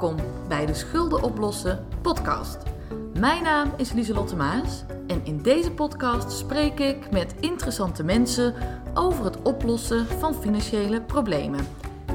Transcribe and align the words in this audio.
welkom 0.00 0.26
bij 0.48 0.66
de 0.66 0.74
Schulden 0.74 1.22
Oplossen 1.22 1.86
podcast. 2.02 2.58
Mijn 3.18 3.42
naam 3.42 3.72
is 3.76 3.92
Lieselotte 3.92 4.36
Maas 4.36 4.84
en 5.06 5.24
in 5.24 5.42
deze 5.42 5.72
podcast 5.72 6.38
spreek 6.38 6.78
ik 6.78 7.10
met 7.10 7.34
interessante 7.40 8.02
mensen 8.02 8.54
over 8.94 9.24
het 9.24 9.42
oplossen 9.42 10.06
van 10.06 10.34
financiële 10.34 11.02
problemen. 11.02 11.66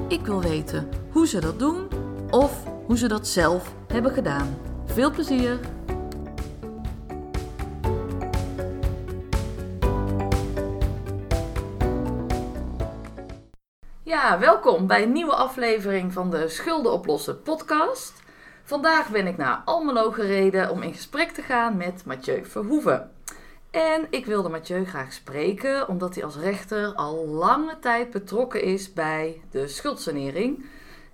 Ik 0.08 0.26
wil 0.26 0.42
weten 0.42 0.90
hoe 1.12 1.28
ze 1.28 1.40
dat 1.40 1.60
doen 1.60 1.88
of 2.30 2.64
hoe 2.86 2.98
ze 2.98 3.08
dat 3.08 3.28
zelf 3.28 3.74
hebben 3.88 4.12
gedaan. 4.12 4.58
Veel 4.86 5.12
plezier! 5.12 5.75
Ja, 14.16 14.40
welkom 14.40 14.88
bij 14.88 15.04
een 15.04 15.12
nieuwe 15.12 15.36
aflevering 15.36 16.14
van 16.14 16.30
de 16.30 16.50
Schulden 16.50 16.92
Oplossen 16.92 17.42
podcast. 17.42 18.14
Vandaag 18.64 19.10
ben 19.10 19.28
ik 19.28 19.38
naar 19.38 19.62
Almelo 19.66 20.12
gereden 20.12 20.70
om 20.70 20.82
in 20.82 20.94
gesprek 20.94 21.32
te 21.32 21.42
gaan 21.42 21.78
met 21.78 22.06
Mathieu 22.06 22.46
Verhoeven. 22.46 23.12
En 23.72 24.08
ik 24.10 24.26
wilde 24.26 24.50
Mathieu 24.50 24.86
graag 24.86 25.14
spreken 25.14 25.88
omdat 25.88 26.16
hij 26.16 26.24
als 26.24 26.38
rechter 26.38 26.94
al 26.94 27.28
lange 27.28 27.80
tijd 27.80 28.12
betrokken 28.12 28.62
is 28.62 28.94
bij 28.94 29.42
de 29.52 29.68
schuldsanering. 29.68 30.66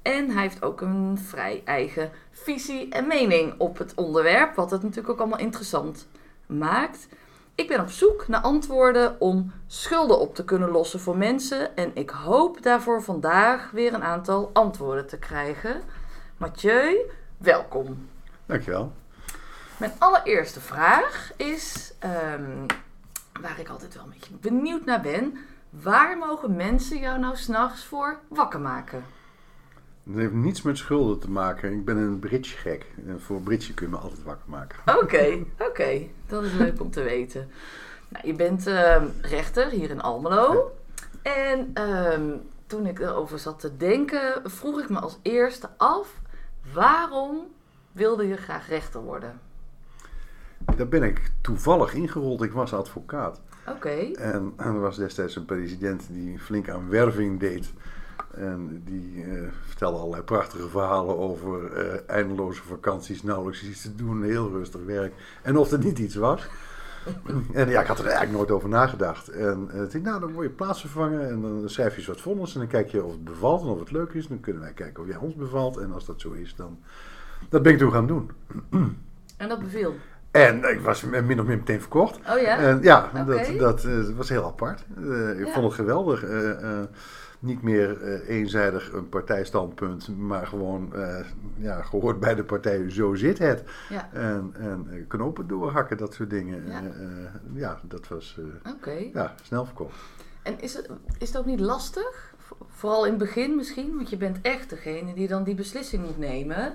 En 0.01 0.29
hij 0.29 0.41
heeft 0.41 0.63
ook 0.63 0.81
een 0.81 1.17
vrij 1.17 1.61
eigen 1.65 2.11
visie 2.31 2.89
en 2.89 3.07
mening 3.07 3.53
op 3.57 3.77
het 3.77 3.93
onderwerp, 3.95 4.55
wat 4.55 4.71
het 4.71 4.81
natuurlijk 4.81 5.09
ook 5.09 5.19
allemaal 5.19 5.39
interessant 5.39 6.07
maakt. 6.45 7.07
Ik 7.55 7.67
ben 7.67 7.79
op 7.79 7.89
zoek 7.89 8.27
naar 8.27 8.41
antwoorden 8.41 9.19
om 9.19 9.53
schulden 9.67 10.19
op 10.19 10.35
te 10.35 10.45
kunnen 10.45 10.69
lossen 10.69 10.99
voor 10.99 11.17
mensen 11.17 11.75
en 11.75 11.91
ik 11.93 12.09
hoop 12.09 12.63
daarvoor 12.63 13.03
vandaag 13.03 13.71
weer 13.71 13.93
een 13.93 14.03
aantal 14.03 14.49
antwoorden 14.53 15.07
te 15.07 15.17
krijgen. 15.17 15.81
Mathieu, 16.37 16.97
welkom. 17.37 18.09
Dankjewel. 18.45 18.91
Mijn 19.77 19.91
allereerste 19.97 20.59
vraag 20.59 21.31
is, 21.35 21.93
ehm, 21.99 22.65
waar 23.41 23.59
ik 23.59 23.69
altijd 23.69 23.93
wel 23.93 24.03
een 24.03 24.09
beetje 24.09 24.33
benieuwd 24.33 24.85
naar 24.85 25.01
ben, 25.01 25.37
waar 25.69 26.17
mogen 26.17 26.55
mensen 26.55 26.99
jou 26.99 27.19
nou 27.19 27.35
s'nachts 27.35 27.85
voor 27.85 28.19
wakker 28.27 28.59
maken? 28.59 29.03
Het 30.03 30.15
heeft 30.15 30.33
niets 30.33 30.61
met 30.61 30.77
schulden 30.77 31.19
te 31.19 31.29
maken. 31.29 31.71
Ik 31.71 31.85
ben 31.85 31.97
een 31.97 32.19
bridge 32.19 32.57
gek. 32.57 32.85
En 33.07 33.21
voor 33.21 33.41
bridge 33.41 33.73
kun 33.73 33.85
je 33.85 33.91
me 33.91 33.97
altijd 33.97 34.23
wakker 34.23 34.49
maken. 34.49 34.79
Oké, 35.01 35.43
oké. 35.59 36.01
Dat 36.27 36.43
is 36.43 36.53
leuk 36.53 36.81
om 36.81 36.91
te 36.91 37.03
weten. 37.03 37.49
Nou, 38.09 38.27
je 38.27 38.33
bent 38.33 38.67
ehm, 38.67 39.05
rechter 39.21 39.69
hier 39.69 39.89
in 39.89 40.01
Almelo. 40.01 40.71
En 41.21 41.71
ehm, 41.73 42.29
toen 42.67 42.85
ik 42.85 42.99
erover 42.99 43.39
zat 43.39 43.59
te 43.59 43.77
denken, 43.77 44.41
vroeg 44.43 44.81
ik 44.81 44.89
me 44.89 44.99
als 44.99 45.19
eerste 45.21 45.69
af: 45.77 46.21
waarom 46.73 47.47
wilde 47.91 48.27
je 48.27 48.37
graag 48.37 48.67
rechter 48.67 49.01
worden? 49.01 49.39
Daar 50.75 50.87
ben 50.87 51.03
ik 51.03 51.31
toevallig 51.41 51.93
ingerold. 51.93 52.41
Ik 52.41 52.51
was 52.51 52.73
advocaat. 52.73 53.41
Oké. 53.67 54.11
En 54.13 54.53
er 54.57 54.79
was 54.79 54.97
destijds 54.97 55.35
een 55.35 55.45
president 55.45 56.07
die 56.09 56.39
flink 56.39 56.69
aan 56.69 56.89
werving 56.89 57.39
deed. 57.39 57.73
En 58.35 58.81
die 58.85 59.23
eh, 59.23 59.41
vertelde 59.65 59.97
allerlei 59.97 60.23
prachtige 60.23 60.69
verhalen 60.69 61.17
over 61.17 61.73
eh, 61.73 61.99
eindeloze 62.07 62.61
vakanties, 62.63 63.23
nauwelijks 63.23 63.63
iets 63.63 63.81
te 63.81 63.95
doen, 63.95 64.23
heel 64.23 64.49
rustig 64.49 64.81
werk. 64.85 65.13
En 65.41 65.57
of 65.57 65.71
er 65.71 65.79
niet 65.79 65.99
iets 65.99 66.15
was. 66.15 66.47
en 67.53 67.69
ja, 67.69 67.81
ik 67.81 67.87
had 67.87 67.99
er 67.99 68.05
eigenlijk 68.05 68.37
nooit 68.37 68.51
over 68.51 68.69
nagedacht. 68.69 69.27
En 69.27 69.69
uh, 69.73 69.93
ik 69.93 70.03
nou, 70.03 70.19
dan 70.19 70.33
word 70.33 70.47
je 70.47 70.53
plaatsvervangen 70.53 71.29
en 71.29 71.41
dan 71.41 71.69
schrijf 71.69 71.91
je 71.91 71.97
eens 71.97 72.07
wat 72.07 72.21
vonnis 72.21 72.53
en 72.53 72.59
dan 72.59 72.67
kijk 72.69 72.89
je 72.89 73.03
of 73.03 73.11
het 73.11 73.23
bevalt 73.23 73.61
en 73.61 73.67
of 73.67 73.79
het 73.79 73.91
leuk 73.91 74.13
is. 74.13 74.27
Dan 74.27 74.39
kunnen 74.39 74.61
wij 74.61 74.73
kijken 74.73 75.03
of 75.03 75.09
jij 75.09 75.17
ons 75.17 75.35
bevalt. 75.35 75.77
En 75.77 75.91
als 75.91 76.05
dat 76.05 76.21
zo 76.21 76.31
is, 76.31 76.55
dan... 76.55 76.79
Dat 77.49 77.61
ben 77.61 77.71
ik 77.71 77.77
toen 77.77 77.91
gaan 77.91 78.07
doen. 78.07 78.31
En 79.37 79.49
dat 79.49 79.59
beviel? 79.59 79.95
En 80.31 80.63
ik 80.63 80.79
was 80.79 81.03
min 81.03 81.39
of 81.39 81.45
meer 81.45 81.57
meteen 81.57 81.79
verkocht. 81.79 82.19
Oh 82.29 82.41
ja? 82.41 82.57
En 82.57 82.79
ja, 82.81 83.11
dat, 83.25 83.51
dat 83.57 83.87
was 84.15 84.29
heel 84.29 84.45
apart. 84.45 84.79
Ik 85.37 85.45
Ja. 85.45 85.53
vond 85.53 85.65
het 85.65 85.73
geweldig. 85.73 86.23
Niet 87.41 87.61
meer 87.61 88.01
eh, 88.01 88.29
eenzijdig 88.29 88.91
een 88.93 89.09
partijstandpunt, 89.09 90.17
maar 90.17 90.47
gewoon 90.47 90.95
eh, 90.95 91.25
ja, 91.57 91.81
gehoord 91.81 92.19
bij 92.19 92.35
de 92.35 92.43
partij, 92.43 92.89
zo 92.89 93.15
zit 93.15 93.37
het. 93.37 93.63
Ja. 93.89 94.09
En, 94.13 94.53
en 94.59 94.87
eh, 94.91 95.07
knopen 95.07 95.47
doorhakken, 95.47 95.97
dat 95.97 96.13
soort 96.13 96.29
dingen. 96.29 96.67
Ja. 96.67 96.81
Ja, 96.81 97.31
ja 97.53 97.79
dat 97.83 98.07
was 98.07 98.37
ja, 99.13 99.35
snel 99.43 99.65
verkocht. 99.65 99.95
En 100.43 100.59
is 100.61 100.73
het, 100.73 100.89
is 101.17 101.37
ook 101.37 101.45
niet 101.45 101.59
lastig? 101.59 102.33
Vo- 102.37 102.57
Vooral 102.69 103.03
in 103.05 103.09
het 103.09 103.19
begin 103.19 103.55
misschien, 103.55 103.95
want 103.95 104.09
je 104.09 104.17
bent 104.17 104.37
echt 104.41 104.69
degene 104.69 105.13
die 105.13 105.27
dan 105.27 105.43
die 105.43 105.55
beslissing 105.55 106.05
moet 106.05 106.17
nemen. 106.17 106.73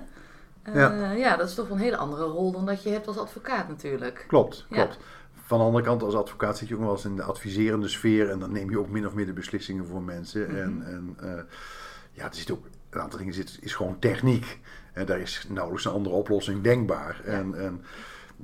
Ja. 0.73 1.11
ja, 1.11 1.35
dat 1.35 1.47
is 1.47 1.55
toch 1.55 1.69
een 1.69 1.77
hele 1.77 1.97
andere 1.97 2.23
rol 2.23 2.51
dan 2.51 2.65
dat 2.65 2.83
je 2.83 2.89
hebt 2.89 3.07
als 3.07 3.17
advocaat 3.17 3.67
natuurlijk. 3.67 4.25
Klopt, 4.27 4.65
klopt. 4.69 4.97
Van 5.47 5.57
de 5.57 5.63
andere 5.63 5.83
kant, 5.83 6.03
als 6.03 6.15
advocaat 6.15 6.57
zit 6.57 6.67
je 6.67 6.75
ook 6.75 6.81
wel 6.81 6.91
eens 6.91 7.05
in 7.05 7.15
de 7.15 7.23
adviserende 7.23 7.87
sfeer 7.87 8.29
en 8.29 8.39
dan 8.39 8.51
neem 8.51 8.69
je 8.69 8.79
ook 8.79 8.89
min 8.89 9.07
of 9.07 9.13
meer 9.13 9.25
de 9.25 9.33
beslissingen 9.33 9.85
voor 9.85 10.01
mensen. 10.01 10.41
Mhm. 10.41 10.55
En, 10.55 10.83
en 10.85 11.15
eh, 11.19 11.43
ja, 12.11 12.25
er 12.25 12.35
zit 12.35 12.51
ook 12.51 12.65
een 12.89 13.01
aantal 13.01 13.19
dingen 13.19 13.33
zit, 13.33 13.57
is 13.61 13.73
gewoon 13.73 13.99
techniek. 13.99 14.59
En 14.93 15.05
daar 15.05 15.19
is 15.19 15.45
nauwelijks 15.49 15.85
een 15.85 15.91
andere 15.91 16.15
oplossing 16.15 16.61
denkbaar. 16.63 17.21
Ja. 17.25 17.31
En, 17.31 17.55
en 17.59 17.81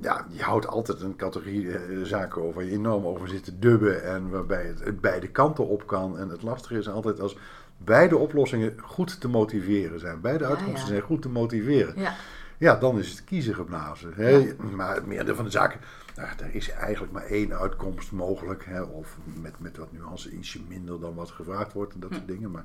ja, 0.00 0.26
je 0.30 0.42
houdt 0.42 0.66
altijd 0.66 1.00
een 1.00 1.16
categorie 1.16 1.72
eh, 1.72 2.02
zaken 2.02 2.42
over 2.42 2.54
waar 2.54 2.64
je 2.64 2.70
enorm 2.70 3.06
over 3.06 3.28
zit 3.28 3.44
te 3.44 3.58
dubben 3.58 4.04
en 4.04 4.30
waarbij 4.30 4.64
het, 4.64 4.84
het 4.84 5.00
beide 5.00 5.28
kanten 5.28 5.68
op 5.68 5.86
kan. 5.86 6.18
En 6.18 6.28
het 6.28 6.42
lastige 6.42 6.78
is 6.78 6.88
altijd 6.88 7.20
als 7.20 7.36
beide 7.76 8.16
oplossingen 8.16 8.74
goed 8.82 9.20
te 9.20 9.28
motiveren 9.28 10.00
zijn. 10.00 10.20
Beide 10.20 10.44
Ja, 10.44 10.50
uitkomsten 10.50 10.86
ja. 10.86 10.86
zijn 10.86 11.00
goed 11.00 11.22
te 11.22 11.28
motiveren. 11.28 11.94
Ja, 11.96 12.14
Ja, 12.58 12.76
dan 12.76 12.98
is 12.98 13.10
het 13.10 13.24
kiezen 13.24 13.54
geblazen. 13.54 14.12
Hè? 14.14 14.28
Ja. 14.28 14.54
Maar 14.76 14.94
het 14.94 15.06
meerdere 15.06 15.34
van 15.36 15.44
de 15.44 15.50
zaken, 15.50 15.80
nou, 16.16 16.28
er 16.38 16.54
is 16.54 16.70
eigenlijk 16.70 17.12
maar 17.12 17.24
één 17.24 17.58
uitkomst 17.58 18.12
mogelijk. 18.12 18.64
Hè? 18.64 18.82
Of 18.82 19.18
met, 19.40 19.58
met 19.60 19.76
wat 19.76 19.92
nuance 19.92 20.30
ietsje 20.30 20.60
minder 20.68 21.00
dan 21.00 21.14
wat 21.14 21.30
gevraagd 21.30 21.72
wordt 21.72 21.94
en 21.94 22.00
dat 22.00 22.10
Hm. 22.10 22.16
soort 22.16 22.28
dingen. 22.28 22.50
Maar 22.50 22.64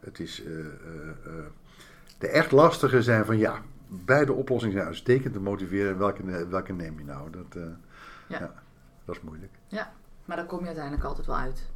het 0.00 0.18
is. 0.20 0.42
eh, 0.44 0.58
eh, 0.58 0.66
eh, 1.26 1.32
de 2.18 2.28
echt 2.28 2.50
lastige 2.52 3.02
zijn 3.02 3.24
van 3.24 3.38
ja, 3.38 3.58
beide 3.88 4.32
oplossingen 4.32 4.74
zijn 4.74 4.86
uitstekend 4.86 5.32
te 5.32 5.40
motiveren. 5.40 5.98
Welke, 5.98 6.46
welke 6.48 6.72
neem 6.72 6.98
je 6.98 7.04
nou? 7.04 7.30
Dat, 7.30 7.46
Ja. 8.28 8.38
ja, 8.38 8.52
dat 9.04 9.14
is 9.16 9.20
moeilijk. 9.22 9.52
ja, 9.68 9.92
maar 10.24 10.36
daar 10.36 10.46
kom 10.46 10.60
je 10.60 10.66
uiteindelijk 10.66 11.04
altijd 11.04 11.26
wel 11.26 11.36
uit. 11.36 11.69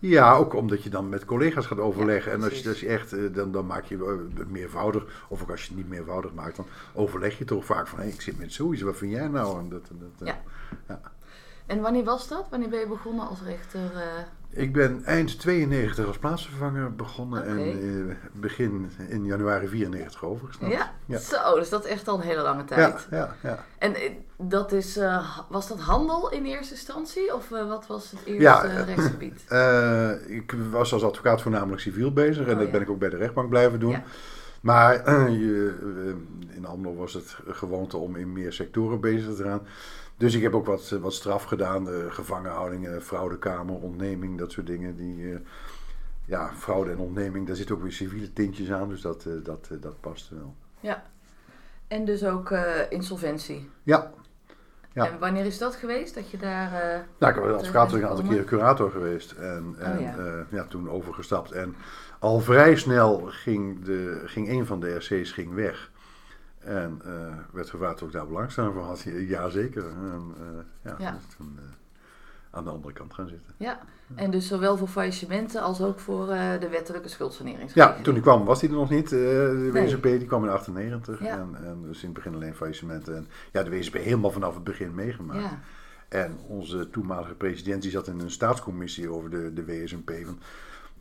Ja, 0.00 0.34
ook 0.34 0.54
omdat 0.54 0.82
je 0.82 0.90
dan 0.90 1.08
met 1.08 1.24
collega's 1.24 1.66
gaat 1.66 1.78
overleggen. 1.78 2.30
Ja, 2.32 2.38
en 2.38 2.44
als 2.44 2.58
je, 2.62 2.68
als 2.68 2.80
je 2.80 2.88
echt, 2.88 3.12
eh, 3.12 3.22
dan, 3.32 3.52
dan 3.52 3.66
maak 3.66 3.84
je 3.84 3.96
eh, 3.96 4.38
het 4.38 4.50
meervoudig. 4.50 5.26
Of 5.28 5.42
ook 5.42 5.50
als 5.50 5.62
je 5.62 5.68
het 5.68 5.76
niet 5.76 5.88
meervoudig 5.88 6.34
maakt, 6.34 6.56
dan 6.56 6.66
overleg 6.94 7.38
je 7.38 7.44
toch 7.44 7.64
vaak 7.64 7.86
van... 7.86 7.98
hé, 7.98 8.06
ik 8.06 8.20
zit 8.20 8.38
met 8.38 8.52
zoiets, 8.52 8.82
wat 8.82 8.96
vind 8.96 9.12
jij 9.12 9.28
nou? 9.28 9.58
En 9.58 9.68
dat, 9.68 9.90
dat, 9.90 10.28
eh, 10.28 10.34
Ja. 10.88 11.00
En 11.70 11.80
wanneer 11.80 12.04
was 12.04 12.28
dat? 12.28 12.46
Wanneer 12.50 12.68
ben 12.68 12.80
je 12.80 12.86
begonnen 12.86 13.28
als 13.28 13.38
rechter? 13.46 13.80
eh? 13.94 14.62
Ik 14.62 14.72
ben 14.72 15.04
eind 15.04 15.38
92 15.40 16.06
als 16.06 16.18
plaatsvervanger 16.18 16.94
begonnen. 16.94 17.44
En 17.46 17.58
eh, 17.58 18.16
begin 18.32 18.90
in 19.08 19.24
januari 19.24 19.68
94 19.68 20.24
overgestapt. 20.24 20.72
Ja? 20.72 20.92
Ja. 21.06 21.18
Zo, 21.18 21.54
dus 21.54 21.68
dat 21.68 21.84
is 21.84 21.90
echt 21.90 22.08
al 22.08 22.14
een 22.16 22.20
hele 22.26 22.42
lange 22.42 22.58
Ja, 22.60 22.64
tijd. 22.66 23.06
ja, 23.10 23.34
ja. 23.42 23.64
En 23.78 23.94
eh, 23.94 24.10
dat 24.36 24.72
is, 24.72 24.98
was 25.48 25.68
dat 25.68 25.80
handel 25.80 26.30
in 26.30 26.44
eerste 26.44 26.74
instantie? 26.74 27.34
Of 27.34 27.48
wat 27.48 27.86
was 27.86 28.10
het 28.10 28.20
eerste 28.24 28.42
Ja, 28.42 28.60
rechtsgebied? 28.84 29.44
Ik 30.40 30.54
was 30.70 30.92
als 30.92 31.04
advocaat 31.04 31.42
voornamelijk 31.42 31.80
civiel 31.82 32.12
bezig. 32.12 32.46
En 32.46 32.52
Oh, 32.52 32.56
dat 32.58 32.66
ja. 32.66 32.72
ben 32.72 32.80
ik 32.80 32.90
ook 32.90 32.98
bij 32.98 33.10
de 33.10 33.16
rechtbank 33.16 33.48
blijven 33.48 33.80
doen. 33.80 33.90
Ja. 33.90 34.02
Maar 34.60 34.94
je, 35.30 35.74
in 36.50 36.66
Almelo 36.66 36.94
was 36.94 37.12
het 37.14 37.36
gewoonte 37.46 37.96
om 37.96 38.16
in 38.16 38.32
meer 38.32 38.52
sectoren 38.52 39.00
bezig 39.00 39.34
te 39.34 39.42
gaan. 39.42 39.60
Dus 40.20 40.34
ik 40.34 40.42
heb 40.42 40.54
ook 40.54 40.66
wat, 40.66 40.88
wat 40.88 41.12
straf 41.12 41.44
gedaan. 41.44 41.86
gevangenhoudingen, 42.08 43.02
fraudekamer, 43.02 43.74
ontneming, 43.74 44.38
dat 44.38 44.52
soort 44.52 44.66
dingen. 44.66 44.96
Die, 44.96 45.32
eh, 45.32 45.38
ja, 46.24 46.50
fraude 46.56 46.90
en 46.90 46.98
ontneming, 46.98 47.46
daar 47.46 47.56
zitten 47.56 47.74
ook 47.74 47.82
weer 47.82 47.92
civiele 47.92 48.32
tintjes 48.32 48.70
aan. 48.70 48.88
Dus 48.88 49.00
dat, 49.00 49.24
eh, 49.26 49.32
dat, 49.42 49.68
eh, 49.70 49.76
dat 49.80 50.00
past 50.00 50.28
wel. 50.28 50.54
Ja. 50.80 51.02
En 51.88 52.04
dus 52.04 52.24
ook 52.24 52.50
insolventie. 52.88 53.70
Ja, 53.82 54.12
Ja. 54.92 55.06
En 55.06 55.18
wanneer 55.18 55.44
is 55.44 55.58
dat 55.58 55.74
geweest? 55.74 56.14
Dat 56.14 56.30
je 56.30 56.36
daar... 56.36 56.70
Nou, 57.18 57.34
ik 57.34 57.40
ben 57.40 57.52
als 57.52 57.62
advocaat 57.62 57.92
een 57.92 58.06
aantal 58.06 58.24
keer 58.24 58.44
curator 58.44 58.90
geweest. 58.90 59.32
En, 59.32 59.74
en 59.78 59.96
Oh, 59.96 60.00
ja. 60.00 60.14
ja. 60.16 60.46
ja, 60.50 60.64
toen 60.64 60.90
overgestapt. 60.90 61.52
En 61.52 61.74
al 62.18 62.40
vrij 62.40 62.76
snel 62.76 63.18
ging, 63.18 63.84
de, 63.84 64.22
ging 64.24 64.48
een 64.48 64.66
van 64.66 64.80
de 64.80 64.94
RC's 64.94 65.32
ging 65.32 65.54
weg. 65.54 65.90
En 66.60 67.00
eh, 67.04 67.36
werd 67.52 67.70
gevraagd 67.70 68.02
of 68.02 68.08
ik 68.08 68.14
daar 68.14 68.26
belangstelling 68.26 68.72
voor 68.74 68.82
had. 68.82 69.02
Ja, 69.04 69.48
zeker. 69.48 69.84
En, 69.86 70.34
eh, 70.38 70.44
ja, 70.84 70.94
Ja. 70.98 71.10
dus 71.12 71.36
toen 71.36 71.58
eh, 71.58 71.64
aan 72.50 72.64
de 72.64 72.70
andere 72.70 72.92
kant 72.94 73.14
gaan 73.14 73.28
zitten. 73.28 73.54
Ja, 73.56 73.80
en 74.14 74.30
dus 74.30 74.46
zowel 74.46 74.76
voor 74.76 74.88
faillissementen 74.88 75.62
als 75.62 75.80
ook 75.80 75.98
voor 76.00 76.26
de 76.26 76.68
wettelijke 76.70 77.08
Ja, 77.08 77.14
schuldsaneringsregeling. 77.14 78.04
toen 78.04 78.16
ik 78.16 78.22
kwam 78.22 78.44
was 78.44 78.60
die 78.60 78.68
er 78.68 78.74
nog 78.74 78.90
niet. 78.90 79.08
de 79.08 79.70
Nee. 79.72 79.84
WZP 79.86 80.02
die 80.02 80.26
kwam 80.26 80.44
in 80.44 80.50
98. 80.50 81.20
Ja. 81.22 81.38
En, 81.38 81.56
en 81.64 81.82
dus 81.82 81.98
in 82.00 82.04
het 82.04 82.14
begin 82.14 82.34
alleen 82.34 82.54
faillissementen. 82.54 83.16
En 83.16 83.26
ja, 83.52 83.62
de 83.62 83.70
WZP 83.70 83.94
helemaal 83.94 84.30
vanaf 84.30 84.54
het 84.54 84.64
begin 84.64 84.94
meegemaakt. 84.94 85.40
Ja, 85.40 85.58
En 86.08 86.38
onze 86.46 86.90
toenmalige 86.90 87.34
president 87.34 87.82
die 87.82 87.90
zat 87.90 88.06
in 88.06 88.20
een 88.20 88.30
staatscommissie 88.30 89.10
over 89.10 89.30
de, 89.30 89.52
de 89.52 89.64
WSMP. 89.64 90.10
Van, 90.24 90.38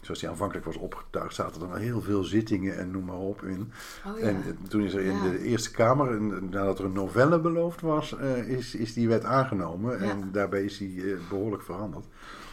zoals 0.01 0.19
die 0.19 0.29
aanvankelijk 0.29 0.65
was 0.65 0.75
opgetuigd, 0.77 1.35
zaten 1.35 1.61
er 1.61 1.67
wel 1.69 1.77
heel 1.77 2.01
veel 2.01 2.23
zittingen 2.23 2.77
en 2.77 2.91
noem 2.91 3.05
maar 3.05 3.15
op 3.15 3.43
in. 3.43 3.71
Oh, 4.07 4.19
ja. 4.19 4.25
En 4.25 4.35
eh, 4.35 4.67
toen 4.69 4.81
is 4.81 4.93
er 4.93 5.01
in 5.01 5.15
Ja. 5.15 5.21
de 5.29 5.39
Eerste 5.43 5.71
Kamer, 5.71 6.11
en 6.15 6.49
nadat 6.49 6.79
er 6.79 6.85
een 6.85 6.93
novelle 6.93 7.39
beloofd 7.39 7.81
was, 7.81 8.17
eh, 8.17 8.37
is, 8.49 8.75
is 8.75 8.93
die 8.93 9.07
wet 9.07 9.23
aangenomen. 9.23 10.03
Ja. 10.05 10.09
En 10.09 10.29
daarbij 10.31 10.63
is 10.63 10.77
die 10.77 11.11
eh, 11.13 11.17
behoorlijk 11.29 11.63
veranderd. 11.63 12.05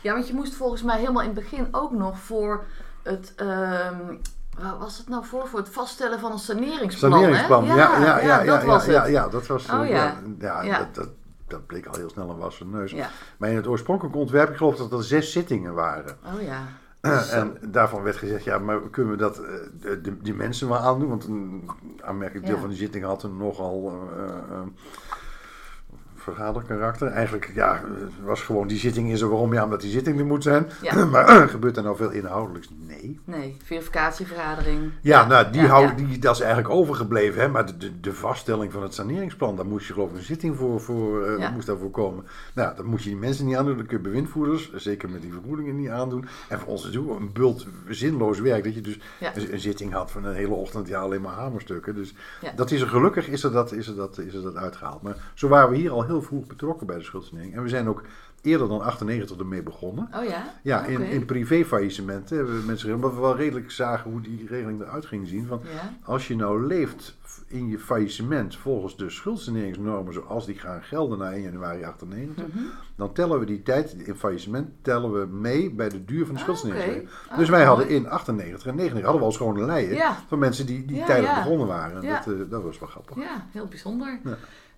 Ja, 0.03 0.13
want 0.13 0.29
je 0.29 0.35
moest 0.35 0.55
volgens 0.55 0.83
mij 0.83 0.99
helemaal 0.99 1.23
in 1.23 1.31
het 1.31 1.39
begin 1.39 1.69
ook 1.71 1.93
nog 1.93 2.19
voor 2.19 2.65
het. 3.03 3.33
ehm 3.37 4.17
was 4.79 4.99
het 4.99 5.09
nou 5.09 5.25
voor? 5.25 5.47
Voor 5.49 5.59
het 5.59 5.69
vaststellen 5.69 6.21
van 6.21 6.33
een 6.33 6.39
saneringsplan. 6.39 7.13
hè? 7.13 7.17
Saneringsplan, 7.19 7.65
ja, 7.65 7.75
ja, 7.77 7.99
ja, 8.01 8.19
ja, 8.21 8.45
dat 8.45 8.61
ja, 8.61 8.67
was 8.67 8.85
ja, 8.85 9.03
het. 9.03 9.11
ja, 9.11 9.29
dat 9.29 9.47
was. 9.47 9.69
Oh, 9.71 9.83
eh, 9.83 9.89
ja. 9.91 10.21
ja, 10.39 10.63
Ja. 10.63 10.79
Dat, 10.79 10.95
dat, 10.95 11.09
dat 11.47 11.67
bleek 11.67 11.87
al 11.87 11.95
heel 11.95 12.11
snel 12.11 12.31
een 12.31 12.37
wassen 12.39 12.71
neus. 12.71 12.91
Ja. 12.91 13.09
Maar 13.39 13.51
in 13.51 13.57
het 13.57 13.67
oorspronkelijke 13.67 14.19
ontwerp, 14.19 14.51
ik 14.51 14.57
geloof 14.57 14.77
dat 14.77 14.93
er 14.93 15.05
zes 15.05 15.33
zittingen 15.33 15.75
waren. 15.75 16.17
Oh 16.35 16.43
ja. 16.43 16.59
En 17.13 17.57
daarvan 17.69 18.03
werd 18.03 18.17
gezegd, 18.17 18.45
ja, 18.45 18.59
maar 18.59 18.81
kunnen 18.91 19.13
we 19.13 19.19
dat, 19.19 19.39
eh, 19.39 19.51
de, 19.81 20.01
de- 20.01 20.17
die 20.23 20.35
mensen 20.35 20.69
wel 20.69 20.79
aandoen? 20.79 21.09
Want 21.09 21.25
een 21.25 21.71
aanmerkelijk 22.01 22.47
deel 22.47 22.55
Ja. 22.55 22.61
van 22.61 22.71
die 22.71 22.79
zitting 22.79 23.05
had 23.05 23.23
een 23.23 23.37
nogal 23.37 23.93
eh, 24.17 24.23
eh, 24.57 24.63
vergaderkarakter. 26.35 27.09
Eigenlijk, 27.09 27.51
ja, 27.55 27.83
het 27.99 28.25
was 28.25 28.43
gewoon, 28.43 28.67
die 28.67 28.79
zitting 28.79 29.13
is 29.13 29.21
er 29.21 29.29
waarom? 29.29 29.53
Ja, 29.53 29.65
omdat 29.65 29.81
die 29.81 29.91
zitting 29.91 30.19
er 30.19 30.27
moet 30.27 30.43
zijn. 30.43 30.67
Ja. 30.83 31.05
maar 31.15 31.49
gebeurt 31.49 31.77
er 31.77 31.83
nou 31.83 31.97
veel 31.97 32.11
inhoudelijks? 32.11 32.69
Nee. 32.87 33.21
Nee, 33.25 33.57
verificatievergadering. 33.65 34.93
Ja, 35.01 35.27
nou, 35.27 35.51
die 35.51 35.63
ja. 35.63 35.93
Die, 35.97 36.19
dat 36.19 36.35
is 36.35 36.41
eigenlijk 36.41 36.75
overgebleven. 36.75 37.41
Hè? 37.41 37.49
Maar 37.49 37.67
de, 37.67 37.77
de, 37.77 38.01
de 38.01 38.15
vaststelling 38.15 38.73
van 38.73 38.83
het 38.83 38.95
saneringsplan, 38.95 39.57
daar 39.57 39.67
moest 39.67 39.87
je 39.87 39.93
geloof 39.93 40.11
ik 40.11 40.17
een 40.17 40.23
zitting 40.23 40.57
voor, 40.57 40.81
voor 40.81 41.25
eh, 41.25 41.39
Ja. 41.39 41.51
moest 41.51 41.67
daarvoor 41.67 41.91
komen. 41.91 42.25
Nou, 42.55 42.77
dat 42.77 42.85
moet 42.85 43.03
je 43.03 43.09
die 43.09 43.19
mensen 43.19 43.47
niet 43.47 43.57
aandoen. 43.57 43.77
Dat 43.77 43.87
kun 43.87 43.97
je 43.97 44.03
bewindvoerders, 44.03 44.75
zeker 44.75 45.11
met 45.11 45.23
die 45.23 45.33
vergoedingen, 45.33 45.77
niet 45.77 45.89
aandoen. 45.89 46.29
En 46.49 46.59
voor 46.59 46.69
ons 46.69 46.81
is 46.89 46.95
het 46.95 47.05
ook 47.05 47.21
een 47.21 47.33
bult 47.33 47.67
zinloos 47.89 48.41
werk. 48.41 48.65
Dat 48.65 48.75
je 48.75 48.81
dus 48.81 48.99
een, 49.21 49.53
een 49.53 49.61
zitting 49.61 49.93
had 49.93 50.11
van 50.11 50.25
een 50.25 50.35
hele 50.35 50.55
ochtend, 50.55 50.89
ja, 50.89 51.01
alleen 51.01 51.21
maar 51.21 51.33
hamerstukken. 51.33 51.95
Dus 51.95 52.15
dat 52.57 52.71
is 52.71 52.81
er 52.81 52.89
gelukkig, 52.89 53.29
is 53.29 53.43
er 53.43 53.53
dat, 53.53 53.73
is, 53.73 53.89
er 53.89 53.97
dat, 53.97 54.19
is 54.19 54.35
er 54.35 54.43
dat 54.43 54.57
uitgehaald. 54.57 55.03
Maar 55.03 55.17
zo 55.35 55.49
waren 55.49 55.71
we 55.71 55.77
hier 55.77 55.91
al 55.91 56.05
heel 56.05 56.16
vroeg 56.23 56.47
betrokken 56.47 56.87
bij 56.87 56.97
de 56.97 57.05
schuldsanering. 57.05 57.55
En 57.55 57.63
we 57.63 57.69
zijn 57.69 57.89
ook 57.89 58.03
eerder 58.43 58.69
dan 58.69 58.81
98 58.81 59.39
ermee 59.39 59.63
begonnen. 59.63 60.09
Oh 60.15 60.25
ja? 60.25 60.55
Ja, 60.63 60.85
in, 60.85 61.01
in 61.03 61.25
privéfaillissementen 61.25 62.37
hebben 62.37 62.61
we 62.61 62.67
mensen 62.67 62.95
omdat 62.95 63.15
we 63.15 63.21
wel 63.21 63.37
redelijk 63.37 63.71
zagen 63.71 64.11
hoe 64.11 64.21
die 64.21 64.47
regeling 64.49 64.81
eruit 64.81 65.07
ging 65.07 65.29
zien. 65.29 65.47
Van, 65.47 65.61
Ja. 65.75 65.93
als 66.03 66.29
je 66.29 66.37
nou 66.37 66.67
leeft 66.67 67.17
in 67.47 67.69
je 67.69 67.79
faillissement 67.79 68.57
volgens 68.57 68.97
de 68.97 69.11
schuldsaneringsnormen 69.11 70.13
zoals 70.13 70.47
die 70.47 70.55
gaan 70.59 70.83
gelden 70.83 71.19
na 71.19 71.33
1 71.33 71.43
januari 71.43 71.85
98, 71.85 72.47
Mhm. 72.47 72.59
dan 72.97 73.13
tellen 73.13 73.39
we 73.41 73.47
die 73.47 73.63
tijd 73.63 73.93
in 73.93 74.15
faillissement 74.15 74.69
tellen 74.83 75.13
we 75.21 75.27
mee 75.27 75.71
bij 75.71 75.89
de 75.89 76.05
duur 76.05 76.25
van 76.25 76.35
de 76.35 76.41
Ah, 76.41 76.45
schuldsaneringsregeling. 76.47 77.09
oké. 77.25 77.33
Ah, 77.33 77.39
dus 77.39 77.49
wij 77.49 77.65
hadden 77.65 77.89
in 77.89 78.09
98 78.09 78.67
en 78.67 78.75
99 78.75 79.03
hadden 79.03 79.21
we 79.21 79.27
al 79.27 79.33
schone 79.33 79.65
lijnen 79.67 79.95
Ja. 79.95 80.17
van 80.29 80.39
mensen 80.39 80.67
die, 80.67 80.85
die 80.85 80.97
Ja, 80.97 81.07
tijdig 81.07 81.35
begonnen 81.35 81.67
waren. 81.67 82.03
Dat, 82.03 82.27
eh, 82.27 82.51
dat 82.51 82.63
was 82.63 82.79
wel 82.79 82.89
grappig. 82.89 83.17
Ja, 83.17 83.47
heel 83.53 83.67
bijzonder. 83.67 84.19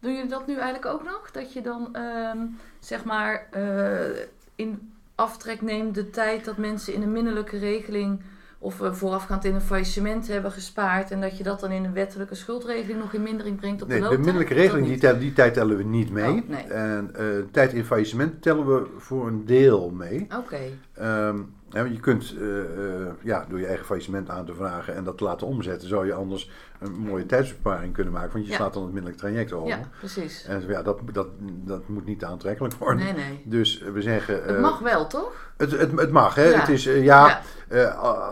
Doen 0.01 0.13
jullie 0.15 0.29
dat 0.31 0.47
nu 0.47 0.55
eigenlijk 0.55 0.87
ook 0.87 1.05
nog? 1.05 1.31
Dat 1.33 1.53
je 1.53 1.61
dan, 1.61 1.89
ehm, 1.95 2.39
zeg 2.81 3.05
maar, 3.05 3.47
eh, 3.51 4.21
in 4.55 4.93
aftrek 5.15 5.63
neemt 5.63 5.95
de 5.95 6.11
tijd 6.11 6.45
dat 6.45 6.57
mensen 6.57 6.95
in 6.95 7.03
een 7.03 7.13
minderlijke 7.13 7.59
regeling 7.59 8.21
of 8.61 8.81
eh, 8.83 8.93
voorafgaand 8.93 9.45
in 9.45 9.55
een 9.55 9.61
faillissement 9.61 10.29
hebben 10.29 10.53
gespaard 10.53 11.11
en 11.11 11.21
dat 11.21 11.39
je 11.39 11.45
dat 11.45 11.61
dan 11.61 11.71
in 11.71 11.85
een 11.85 11.93
wettelijke 11.93 12.35
schuldregeling 12.35 12.99
nog 12.99 13.13
in 13.13 13.23
mindering 13.23 13.57
brengt 13.57 13.83
op 13.83 13.89
Nee, 13.89 13.97
de 13.97 14.03
de 14.05 14.09
looptijd? 14.11 14.35
minderlijke 14.37 14.55
Of 14.55 14.61
dat 14.61 14.75
regeling, 14.75 15.01
die, 15.01 15.11
tel- 15.11 15.19
die 15.19 15.33
tijd 15.33 15.55
tellen 15.55 15.77
we 15.77 15.83
niet 15.85 16.11
mee. 16.11 16.31
Oh, 16.43 16.49
nee. 16.49 16.63
En 16.63 17.11
eh, 17.15 17.25
tijd 17.51 17.73
in 17.73 17.85
faillissement 17.85 18.43
tellen 18.43 18.67
we 18.67 18.87
voor 18.99 19.27
een 19.27 19.45
deel 19.47 19.91
mee. 19.91 20.27
Oké, 20.39 20.59
Ehm, 20.95 21.39
want 21.71 21.95
je 21.95 22.01
kunt 22.01 22.35
eh, 22.41 22.59
eh, 22.61 23.07
ja, 23.23 23.47
door 23.49 23.59
je 23.59 23.67
eigen 23.67 23.85
faillissement 23.87 24.31
aan 24.31 24.45
te 24.47 24.55
vragen 24.55 24.95
en 24.95 25.05
dat 25.05 25.19
te 25.19 25.25
laten 25.25 25.47
omzetten, 25.47 25.89
zou 25.89 26.07
je 26.07 26.13
anders 26.15 26.51
een 26.81 26.93
mooie 26.93 27.27
tijdsbesparing 27.27 27.95
kunnen 27.95 28.13
maken, 28.13 28.33
want 28.33 28.45
je 28.45 28.51
Ja. 28.51 28.57
slaat 28.57 28.73
dan 28.75 28.83
het 28.83 28.93
minderlijk 28.93 29.21
traject 29.23 29.53
over. 29.53 29.69
ja, 29.69 29.81
precies. 29.99 30.45
En 30.45 30.65
ja, 30.69 30.83
dat, 30.83 31.01
dat, 31.13 31.27
dat 31.41 31.89
moet 31.89 32.07
niet 32.07 32.25
aantrekkelijk 32.25 32.75
worden. 32.75 33.05
Nee, 33.05 33.13
nee. 33.13 33.43
Dus 33.45 33.83
we 33.93 34.03
zeggen. 34.03 34.35
Het 34.35 34.55
eh, 34.57 34.61
mag 34.61 34.79
wel, 34.79 35.07
toch? 35.07 35.33
Het, 35.57 35.71
het, 35.71 36.01
het 36.01 36.11
mag, 36.11 36.35
hè? 36.35 36.49
Ja. 36.49 36.59
Het 36.59 36.69
is, 36.69 36.85
ja, 36.85 37.41
Ja. 37.71 37.89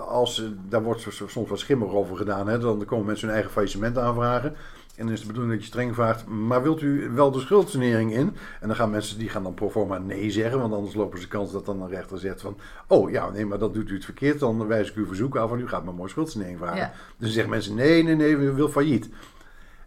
als, 0.09 0.45
daar 0.69 0.83
wordt 0.83 1.01
so- 1.01 1.11
so- 1.11 1.29
soms 1.29 1.49
wat 1.49 1.59
schimmig 1.59 1.91
over 1.91 2.17
gedaan. 2.17 2.49
Hè? 2.49 2.59
Dan 2.59 2.85
komen 2.85 3.07
mensen 3.07 3.27
hun 3.27 3.35
eigen 3.35 3.53
faillissement 3.53 3.99
aanvragen. 3.99 4.57
En 4.97 5.05
dan 5.05 5.15
is 5.15 5.21
de 5.21 5.27
bedoeling 5.27 5.53
dat 5.55 5.63
je 5.63 5.69
streng 5.69 5.95
vraagt, 5.95 6.27
maar 6.27 6.63
wilt 6.63 6.83
u 6.83 7.11
wel 7.11 7.31
de 7.31 7.41
schuldsanering 7.41 8.13
in? 8.13 8.37
En 8.61 8.67
dan 8.67 8.77
gaan 8.77 8.91
mensen, 8.91 9.19
die 9.19 9.29
gaan 9.29 9.43
dan 9.43 9.55
pro 9.55 9.71
forma 9.71 9.99
nee 9.99 10.31
zeggen. 10.31 10.61
Want 10.61 10.75
anders 10.75 10.95
lopen 10.95 11.21
ze 11.21 11.29
kans 11.29 11.53
dat 11.53 11.67
dan 11.67 11.83
een 11.83 11.89
rechter 11.89 12.19
zegt 12.19 12.41
van... 12.41 12.57
Oh 12.87 13.11
ja, 13.11 13.31
nee, 13.31 13.47
maar 13.47 13.59
dat 13.59 13.75
doet 13.75 13.91
u 13.91 13.95
het 13.95 14.05
verkeerd. 14.05 14.39
Dan 14.39 14.67
wijs 14.67 14.89
ik 14.91 14.97
uw 14.97 15.07
verzoek 15.07 15.37
af 15.37 15.53
en 15.53 15.59
u 15.61 15.69
gaat 15.69 15.85
maar 15.85 15.95
mooi 15.95 16.11
schuldsanering 16.11 16.59
vragen. 16.59 16.77
Ja. 16.77 16.91
Dus 16.91 17.17
dan 17.19 17.29
zeggen 17.31 17.51
mensen, 17.51 17.75
nee, 17.75 18.03
nee, 18.03 18.15
nee, 18.15 18.37
we 18.37 18.53
wil 18.53 18.69
failliet. 18.69 19.09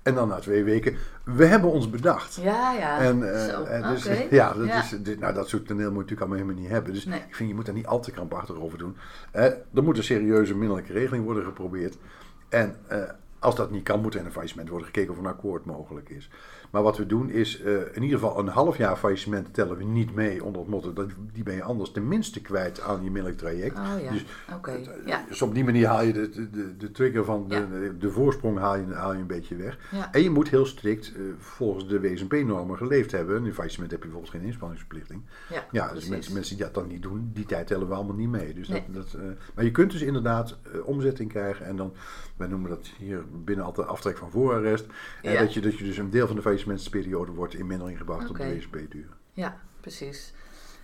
En 0.03 0.15
dan 0.15 0.27
na 0.27 0.39
twee 0.39 0.63
weken, 0.63 0.97
we 1.23 1.45
hebben 1.45 1.69
ons 1.71 1.89
bedacht. 1.89 2.35
Ja, 2.41 2.73
ja. 2.73 3.00
En, 3.00 3.19
Zo, 3.50 3.63
eh, 3.63 3.89
dus, 3.89 4.03
ja, 4.29 4.53
dat 4.53 4.65
Ja. 4.67 4.79
Is, 4.81 4.89
dit- 5.01 5.19
nou, 5.19 5.33
dat 5.33 5.50
soort 5.50 5.67
toneel 5.67 5.83
moet 5.91 5.94
je 5.94 6.00
natuurlijk 6.00 6.21
allemaal 6.21 6.38
helemaal 6.39 6.61
niet 6.61 6.71
hebben. 6.71 6.94
Dus 6.94 7.06
Nee. 7.06 7.19
ik 7.27 7.35
vind, 7.35 7.50
je 7.50 7.56
moet 7.56 7.65
daar 7.65 7.75
niet 7.75 7.88
al 7.88 8.00
te 8.00 8.11
krampachtig 8.11 8.56
over 8.56 8.77
doen. 8.77 8.95
Eh, 9.31 9.44
er 9.44 9.83
moet 9.83 9.97
een 9.97 10.03
serieuze 10.03 10.56
minderlijke 10.56 10.94
regeling 10.94 11.23
worden 11.25 11.44
geprobeerd. 11.44 11.97
En 12.50 12.75
als 13.39 13.56
dat 13.56 13.71
niet 13.71 13.83
kan, 13.83 14.01
moet 14.01 14.15
er 14.15 14.25
een 14.25 14.31
faillissement 14.31 14.69
worden 14.69 14.88
gekeken 14.88 15.12
of 15.12 15.18
een 15.18 15.25
akkoord 15.25 15.65
mogelijk 15.65 16.09
is. 16.09 16.30
Maar 16.69 16.83
wat 16.83 16.98
we 16.98 17.06
doen 17.06 17.30
is, 17.30 17.62
eh, 17.62 17.74
in 17.74 18.04
ieder 18.04 18.19
geval 18.19 18.39
een 18.39 18.48
half 18.48 18.77
jaar 18.77 18.95
faillissement 18.98 19.54
tellen 19.54 19.77
we 19.77 19.83
niet 19.83 20.16
mee 20.16 20.44
onder 20.44 20.62
het 20.62 20.69
motto 20.69 20.94
dat 20.94 21.10
die 21.33 21.44
ben 21.44 21.56
je 21.56 21.63
anders 21.63 21.92
tenminste 21.92 22.42
kwijt 22.42 22.81
aan 22.81 22.95
je 23.04 23.12
minderlijk 23.12 23.38
traject. 23.38 23.77
Oh 23.77 23.86
ja, 24.04 24.12
Dus 24.12 24.25
het, 24.45 24.88
eh, 24.88 24.95
Ja, 25.06 25.25
Dus 25.30 25.42
op 25.42 25.54
die 25.54 25.63
manier 25.63 25.88
haal 25.88 26.01
je 26.04 26.13
de, 26.13 26.50
de, 26.50 26.77
de, 26.77 26.92
trigger 26.92 27.25
van 27.25 27.45
de, 27.48 27.56
Ja. 27.56 27.66
de, 27.66 27.98
de 27.98 28.12
voorsprong 28.12 28.57
haal 28.57 28.75
je, 28.77 28.86
haal 28.94 29.13
je 29.13 29.19
een 29.19 29.27
beetje 29.27 29.56
weg. 29.56 29.77
ja. 29.92 30.12
En 30.13 30.24
je 30.24 30.30
moet 30.30 30.50
heel 30.50 30.66
strikt 30.66 31.12
eh, 31.16 31.21
volgens 31.38 31.88
de 31.88 32.00
WSMP-normen 32.00 32.77
geleefd 32.77 33.12
hebben. 33.12 33.45
In 33.45 33.54
faillissement 33.54 33.92
heb 33.92 34.00
je 34.04 34.07
bijvoorbeeld 34.07 34.36
geen 34.38 34.45
inspanningsverplichting. 34.48 35.21
ja, 35.50 35.66
Ja, 35.71 35.81
dus 35.83 35.92
precies. 35.92 36.10
mensen, 36.10 36.33
mensen 36.33 36.56
die 36.56 36.66
dat 36.66 36.74
dan 36.74 36.88
niet 36.88 37.01
doen, 37.01 37.30
die 37.33 37.45
tijd 37.45 37.68
tellen 37.68 37.88
we 37.88 37.94
allemaal 37.94 38.16
niet 38.16 38.30
mee. 38.30 38.54
Dus 38.54 38.68
Nee. 38.68 38.83
dat, 38.88 39.12
dat, 39.12 39.21
maar 39.56 39.63
je 39.63 39.71
kunt 39.71 39.92
dus 39.92 40.01
inderdaad 40.01 40.57
omzetting 40.83 41.30
krijgen 41.30 41.66
en 41.66 41.75
dan, 41.75 41.94
wij 42.38 42.48
noemen 42.48 42.69
dat 42.69 42.88
hier 42.98 43.24
binnen 43.44 43.66
altijd 43.66 43.88
aftrek 43.88 44.18
van 44.18 44.31
voorarrest. 44.31 44.86
En 45.21 45.31
Ja. 45.31 45.39
dat, 45.39 45.54
je, 45.54 45.62
dat 45.62 45.77
je 45.77 45.83
dus 45.83 45.98
een 45.98 46.10
deel 46.10 46.27
van 46.27 46.36
de 46.36 46.42
faillissementsperiode 46.63 47.31
wordt 47.31 47.53
in 47.53 47.67
mindering 47.67 47.97
gebracht 47.97 48.29
op 48.29 48.38
de 48.38 48.56
WSP-duur. 48.56 49.09
Ja, 49.33 49.57
precies. 49.81 50.33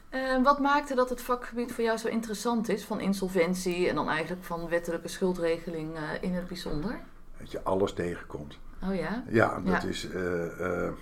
En 0.09 0.43
wat 0.43 0.59
maakte 0.59 0.95
dat 0.95 1.09
het 1.09 1.21
vakgebied 1.21 1.71
voor 1.73 1.83
jou 1.83 1.97
zo 1.97 2.07
interessant 2.07 2.69
is 2.69 2.83
van 2.85 2.99
insolventie 2.99 3.89
en 3.89 3.95
dan 3.95 4.09
eigenlijk 4.09 4.43
van 4.43 4.69
wettelijke 4.69 5.07
schuldregeling 5.07 5.95
eh, 5.95 6.01
in 6.21 6.33
het 6.33 6.47
bijzonder? 6.47 6.99
Dat 7.39 7.51
je 7.51 7.63
alles 7.63 7.93
tegenkomt. 7.93 8.59
Oh 8.83 8.95
ja? 8.95 9.23
Ja, 9.29 9.61
dat 9.65 9.81
Ja. 9.81 9.87
is. 9.89 10.09
eh, 10.09 10.85
eh, 10.85 10.93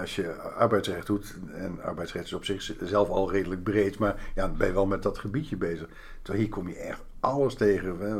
als 0.00 0.16
je 0.16 0.32
arbeidsrecht 0.42 1.06
doet, 1.06 1.36
en 1.52 1.82
arbeidsrecht 1.82 2.24
is 2.24 2.32
op 2.32 2.44
zichzelf 2.44 3.08
al 3.08 3.30
redelijk 3.32 3.62
breed, 3.62 3.98
maar 3.98 4.30
ja, 4.34 4.48
ben 4.48 4.66
je 4.66 4.72
wel 4.72 4.86
met 4.86 5.02
dat 5.02 5.18
gebiedje 5.18 5.56
bezig. 5.56 5.88
Terwijl 6.22 6.44
hier 6.44 6.54
kom 6.54 6.68
je 6.68 6.76
echt 6.76 7.00
alles 7.20 7.54
tegen: 7.54 7.98
hè, 7.98 8.16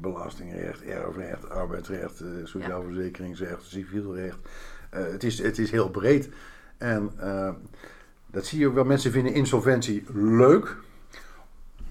belastingrecht, 0.00 0.82
erfrecht, 0.82 1.50
arbeidsrecht, 1.50 2.22
sociaal 2.44 2.82
verzekeringsrecht, 2.82 3.62
civiel 3.64 4.14
recht. 4.14 4.38
Eh, 4.90 5.00
het, 5.12 5.24
is, 5.24 5.42
het 5.42 5.58
is 5.58 5.70
heel 5.70 5.90
breed. 5.90 6.28
En 6.78 7.10
eh, 7.18 7.50
dat 8.26 8.46
zie 8.46 8.58
je 8.58 8.66
ook 8.66 8.74
wel. 8.74 8.84
Mensen 8.84 9.12
vinden 9.12 9.34
insolventie 9.34 10.04
leuk. 10.14 10.76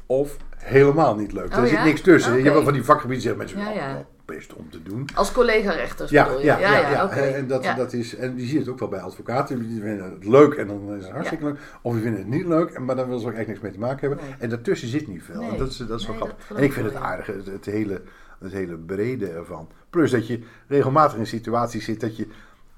Of 0.05 0.37
helemaal 0.57 1.15
niet 1.15 1.31
leuk. 1.31 1.51
Oh, 1.53 1.57
er 1.57 1.67
zit 1.67 1.77
ja? 1.77 1.83
niks 1.83 2.01
tussen. 2.01 2.31
Je 2.31 2.37
Oké. 2.37 2.43
hebt 2.43 2.55
wel 2.55 2.65
van 2.65 2.73
die 2.73 2.83
vakgebieden 2.83 3.21
zeggen 3.23 3.39
mensen, 3.41 3.59
Ja, 3.59 3.69
oh, 3.69 3.75
ja. 3.75 3.93
nou, 3.93 4.05
best 4.25 4.53
om 4.53 4.69
te 4.69 4.83
doen. 4.83 5.07
Als 5.15 5.31
collega-rechters 5.31 6.11
Ja, 6.11 6.23
bedoel 6.23 6.39
je? 6.39 6.45
ja, 6.45 6.59
ja, 6.59 6.89
ja. 6.89 7.09
En, 7.09 7.47
dat, 7.47 7.63
dat 7.77 7.93
is, 7.93 8.15
en 8.15 8.37
je 8.37 8.45
ziet 8.45 8.59
het 8.59 8.69
ook 8.69 8.79
wel 8.79 8.87
bij 8.87 8.99
advocaten. 8.99 9.59
Die 9.67 9.81
vinden 9.81 10.11
het 10.11 10.25
leuk 10.25 10.53
en 10.53 10.67
dan 10.67 10.95
is 10.97 11.03
het 11.03 11.11
hartstikke 11.13 11.43
leuk. 11.45 11.57
Of 11.81 11.93
die 11.93 12.01
vinden 12.01 12.19
het 12.21 12.29
niet 12.29 12.45
leuk, 12.45 12.69
en- 12.69 12.85
maar 12.85 12.95
dan 12.95 13.05
willen 13.05 13.21
ze 13.21 13.27
ook 13.27 13.33
echt 13.33 13.47
niks 13.47 13.59
mee 13.59 13.71
te 13.71 13.79
maken 13.79 14.07
hebben. 14.07 14.25
Nee. 14.25 14.35
En 14.39 14.49
daartussen 14.49 14.87
zit 14.87 15.07
niet 15.07 15.23
veel. 15.23 15.41
Nee. 15.41 15.49
En 15.51 15.57
dat 15.57 15.69
is, 15.69 15.77
dat 15.77 15.99
is 15.99 16.07
wel 16.07 16.15
Nee, 16.15 16.23
grappig. 16.25 16.57
En 16.57 16.63
ik 16.63 16.73
vind 16.73 16.85
het 16.85 16.93
wel, 16.93 17.03
ja. 17.03 17.07
aardig, 17.09 17.25
het, 17.25 17.45
het 17.45 17.65
hele, 17.65 18.01
het 18.39 18.51
hele 18.51 18.77
brede 18.77 19.27
ervan. 19.29 19.69
Plus 19.89 20.11
dat 20.11 20.27
je 20.27 20.39
regelmatig 20.67 21.17
in 21.17 21.27
situaties 21.27 21.85
zit 21.85 21.99
dat 21.99 22.17
je 22.17 22.27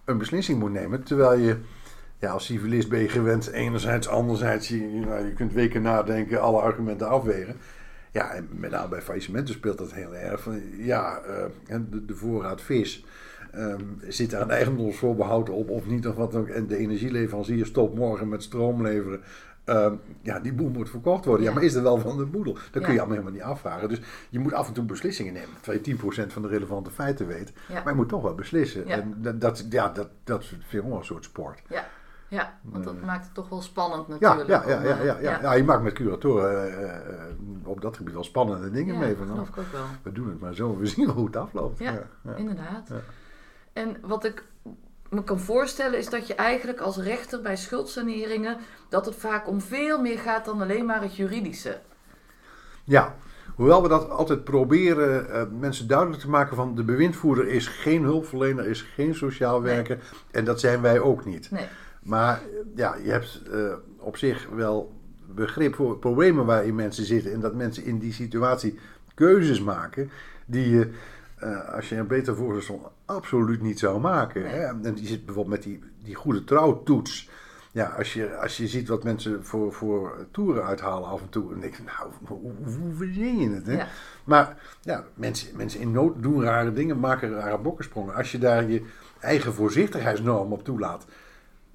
een 0.08 0.18
beslissing 0.18 0.60
moet 0.60 0.72
nemen. 0.72 1.04
Terwijl 1.04 1.40
je, 1.40 1.58
ja, 2.20 2.32
als 2.32 2.46
civilist 2.46 2.90
ben 2.90 3.00
je 3.00 3.10
gewend 3.10 3.52
enerzijds, 3.52 4.08
anderzijds. 4.08 4.68
Je, 4.68 4.78
nou, 4.78 5.26
je 5.26 5.34
kunt 5.34 5.54
weken 5.54 5.82
nadenken, 5.82 6.42
alle 6.42 6.62
argumenten 6.62 7.10
afwegen. 7.10 7.56
Ja, 8.12 8.34
en 8.34 8.50
met 8.52 8.72
name 8.72 8.88
bij 8.90 9.02
faillissementen 9.02 9.54
speelt 9.54 9.78
dat 9.78 9.94
heel 9.94 10.16
erg. 10.16 10.42
Van, 10.42 10.62
ja, 10.78 11.20
eh, 11.20 11.78
de, 11.90 12.06
de 12.06 12.16
voorraad 12.16 12.62
vis. 12.62 13.06
ehm, 13.52 13.84
zit 14.08 14.30
daar 14.30 14.42
een 14.42 14.50
eigendomsvoorbehoud 14.50 15.50
op 15.50 15.70
of 15.70 15.86
niet 15.86 16.08
of 16.08 16.16
wat 16.16 16.36
ook. 16.36 16.48
En 16.48 16.68
de 16.68 16.78
energieleverancier 16.78 17.66
stopt 17.66 17.96
morgen 17.96 18.30
met 18.30 18.44
stroom 18.44 18.82
leveren. 18.82 19.22
Ehm, 19.68 19.94
ja, 20.22 20.40
die 20.40 20.54
boel 20.54 20.70
moet 20.70 20.90
verkocht 20.90 21.26
worden. 21.26 21.46
Ja, 21.46 21.54
maar 21.54 21.64
is 21.64 21.74
er 21.74 21.84
wel 21.84 21.98
van 21.98 22.18
de 22.18 22.26
boedel? 22.26 22.54
Dat 22.54 22.64
kun 22.72 22.82
Ja. 22.82 22.88
je 22.88 22.98
allemaal 23.00 23.18
helemaal 23.18 23.32
niet 23.32 23.42
afvragen. 23.42 23.90
Dus 23.90 24.02
je 24.30 24.40
moet 24.40 24.54
af 24.54 24.68
en 24.68 24.74
toe 24.74 24.84
beslissingen 24.84 25.34
nemen. 25.34 25.50
Terwijl 25.62 25.78
je 25.78 25.84
10% 25.84 26.34
van 26.34 26.42
de 26.42 26.48
relevante 26.48 26.92
feiten 26.92 27.28
weet. 27.28 27.54
Ja. 27.68 27.74
Maar 27.74 27.88
je 27.88 27.94
moet 28.00 28.10
toch 28.10 28.22
wel 28.22 28.36
beslissen. 28.36 28.88
En 28.88 29.14
dat, 29.18 29.42
dat, 29.42 29.66
ja, 29.70 29.90
dat, 29.90 30.10
dat 30.24 30.46
vind 30.46 30.84
ik 30.84 30.90
wel 30.90 30.98
een 30.98 31.06
soort 31.06 31.24
sport. 31.24 31.62
Ja. 31.70 31.86
Ja, 32.30 32.60
want 32.62 32.84
dat 32.84 33.02
maakt 33.02 33.26
het 33.26 33.34
toch 33.34 33.50
wel 33.50 33.62
spannend 33.62 34.08
natuurlijk. 34.08 34.48
ja, 34.50 34.64
ja, 34.68 34.78
om, 34.78 34.84
ja, 34.84 34.98
eh, 34.98 35.06
ja, 35.06 35.18
ja. 35.20 35.42
ja, 35.42 35.54
je 35.54 35.64
maakt 35.64 35.84
met 35.84 35.94
curatoren 35.94 36.78
eh, 36.78 36.96
eh, 36.96 37.34
op 37.64 37.82
dat 37.82 37.98
gebied 37.98 38.14
wel 38.14 38.24
spannende 38.24 38.72
dingen 38.72 38.98
mee. 38.98 39.16
Van, 39.16 39.28
geloof 39.28 39.48
ik 39.48 39.58
ook 39.58 39.72
wel. 39.72 39.86
we 40.04 40.12
doen 40.12 40.30
het 40.30 40.40
maar 40.40 40.54
zo, 40.54 40.78
we 40.78 40.86
zien 40.86 41.10
hoe 41.10 41.26
het 41.26 41.36
afloopt. 41.36 41.80
Ja, 41.80 42.04
ja. 42.24 42.34
Inderdaad. 42.36 42.88
Ja. 42.90 42.96
En 43.74 43.98
wat 44.02 44.26
ik 44.26 44.44
me 45.10 45.24
kan 45.24 45.40
voorstellen 45.40 46.00
is 46.00 46.10
dat 46.10 46.28
je 46.28 46.36
eigenlijk 46.36 46.80
als 46.80 46.98
rechter 46.98 47.42
bij 47.42 47.56
schuldsaneringen 47.58 48.58
dat 48.90 49.06
het 49.06 49.16
vaak 49.16 49.48
om 49.48 49.62
veel 49.62 50.02
meer 50.02 50.20
gaat 50.20 50.46
dan 50.46 50.62
alleen 50.62 50.86
maar 50.86 51.02
het 51.02 51.16
juridische. 51.16 51.80
Ja, 52.84 53.16
hoewel 53.56 53.82
we 53.82 53.88
dat 53.88 54.10
altijd 54.10 54.44
proberen 54.44 55.32
eh, 55.32 55.44
mensen 55.60 55.88
duidelijk 55.88 56.20
te 56.20 56.30
maken 56.30 56.56
van 56.56 56.76
de 56.76 56.84
bewindvoerder 56.84 57.48
is 57.48 57.68
geen 57.68 58.04
hulpverlener, 58.04 58.68
is 58.68 58.82
geen 58.82 59.16
sociaal 59.16 59.62
werker 59.62 60.00
en 60.32 60.46
dat 60.46 60.60
zijn 60.60 60.82
wij 60.82 61.00
ook 61.00 61.26
niet. 61.26 61.52
Nee. 61.52 61.68
Maar 62.04 62.34
eh, 62.34 62.42
ja, 62.76 62.96
je 63.04 63.12
hebt 63.12 63.42
eh, 63.52 63.74
op 63.98 64.18
zich 64.18 64.48
wel 64.56 64.96
begrip 65.34 65.76
voor 65.76 65.98
problemen 65.98 66.46
waarin 66.46 66.76
mensen 66.76 67.06
zitten 67.06 67.34
en 67.34 67.40
dat 67.40 67.56
mensen 67.56 67.84
in 67.84 68.00
die 68.00 68.14
situatie 68.14 68.80
keuzes 69.14 69.62
maken 69.62 70.10
die 70.46 70.70
je, 70.70 70.90
eh, 71.38 71.74
als 71.74 71.90
je 71.90 71.96
er 71.96 72.08
beter 72.08 72.36
voor 72.36 72.62
stond, 72.62 72.88
absoluut 73.06 73.62
niet 73.62 73.80
zou 73.80 74.00
maken. 74.00 74.42
Nee. 74.42 74.52
Hè? 74.52 74.66
En 74.66 74.94
die 74.94 75.08
zit 75.08 75.26
bijvoorbeeld 75.26 75.56
met 75.56 75.64
die, 75.64 75.84
die 76.04 76.16
goede 76.16 76.44
trouwtoets. 76.44 77.30
Ja, 77.72 77.86
als 77.86 78.14
je, 78.14 78.38
als 78.38 78.58
je 78.58 78.68
ziet 78.68 78.88
wat 78.88 79.04
mensen 79.04 79.46
voor, 79.46 79.74
voor 79.74 80.28
toeren 80.32 80.64
uithalen 80.64 81.10
af 81.10 81.22
en 81.22 81.30
toe, 81.30 81.50
dan 81.50 81.60
denk 81.60 81.76
je, 81.76 81.84
nou, 81.84 82.12
hoe, 82.26 82.52
hoe 82.64 82.94
verzin 82.96 83.38
je 83.38 83.50
het? 83.50 83.66
Hè? 83.66 83.74
Ja. 83.74 83.88
Maar 84.24 84.58
ja, 84.82 85.04
mensen, 85.14 85.58
mensen 85.58 85.80
in 85.80 85.92
nood 85.92 86.24
doen 86.24 86.44
rare 86.44 86.74
dingen, 86.74 87.00
maken 87.00 87.34
rare 87.34 87.58
bokkensprongen. 87.58 88.16
Als 88.16 88.32
je 88.32 88.38
daar 88.38 88.70
je 88.70 88.86
eigen 89.20 89.54
voorzichtigheidsnorm 89.54 90.52
op 90.52 90.64
toelaat, 90.64 91.06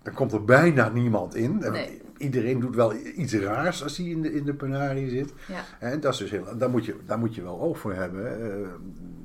dan 0.02 0.14
komt 0.14 0.32
er 0.32 0.44
bijna 0.44 0.88
niemand 0.88 1.34
in. 1.34 1.58
Nee. 1.58 2.02
Iedereen 2.22 2.60
doet 2.60 2.74
wel 2.74 2.94
iets 2.94 3.34
raars 3.34 3.82
als 3.82 3.96
hij 3.96 4.06
in 4.06 4.22
de, 4.22 4.32
in 4.32 4.44
de 4.44 4.54
penarie 4.54 5.10
zit. 5.10 5.32
Ja. 5.48 5.64
En 5.78 6.00
dat 6.00 6.12
is 6.12 6.18
dus 6.18 6.30
heel, 6.30 6.58
daar, 6.58 6.70
moet 6.70 6.84
je, 6.84 6.96
daar 7.06 7.18
moet 7.18 7.34
je 7.34 7.42
wel 7.42 7.60
oog 7.60 7.78
voor 7.78 7.94
hebben. 7.94 8.52
Eh, 8.52 8.68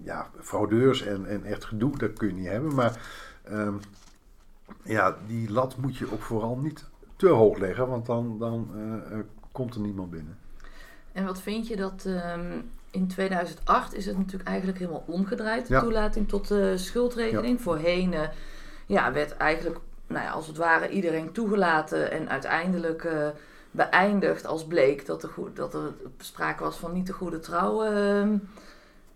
ja, 0.03 0.29
fraudeurs 0.41 1.01
en, 1.05 1.25
en 1.25 1.43
echt 1.43 1.65
gedoe, 1.65 1.97
dat 1.97 2.13
kun 2.13 2.27
je 2.27 2.33
niet 2.33 2.47
hebben. 2.47 2.75
Maar 2.75 3.01
ehm, 3.43 3.73
ja, 4.83 5.17
die 5.27 5.51
lat 5.51 5.77
moet 5.77 5.97
je 5.97 6.11
ook 6.13 6.21
vooral 6.21 6.57
niet 6.57 6.85
te 7.15 7.27
hoog 7.27 7.57
leggen, 7.57 7.87
want 7.87 8.05
dan, 8.05 8.39
dan 8.39 8.69
eh, 9.11 9.17
komt 9.51 9.75
er 9.75 9.81
niemand 9.81 10.09
binnen. 10.09 10.37
En 11.11 11.25
wat 11.25 11.41
vind 11.41 11.67
je 11.67 11.75
dat 11.75 12.03
ehm, 12.05 12.51
in 12.91 13.07
2008 13.07 13.93
is 13.95 14.05
het 14.05 14.17
natuurlijk 14.17 14.49
eigenlijk 14.49 14.77
helemaal 14.79 15.03
omgedraaid, 15.07 15.67
de 15.67 15.73
Ja. 15.73 15.79
toelating 15.81 16.27
tot 16.27 16.47
de 16.47 16.77
schuldregeling. 16.77 17.61
Voorheen 17.61 18.13
eh, 18.13 18.27
ja, 18.85 19.13
werd 19.13 19.37
eigenlijk, 19.37 19.79
nou 20.07 20.25
ja, 20.25 20.31
als 20.31 20.47
het 20.47 20.57
ware, 20.57 20.89
iedereen 20.89 21.31
toegelaten 21.31 22.11
en 22.11 22.29
uiteindelijk 22.29 23.03
eh, 23.03 23.27
beëindigd 23.71 24.45
als 24.45 24.65
bleek 24.65 25.05
dat, 25.05 25.23
er 25.23 25.29
goed, 25.29 25.55
dat 25.55 25.73
er 25.73 25.93
sprake 26.17 26.63
was 26.63 26.77
van 26.77 26.93
niet 26.93 27.07
de 27.07 27.13
goede 27.13 27.39
trouw 27.39 27.83
ehm, 27.83 28.37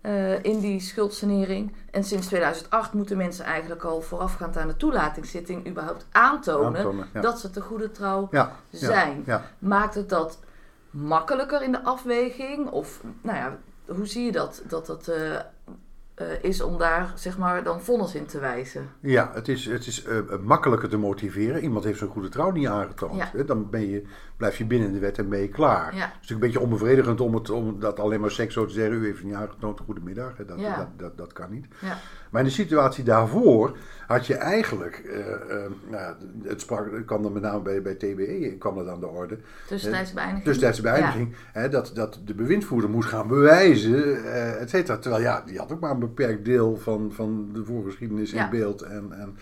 eh, 0.00 0.44
in 0.44 0.60
die 0.60 0.80
schuldsanering. 0.80 1.72
En 1.90 2.04
sinds 2.04 2.26
2008 2.26 2.92
moeten 2.92 3.16
mensen 3.16 3.44
eigenlijk 3.44 3.84
al 3.84 4.00
voorafgaand 4.00 4.56
aan 4.56 4.68
de 4.68 4.76
toelatingszitting 4.76 5.68
überhaupt 5.68 6.06
aantonen, 6.12 6.76
Aantonen, 6.76 7.08
ja. 7.12 7.20
dat 7.20 7.40
ze 7.40 7.50
te 7.50 7.60
goede 7.60 7.90
trouw 7.90 8.28
Ja, 8.30 8.56
zijn. 8.70 9.22
Ja, 9.26 9.44
Maakt 9.58 9.94
het 9.94 10.08
dat 10.08 10.38
makkelijker 10.90 11.62
in 11.62 11.72
de 11.72 11.82
afweging? 11.82 12.70
Of 12.70 13.00
nou 13.20 13.36
ja, 13.36 13.58
hoe 13.86 14.06
zie 14.06 14.24
je 14.24 14.32
dat? 14.32 14.62
Dat 14.68 14.86
het 14.86 15.08
eh, 16.14 16.32
eh, 16.32 16.42
is 16.42 16.62
om 16.62 16.78
daar 16.78 17.12
zeg 17.14 17.38
maar 17.38 17.62
dan 17.62 17.80
vonnis 17.80 18.14
in 18.14 18.26
te 18.26 18.38
wijzen. 18.38 18.88
Ja, 19.00 19.30
het 19.34 19.48
is, 19.48 19.66
het 19.66 19.86
is 19.86 20.04
eh, 20.04 20.18
makkelijker 20.42 20.88
te 20.88 20.96
motiveren. 20.96 21.62
Iemand 21.62 21.84
heeft 21.84 21.98
zijn 21.98 22.10
goede 22.10 22.28
trouw 22.28 22.50
niet 22.50 22.66
aangetoond. 22.66 23.16
Ja. 23.16 23.30
Hè? 23.32 23.44
Dan 23.44 23.70
ben 23.70 23.88
je, 23.88 24.02
blijf 24.36 24.58
je 24.58 24.64
binnen 24.64 24.92
de 24.92 24.98
wet 24.98 25.18
en 25.18 25.28
ben 25.28 25.40
je 25.40 25.48
klaar. 25.48 25.94
Ja. 25.94 26.00
Het 26.00 26.08
is 26.08 26.12
natuurlijk 26.12 26.30
een 26.30 26.38
beetje 26.38 26.60
onbevredigend 26.60 27.20
om, 27.20 27.34
het, 27.34 27.50
om 27.50 27.80
dat 27.80 28.00
alleen 28.00 28.20
maar 28.20 28.30
seks 28.30 28.54
zo 28.54 28.66
te 28.66 28.72
zeggen. 28.72 28.96
U 28.96 29.04
heeft 29.04 29.24
niet 29.24 29.34
aangetoond, 29.34 29.80
goedemiddag. 29.80 30.36
Hè? 30.36 30.44
Dat, 30.44 30.60
Ja. 30.60 30.76
dat, 30.76 30.88
dat, 30.96 31.18
dat 31.18 31.32
kan 31.32 31.50
niet. 31.50 31.66
Ja, 32.32 32.38
Maar 32.38 32.40
in 32.40 32.46
de 32.46 32.54
situatie 32.54 33.04
daarvoor 33.04 33.76
had 34.06 34.26
je 34.26 34.34
eigenlijk, 34.34 34.96
eh, 34.96 35.32
eh, 35.32 35.70
nou, 35.90 36.02
ja, 36.02 36.16
het, 36.42 36.60
sprak, 36.60 36.92
het 36.92 37.04
kwam 37.04 37.22
dan 37.22 37.32
met 37.32 37.42
name 37.42 37.60
bij, 37.62 37.82
bij 37.82 37.94
TBE, 37.94 38.56
kwam 38.58 38.74
dat 38.76 38.88
aan 38.88 39.00
de 39.00 39.06
orde. 39.06 39.38
tussentijdse 39.68 40.14
beëindiging. 40.14 40.44
Tussentijdse 40.44 40.82
beëindiging, 40.82 41.34
hè, 41.52 41.68
dat, 41.68 41.90
dat 41.94 42.20
de 42.24 42.34
bewindvoerder 42.34 42.90
moest 42.90 43.08
gaan 43.08 43.28
bewijzen, 43.28 44.24
eh 44.24 44.60
et 44.60 44.70
cetera. 44.70 44.98
Terwijl 44.98 45.22
ja, 45.22 45.42
die 45.46 45.58
had 45.58 45.72
ook 45.72 45.80
maar 45.80 45.90
een 45.90 45.98
beperkt 45.98 46.44
deel 46.44 46.76
van, 46.76 47.12
van 47.14 47.50
de 47.52 47.64
voorgeschiedenis 47.64 48.30
Ja. 48.30 48.44
in 48.44 48.50
beeld. 48.50 48.82
En, 48.82 49.12
en, 49.12 49.36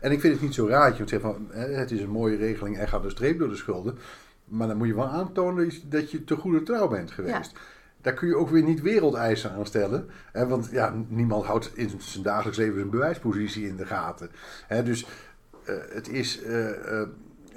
en 0.00 0.12
ik 0.12 0.20
vind 0.20 0.32
het 0.32 0.42
niet 0.42 0.54
zo 0.54 0.66
raar 0.66 0.84
dat 0.88 0.92
je 0.96 1.00
moet 1.00 1.10
zeggen 1.10 1.30
van, 1.32 1.46
hè, 1.50 1.66
het 1.68 1.90
is 1.90 2.00
een 2.00 2.10
mooie 2.10 2.36
regeling 2.36 2.78
en 2.78 2.88
gaat 2.88 3.04
een 3.04 3.10
streep 3.10 3.38
door 3.38 3.48
de 3.48 3.56
schulden. 3.56 3.98
Maar 4.44 4.68
dan 4.68 4.76
moet 4.76 4.86
je 4.86 4.94
wel 4.94 5.06
aantonen 5.08 5.70
dat 5.84 6.10
je 6.10 6.24
te 6.24 6.36
goede 6.36 6.62
trouw 6.62 6.88
bent 6.88 7.10
geweest. 7.10 7.52
Daar 8.02 8.12
kun 8.12 8.28
je 8.28 8.36
ook 8.36 8.50
weer 8.50 8.62
niet 8.62 8.80
wereldeisen 8.80 9.52
aan 9.52 9.66
stellen. 9.66 10.08
Hè, 10.32 10.46
want 10.46 10.68
ja, 10.70 10.94
niemand 11.08 11.44
houdt 11.44 11.70
in 11.74 11.90
zijn 11.98 12.24
dagelijks 12.24 12.58
leven 12.58 12.74
zijn 12.74 12.90
bewijspositie 12.90 13.66
in 13.66 13.76
de 13.76 13.86
gaten. 13.86 14.30
Hè, 14.66 14.82
dus 14.82 15.06
eh, 15.64 15.74
het 15.90 16.08
is, 16.08 16.42
eh, 16.42 17.00
eh, 17.00 17.08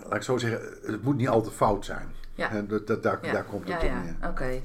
laat 0.03 0.15
ik 0.15 0.21
zo 0.21 0.37
zeggen, 0.37 0.61
het 0.85 1.03
moet 1.03 1.17
niet 1.17 1.27
al 1.29 1.41
te 1.41 1.51
fout 1.51 1.85
zijn. 1.85 2.07
Ja. 2.35 2.49
Hè, 2.49 2.65
dat, 2.65 2.87
dat, 2.87 3.03
daar, 3.03 3.19
ja. 3.21 3.31
daar 3.31 3.43
komt 3.43 3.67
het 3.69 3.81
ja, 3.81 4.01
neer. 4.03 4.29
Oké. 4.29 4.61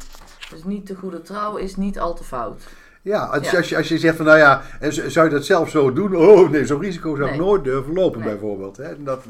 Dus 0.50 0.64
niet 0.64 0.86
te 0.86 0.94
goede 0.94 1.22
trouw 1.22 1.56
is 1.56 1.76
niet 1.76 1.98
al 1.98 2.14
te 2.14 2.24
fout. 2.24 2.62
Ja, 3.02 3.24
als, 3.24 3.50
Ja. 3.50 3.56
Als, 3.56 3.68
je, 3.68 3.76
als 3.76 3.88
je 3.88 3.98
zegt 3.98 4.16
van 4.16 4.26
nou 4.26 4.38
ja, 4.38 4.62
zou 4.90 5.28
je 5.28 5.34
dat 5.34 5.44
zelf 5.44 5.70
zo 5.70 5.92
doen? 5.92 6.16
Oh 6.16 6.50
nee, 6.50 6.66
zo'n 6.66 6.80
risico 6.80 7.16
zou 7.16 7.28
ik 7.28 7.36
Nee. 7.36 7.46
nooit 7.46 7.64
durven 7.64 7.92
lopen 7.92 8.20
Nee. 8.20 8.28
bijvoorbeeld. 8.28 8.76
Hè? 8.76 8.84
En, 8.84 9.04
dat, 9.04 9.24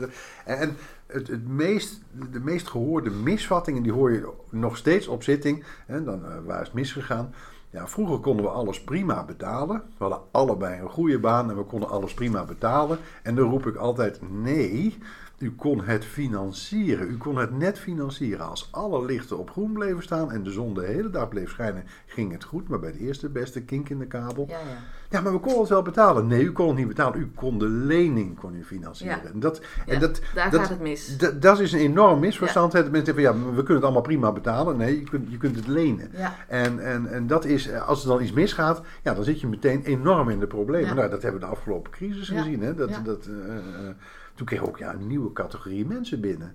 en 0.44 0.76
het, 1.06 1.48
meest, 1.48 2.00
de 2.30 2.40
meest 2.40 2.68
gehoorde 2.68 3.10
misvattingen, 3.10 3.82
die 3.82 3.92
hoor 3.92 4.12
je 4.12 4.32
nog 4.50 4.76
steeds 4.76 5.06
op 5.06 5.22
zitting. 5.22 5.64
Hè? 5.86 6.04
Dan, 6.04 6.24
eh, 6.24 6.38
waar 6.44 6.60
is 6.60 6.66
het 6.66 6.76
misgegaan? 6.76 7.34
Ja, 7.70 7.88
vroeger 7.88 8.18
konden 8.18 8.44
we 8.44 8.50
alles 8.50 8.80
prima 8.84 9.24
betalen. 9.24 9.76
We 9.76 10.04
hadden 10.04 10.20
allebei 10.30 10.80
een 10.80 10.88
goede 10.88 11.18
baan 11.18 11.50
en 11.50 11.56
we 11.56 11.62
konden 11.62 11.88
alles 11.88 12.14
prima 12.14 12.44
betalen. 12.44 12.98
En 13.22 13.34
dan 13.34 13.50
roep 13.50 13.66
ik 13.66 13.76
altijd 13.76 14.20
nee. 14.30 14.98
U 15.38 15.52
kon 15.52 15.84
het 15.84 16.04
financieren. 16.04 17.08
U 17.08 17.16
kon 17.16 17.36
het 17.36 17.58
net 17.58 17.78
financieren. 17.78 18.48
Als 18.48 18.68
alle 18.70 19.04
lichten 19.04 19.38
op 19.38 19.50
groen 19.50 19.72
bleven 19.72 20.02
staan 20.02 20.32
en 20.32 20.42
de 20.42 20.50
zon 20.50 20.74
de 20.74 20.84
hele 20.84 21.10
dag 21.10 21.28
bleef 21.28 21.50
schijnen, 21.50 21.84
ging 22.06 22.32
het 22.32 22.44
goed. 22.44 22.68
Maar 22.68 22.78
bij 22.78 22.92
de 22.92 22.98
eerste 22.98 23.28
beste 23.28 23.62
kink 23.62 23.88
in 23.88 23.98
de 23.98 24.06
kabel. 24.06 24.46
Ja, 24.48 24.58
ja. 24.58 24.78
Ja, 25.10 25.20
maar 25.20 25.32
we 25.32 25.38
konden 25.38 25.60
het 25.60 25.68
wel 25.68 25.82
betalen. 25.82 26.26
Nee, 26.26 26.42
u 26.42 26.52
kon 26.52 26.66
het 26.68 26.76
niet 26.76 26.88
betalen. 26.88 27.20
U 27.20 27.30
kon 27.34 27.58
de 27.58 27.68
lening 27.68 28.38
kon 28.38 28.54
u 28.54 28.64
financieren. 28.64 29.20
Ja. 29.24 29.30
En 29.32 29.40
dat, 29.40 29.60
Ja, 29.86 29.92
en 29.92 30.00
dat, 30.00 30.20
daar 30.34 30.50
dat, 30.50 30.60
gaat 30.60 30.68
het 30.68 30.80
mis. 30.80 31.18
dat, 31.18 31.42
dat 31.42 31.60
is 31.60 31.72
een 31.72 31.78
enorm 31.80 32.20
misverstand. 32.20 32.72
Dat 32.72 32.90
mensen 32.90 33.14
zeggen 33.14 33.34
van 33.34 33.42
ja, 33.42 33.48
we 33.48 33.56
kunnen 33.56 33.74
het 33.74 33.84
allemaal 33.84 34.02
prima 34.02 34.32
betalen. 34.32 34.76
Nee, 34.76 34.98
je 34.98 35.04
kunt, 35.04 35.30
je 35.30 35.36
kunt 35.36 35.56
het 35.56 35.66
lenen. 35.66 36.10
Ja. 36.16 36.34
En, 36.48 36.84
en, 36.84 37.06
en 37.06 37.26
dat 37.26 37.44
is, 37.44 37.68
eh, 37.68 37.88
als 37.88 38.02
er 38.02 38.08
dan 38.08 38.22
iets 38.22 38.32
misgaat, 38.32 38.80
ja, 39.02 39.14
dan 39.14 39.24
zit 39.24 39.40
je 39.40 39.46
meteen 39.46 39.82
enorm 39.84 40.28
in 40.30 40.38
de 40.38 40.46
problemen. 40.46 40.88
Ja. 40.88 40.94
Nou, 40.94 41.10
dat 41.10 41.22
hebben 41.22 41.40
we 41.40 41.46
de 41.46 41.52
afgelopen 41.52 41.90
crisis 41.92 42.28
Ja. 42.28 42.38
gezien. 42.42 42.62
Hè? 42.62 42.74
Dat, 42.74 42.88
Ja. 42.90 43.00
dat, 43.00 43.26
eh, 43.26 43.56
eh, 43.56 43.94
toen 44.34 44.46
kreeg 44.46 44.66
ook 44.66 44.78
ja, 44.78 44.92
een 44.94 45.06
nieuwe 45.06 45.32
categorie 45.32 45.86
mensen 45.86 46.20
binnen. 46.20 46.54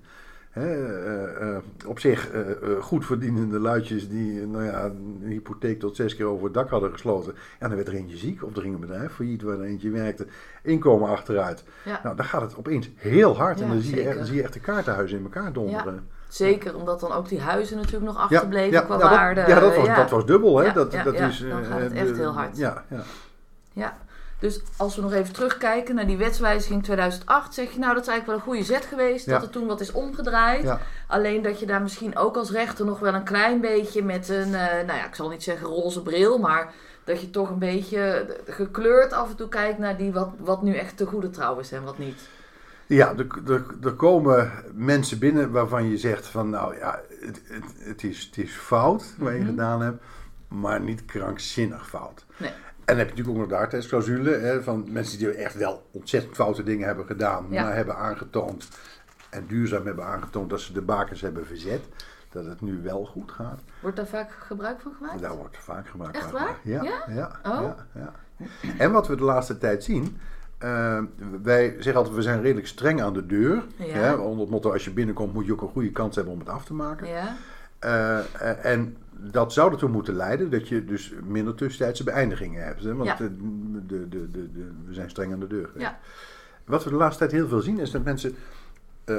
Hè, 0.51 0.73
eh, 1.05 1.55
eh, 1.55 1.61
op 1.87 1.99
zich 1.99 2.31
eh, 2.31 2.41
goed 2.81 3.05
verdienende 3.05 3.59
luidjes 3.59 4.09
die 4.09 4.47
nou 4.47 4.63
ja, 4.63 4.83
een 4.83 5.21
hypotheek 5.27 5.79
tot 5.79 5.95
zes 5.95 6.15
keer 6.15 6.25
over 6.25 6.43
het 6.43 6.53
dak 6.53 6.69
hadden 6.69 6.91
gesloten. 6.91 7.33
Ja, 7.59 7.67
dan 7.67 7.75
werd 7.75 7.87
er 7.87 7.93
eentje 7.93 8.17
ziek 8.17 8.43
of 8.43 8.55
er 8.55 8.61
ging 8.61 8.73
een 8.73 8.79
bedrijf 8.79 9.11
failliet 9.11 9.41
waar 9.41 9.59
er 9.59 9.63
eentje 9.65 9.89
werkte. 9.89 10.27
Inkomen 10.63 11.09
achteruit. 11.09 11.63
Ja. 11.85 11.99
Nou, 12.03 12.15
dan 12.15 12.25
gaat 12.25 12.41
het 12.41 12.57
opeens 12.57 12.89
heel 12.95 13.37
hard 13.37 13.59
Ja, 13.59 13.65
en 13.65 13.71
dan 13.71 13.81
zie 13.81 13.95
je, 13.95 14.01
echt, 14.01 14.17
dan 14.17 14.25
zie 14.25 14.35
je 14.35 14.43
echt 14.43 14.53
de 14.53 14.59
kaartenhuizen 14.59 15.17
in 15.17 15.23
elkaar 15.23 15.53
donderen. 15.53 16.07
Zeker, 16.27 16.75
omdat 16.75 16.99
dan 16.99 17.11
ook 17.11 17.29
die 17.29 17.41
huizen 17.41 17.77
natuurlijk 17.77 18.05
nog 18.05 18.17
achterbleven 18.17 18.71
ja, 18.71 18.81
qua 18.81 18.93
ja, 18.95 18.99
dat- 19.01 19.09
waarde. 19.09 19.43
ja, 19.47 19.59
dat 19.59 19.75
was, 19.75 19.87
dat 19.95 20.09
was 20.09 20.25
dubbel. 20.25 20.57
Hè? 20.57 20.71
Dat, 20.73 20.91
dat 20.91 21.13
is, 21.13 21.45
dan 21.49 21.63
gaat 21.63 21.79
het 21.79 21.93
echt 21.93 22.17
heel 22.17 22.33
hard. 22.33 22.57
Ja, 22.57 22.85
ja. 23.73 23.97
Dus 24.41 24.61
als 24.77 24.95
we 24.95 25.01
nog 25.01 25.13
even 25.13 25.33
terugkijken 25.33 25.95
naar 25.95 26.07
die 26.07 26.17
wetswijziging 26.17 26.83
2008, 26.83 27.53
zeg 27.53 27.71
je 27.71 27.79
nou 27.79 27.93
dat 27.93 28.01
is 28.03 28.09
eigenlijk 28.09 28.25
wel 28.25 28.35
een 28.35 28.57
goede 28.57 28.73
zet 28.73 28.85
geweest, 28.85 29.25
Ja. 29.25 29.31
dat 29.33 29.43
er 29.43 29.49
toen 29.49 29.67
wat 29.67 29.81
is 29.81 29.91
omgedraaid. 29.91 30.63
Ja. 30.63 30.79
Alleen 31.07 31.41
dat 31.41 31.59
je 31.59 31.65
daar 31.65 31.81
misschien 31.81 32.17
ook 32.17 32.35
als 32.37 32.51
rechter 32.51 32.85
nog 32.85 32.99
wel 32.99 33.13
een 33.13 33.23
klein 33.23 33.61
beetje 33.61 34.03
met 34.03 34.29
een, 34.29 34.53
eh, 34.55 34.71
nou 34.85 34.93
ja, 34.97 35.05
ik 35.05 35.15
zal 35.15 35.29
niet 35.29 35.43
zeggen 35.43 35.67
roze 35.67 36.01
bril, 36.01 36.37
maar 36.37 36.73
dat 37.03 37.21
je 37.21 37.29
toch 37.29 37.49
een 37.49 37.59
beetje 37.59 38.35
gekleurd 38.47 39.13
af 39.13 39.29
en 39.29 39.35
toe 39.35 39.49
kijkt 39.49 39.77
naar 39.79 39.97
die 39.97 40.11
wat, 40.11 40.29
wat 40.39 40.61
nu 40.61 40.75
echt 40.75 40.97
te 40.97 41.05
goede 41.05 41.29
trouw 41.29 41.59
is 41.59 41.71
en 41.71 41.83
wat 41.83 41.97
niet. 41.97 42.19
Ja, 42.87 43.13
er, 43.17 43.27
er, 43.51 43.65
er 43.83 43.93
komen 43.93 44.51
mensen 44.73 45.19
binnen 45.19 45.51
waarvan 45.51 45.89
je 45.89 45.97
zegt 45.97 46.25
van 46.27 46.49
nou 46.49 46.77
ja, 46.77 46.99
het, 47.19 47.41
het, 47.47 47.63
het, 47.77 48.03
is, 48.03 48.23
het 48.25 48.37
is 48.45 48.51
fout 48.51 49.13
wat 49.17 49.31
je 49.31 49.37
Mhm. 49.37 49.47
gedaan 49.47 49.81
hebt, 49.81 50.03
maar 50.47 50.81
niet 50.81 51.05
krankzinnig 51.05 51.87
fout. 51.89 52.25
Nee. 52.37 52.51
En 52.91 52.97
dan 52.97 53.05
heb 53.05 53.15
je 53.15 53.21
natuurlijk 53.21 53.29
ook 53.29 53.37
nog 53.37 53.47
de 53.47 53.55
hardheidsclausule 53.63 54.31
hè, 54.31 54.63
van 54.63 54.85
mensen 54.89 55.17
die 55.17 55.29
echt 55.31 55.55
wel 55.55 55.87
ontzettend 55.91 56.35
foute 56.35 56.63
dingen 56.63 56.87
hebben 56.87 57.05
gedaan, 57.05 57.45
Ja. 57.49 57.63
maar 57.63 57.75
hebben 57.75 57.95
aangetoond 57.97 58.67
en 59.29 59.45
duurzaam 59.47 59.85
hebben 59.85 60.05
aangetoond 60.05 60.49
dat 60.49 60.61
ze 60.61 60.73
de 60.73 60.81
bakens 60.81 61.21
hebben 61.21 61.45
verzet. 61.45 61.81
Dat 62.29 62.45
het 62.45 62.61
nu 62.61 62.81
wel 62.83 63.05
goed 63.05 63.31
gaat. 63.31 63.59
Wordt 63.81 63.97
daar 63.97 64.07
vaak 64.07 64.31
gebruik 64.39 64.79
van 64.81 64.93
gemaakt? 64.97 65.21
Daar 65.21 65.35
wordt 65.35 65.57
vaak 65.57 65.87
gebruik 65.87 66.15
Echt 66.15 66.23
van 66.23 66.33
waar? 66.33 66.41
gemaakt. 66.41 66.59
Ja, 66.63 66.83
Ja? 66.83 67.13
ja, 67.43 67.51
Oh. 67.51 67.61
ja, 67.61 67.75
ja. 67.93 68.13
En 68.77 68.91
wat 68.91 69.07
we 69.07 69.15
de 69.15 69.23
laatste 69.23 69.57
tijd 69.57 69.83
zien, 69.83 70.17
eh, 70.57 70.99
wij 71.41 71.69
zeggen 71.75 71.95
altijd, 71.95 72.15
we 72.15 72.21
zijn 72.21 72.41
redelijk 72.41 72.67
streng 72.67 73.01
aan 73.01 73.13
de 73.13 73.25
deur. 73.25 73.63
Ja. 73.77 73.85
Hè? 73.85 74.13
Onder 74.13 74.39
het 74.41 74.49
motto, 74.49 74.71
als 74.71 74.83
je 74.85 74.91
binnenkomt 74.91 75.33
moet 75.33 75.45
je 75.45 75.51
ook 75.51 75.61
een 75.61 75.67
goede 75.67 75.91
kans 75.91 76.15
hebben 76.15 76.33
om 76.33 76.39
het 76.39 76.49
af 76.49 76.65
te 76.65 76.73
maken. 76.73 77.07
Ja. 77.07 77.35
Eh, 77.79 78.65
en 78.65 78.97
dat 79.31 79.53
zou 79.53 79.71
ertoe 79.71 79.89
moeten 79.89 80.13
leiden 80.15 80.49
dat 80.49 80.67
je 80.67 80.85
dus 80.85 81.13
minder 81.23 81.55
tussentijdse 81.55 82.03
beëindigingen 82.03 82.63
hebt. 82.63 82.83
Hè? 82.83 82.95
Want 82.95 83.09
Ja. 83.09 83.15
de, 83.15 83.35
de, 83.87 84.09
de, 84.09 84.31
de, 84.31 84.71
we 84.85 84.93
zijn 84.93 85.09
streng 85.09 85.33
aan 85.33 85.39
de 85.39 85.47
deur. 85.47 85.69
Ja. 85.77 85.99
Wat 86.65 86.83
we 86.83 86.89
de 86.89 86.95
laatste 86.95 87.19
tijd 87.19 87.31
heel 87.31 87.47
veel 87.47 87.61
zien 87.61 87.79
is 87.79 87.91
dat 87.91 88.03
mensen 88.03 88.35
eh, 89.03 89.15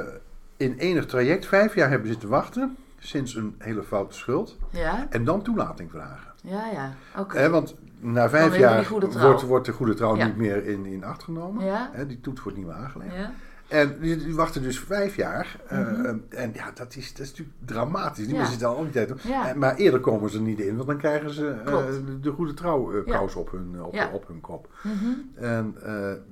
in 0.56 0.74
enig 0.78 1.06
traject 1.06 1.46
vijf 1.46 1.74
jaar 1.74 1.90
hebben 1.90 2.08
zitten 2.08 2.28
wachten 2.28 2.76
sinds 2.98 3.34
een 3.34 3.54
hele 3.58 3.82
foute 3.82 4.16
schuld 4.16 4.56
Ja. 4.70 5.06
en 5.10 5.24
dan 5.24 5.42
toelating 5.42 5.90
vragen. 5.90 6.32
Ja, 6.42 6.66
ja. 6.72 6.92
Oké. 7.18 7.48
Want 7.50 7.74
na 8.00 8.28
vijf 8.28 8.56
jaar 8.56 8.86
wordt, 8.88 9.42
wordt 9.42 9.66
de 9.66 9.72
goede 9.72 9.94
trouw 9.94 10.16
Ja. 10.16 10.26
niet 10.26 10.36
meer 10.36 10.66
in, 10.66 10.86
in 10.86 11.04
acht 11.04 11.22
genomen. 11.22 11.64
Ja. 11.64 11.90
Die 12.06 12.20
toets 12.20 12.42
wordt 12.42 12.58
niet 12.58 12.66
meer 12.66 12.76
aangelegd. 12.76 13.14
Ja. 13.14 13.32
En 13.72 13.96
die, 14.00 14.34
wachten 14.34 14.62
dus 14.62 14.78
vijf 14.80 15.16
jaar. 15.16 15.56
eh, 15.66 15.78
Mhm. 15.78 16.16
en 16.28 16.50
ja, 16.54 16.70
dat 16.74 16.96
is, 16.96 17.12
dat 17.14 17.20
is 17.20 17.28
natuurlijk 17.30 17.56
dramatisch. 17.64 18.16
Die 18.26 18.26
Ja. 18.34 18.40
mensen 18.40 18.50
zitten 18.58 18.76
al 18.76 18.82
die 18.82 18.92
tijd. 18.92 19.12
Ja. 19.22 19.48
Eh, 19.48 19.54
Maar 19.54 19.76
eerder 19.76 20.00
komen 20.00 20.30
ze 20.30 20.36
er 20.36 20.42
niet 20.42 20.60
in, 20.60 20.74
want 20.76 20.88
dan 20.88 20.98
krijgen 20.98 21.30
ze 21.30 21.48
eh, 21.48 21.84
de, 22.06 22.20
de 22.20 22.30
goede 22.30 22.54
trouw 22.54 22.92
eh, 22.92 23.06
Ja. 23.06 23.22
op, 23.34 23.50
hun, 23.50 23.82
op, 23.84 23.94
Ja. 23.94 24.10
op 24.12 24.26
hun 24.28 24.40
kop. 24.40 24.68
Mhm. 24.82 25.44
En 25.44 25.74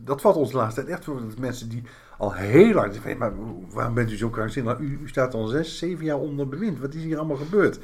dat 0.05 0.21
valt 0.21 0.37
ons 0.37 0.51
de 0.51 0.57
laatste 0.57 0.81
tijd 0.81 0.93
echt 0.93 1.05
voor. 1.05 1.21
Dat 1.29 1.39
mensen 1.39 1.69
die 1.69 1.83
al 2.19 2.33
heel 2.35 2.75
lang 2.75 2.93
zeggen: 2.93 3.19
maar 3.19 3.33
waarom 3.71 3.95
bent 3.95 4.11
u 4.13 4.17
zo 4.17 4.29
krankzinnig? 4.29 4.79
Nou, 4.79 4.85
U, 4.91 4.99
u 5.03 5.09
staat 5.09 5.35
al 5.35 5.47
zes, 5.47 5.79
zeven 5.79 6.05
jaar 6.05 6.19
onder 6.19 6.49
bewind. 6.49 6.79
Wat 6.81 6.95
is 6.95 7.03
hier 7.03 7.19
allemaal 7.19 7.37
gebeurd? 7.37 7.79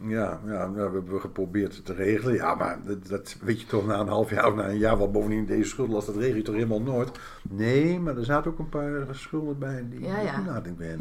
Ja, 0.00 0.40
ja, 0.46 0.66
nou, 0.66 0.90
we 0.90 0.96
hebben 0.96 1.20
geprobeerd 1.20 1.76
het 1.76 1.84
te 1.84 1.94
regelen. 1.94 2.34
Ja, 2.34 2.54
maar 2.54 2.78
dat, 2.86 3.08
dat 3.08 3.36
weet 3.40 3.60
je 3.60 3.66
toch 3.66 3.86
na 3.86 3.98
een 4.00 4.08
half 4.08 4.30
jaar 4.30 4.46
of 4.46 4.54
na 4.54 4.68
een 4.68 4.78
jaar. 4.78 4.96
Want 4.96 5.12
bovendien 5.12 5.46
deze 5.46 5.68
schuldenlast, 5.68 6.06
dat 6.06 6.16
regel 6.16 6.36
je 6.36 6.42
toch 6.42 6.54
helemaal 6.54 6.82
nooit. 6.82 7.10
Nee, 7.48 8.00
maar 8.00 8.16
er 8.16 8.24
zaten 8.24 8.50
ook 8.50 8.58
een 8.58 8.68
paar 8.68 9.06
schulden 9.10 9.58
bij 9.58 9.86
die 9.90 10.00
Ja, 10.00 10.20
ja. 10.20 10.42
Ja, 10.46 10.62
En 10.62 10.98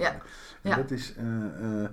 ja. 0.62 0.76
dat 0.76 0.92
is, 0.92 1.16
eh, 1.18 1.84
eh, 1.84 1.90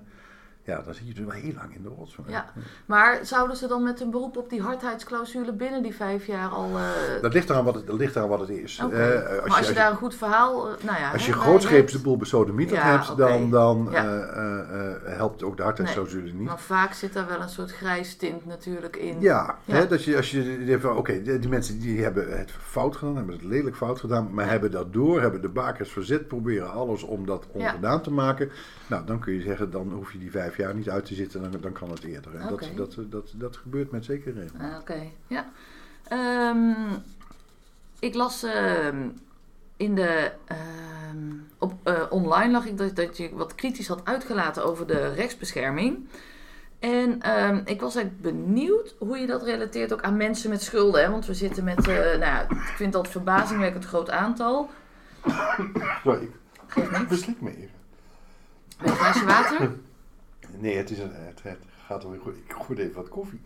ja, 0.64 0.82
dan 0.84 0.94
zit 0.94 1.06
je 1.08 1.14
dus 1.14 1.24
wel 1.24 1.34
heel 1.34 1.52
lang 1.54 1.74
in 1.74 1.82
de 1.82 1.88
rots. 1.88 2.16
Ja. 2.26 2.52
Maar 2.86 3.18
zouden 3.22 3.56
ze 3.56 3.66
dan 3.66 3.82
met 3.82 4.00
een 4.00 4.10
beroep 4.10 4.36
op 4.36 4.50
die 4.50 4.62
hardheidsclausule 4.62 5.52
binnen 5.52 5.82
die 5.82 5.94
vijf 5.94 6.26
jaar 6.26 6.48
al... 6.48 6.70
eh, 6.78 7.22
Dat 7.22 7.32
ligt 7.32 7.50
eraan 7.50 7.64
wat 7.64 7.74
het, 7.74 7.86
dat 7.86 7.96
ligt 7.96 8.16
eraan 8.16 8.28
wat 8.28 8.40
het 8.40 8.48
is. 8.48 8.80
Oké. 8.84 8.94
Eh, 8.96 9.46
maar 9.46 9.56
als 9.58 9.68
je, 9.68 9.74
daar 9.74 9.90
een 9.90 9.96
goed 9.96 10.14
verhaal... 10.14 10.68
eh, 10.68 10.84
nou 10.84 10.98
ja, 10.98 11.10
Als 11.12 11.26
hè, 11.26 11.32
je 11.32 11.38
grootscheeps 11.38 11.92
de 11.92 11.98
boel 11.98 12.16
besodemieterd 12.16 12.80
Ja, 12.80 12.90
hebt, 12.90 13.10
oké. 13.10 13.20
dan, 13.20 13.50
dan 13.50 13.88
Ja. 13.90 14.02
helpt 15.04 15.42
ook 15.42 15.56
de 15.56 15.62
hardheidsclausule 15.62 16.32
niet. 16.32 16.46
Maar 16.48 16.60
vaak 16.60 16.92
zit 16.92 17.12
daar 17.12 17.26
wel 17.28 17.40
een 17.40 17.48
soort 17.48 17.72
grijs 17.72 18.16
tint 18.16 18.46
natuurlijk 18.46 18.96
in. 18.96 19.20
Ja. 19.20 19.58
Hè, 19.64 19.86
dat 19.86 20.04
je, 20.04 20.16
als 20.16 20.30
je 20.30 20.92
oké, 20.96 21.22
die, 21.22 21.38
die 21.38 21.50
mensen 21.50 21.80
die 21.80 22.02
hebben 22.02 22.38
het 22.38 22.50
fout 22.50 22.96
gedaan, 22.96 23.16
hebben 23.16 23.34
het 23.34 23.44
lelijk 23.44 23.76
fout 23.76 24.00
gedaan, 24.00 24.28
maar 24.34 24.48
hebben 24.50 24.70
dat 24.70 24.92
door, 24.92 25.20
hebben 25.20 25.40
de 25.42 25.48
bakers 25.48 25.90
verzet, 25.90 26.28
proberen 26.28 26.70
alles 26.72 27.02
om 27.02 27.26
dat 27.26 27.46
ongedaan 27.52 28.02
te 28.02 28.10
maken. 28.10 28.50
Nou, 28.86 29.06
dan 29.06 29.18
kun 29.18 29.32
je 29.34 29.40
zeggen, 29.40 29.70
dan 29.70 29.92
hoef 29.92 30.12
je 30.12 30.18
die 30.18 30.30
vijf 30.30 30.53
jaar 30.56 30.74
niet 30.74 30.90
uit 30.90 31.04
te 31.04 31.14
zitten, 31.14 31.50
dan, 31.50 31.60
dan 31.60 31.72
kan 31.72 31.90
het 31.90 32.04
eerder. 32.04 32.34
En 32.34 32.48
dat, 32.48 32.68
dat, 32.76 32.96
dat, 33.10 33.32
dat 33.34 33.56
gebeurt 33.56 33.90
met 33.90 34.04
zekere 34.04 34.40
reden. 34.40 34.60
Ah, 34.60 34.78
Oké, 34.80 35.02
ja. 35.26 35.50
Ehm, 36.08 36.92
ik 37.98 38.14
las 38.14 38.42
ehm, 38.42 39.08
in 39.76 39.94
de. 39.94 40.30
ehm, 40.44 41.32
op, 41.58 41.72
eh, 41.82 42.02
online 42.10 42.52
lag 42.52 42.66
ik 42.66 42.78
dat, 42.78 42.96
dat 42.96 43.16
je 43.16 43.30
wat 43.34 43.54
kritisch 43.54 43.88
had 43.88 44.04
uitgelaten 44.04 44.64
over 44.64 44.86
de 44.86 45.08
rechtsbescherming. 45.12 46.08
En 46.78 47.12
ik 47.64 47.80
was 47.80 47.94
eigenlijk 47.94 48.20
benieuwd 48.20 48.94
hoe 48.98 49.18
je 49.18 49.26
dat 49.26 49.42
relateert 49.42 49.92
ook 49.92 50.02
aan 50.02 50.16
mensen 50.16 50.50
met 50.50 50.62
schulden. 50.62 51.02
Hè? 51.02 51.10
Want 51.10 51.26
we 51.26 51.34
zitten 51.34 51.64
met, 51.64 51.88
eh, 51.88 51.94
nou 51.94 52.18
ja, 52.18 52.42
ik 52.42 52.72
vind 52.76 52.92
dat 52.92 53.08
verbazingwekkend 53.08 53.84
groot 53.84 54.10
aantal. 54.10 54.70
Sorry, 56.02 56.28
ik 56.74 57.08
beslik 57.08 57.40
me 57.40 57.50
even. 57.50 57.70
Een 58.78 58.96
glaasje 58.96 59.24
water? 59.24 59.70
Nee, 60.58 60.76
het, 60.76 60.90
is 60.90 60.98
een, 60.98 61.10
het, 61.14 61.42
het 61.42 61.58
gaat 61.86 62.04
goed. 62.22 62.36
Ik 62.36 62.54
gooi 62.66 62.78
even 62.80 62.94
wat 62.94 63.08
koffie. 63.08 63.40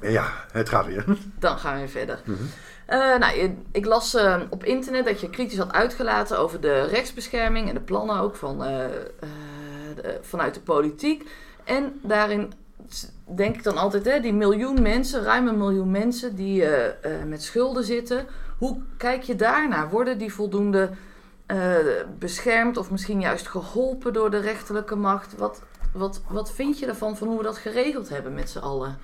ja, 0.16 0.26
het 0.52 0.68
gaat 0.68 0.86
weer. 0.86 1.04
Dan 1.38 1.58
gaan 1.58 1.72
we 1.72 1.78
weer 1.78 1.88
verder. 1.88 2.20
Mhm. 2.24 2.42
Eh, 2.86 3.18
nou, 3.18 3.56
ik 3.72 3.84
las 3.84 4.14
eh, 4.14 4.40
op 4.50 4.64
internet 4.64 5.04
dat 5.04 5.20
je 5.20 5.30
kritisch 5.30 5.58
had 5.58 5.72
uitgelaten 5.72 6.38
over 6.38 6.60
de 6.60 6.82
rechtsbescherming 6.86 7.68
en 7.68 7.74
de 7.74 7.80
plannen 7.80 8.16
ook 8.20 8.36
van, 8.36 8.64
eh, 8.64 8.84
eh, 8.84 8.90
de- 9.96 10.18
vanuit 10.22 10.54
de 10.54 10.60
politiek. 10.60 11.30
En 11.64 12.00
daarin 12.02 12.52
denk 13.36 13.54
ik 13.56 13.62
dan 13.62 13.76
altijd, 13.76 14.04
hè, 14.04 14.20
die 14.20 14.32
miljoen 14.32 14.82
mensen, 14.82 15.22
ruim 15.22 15.48
een 15.48 15.58
miljoen 15.58 15.90
mensen 15.90 16.34
die 16.36 16.64
met 17.26 17.42
schulden 17.42 17.84
zitten. 17.84 18.26
Hoe 18.58 18.82
kijk 18.96 19.22
je 19.22 19.36
daarnaar? 19.36 19.90
Worden 19.90 20.18
die 20.18 20.32
voldoende 20.32 20.90
eh, 21.46 21.76
beschermd 22.18 22.76
of 22.76 22.90
misschien 22.90 23.20
juist 23.20 23.48
geholpen 23.48 24.12
door 24.12 24.30
de 24.30 24.38
rechterlijke 24.40 24.96
macht? 24.96 25.36
Wat, 25.36 25.62
wat, 25.92 26.22
wat 26.28 26.52
vind 26.52 26.78
je 26.78 26.86
ervan 26.86 27.16
van 27.16 27.28
hoe 27.28 27.36
we 27.36 27.42
dat 27.42 27.58
geregeld 27.58 28.08
hebben 28.08 28.34
met 28.34 28.50
z'n 28.50 28.58
allen? 28.58 28.98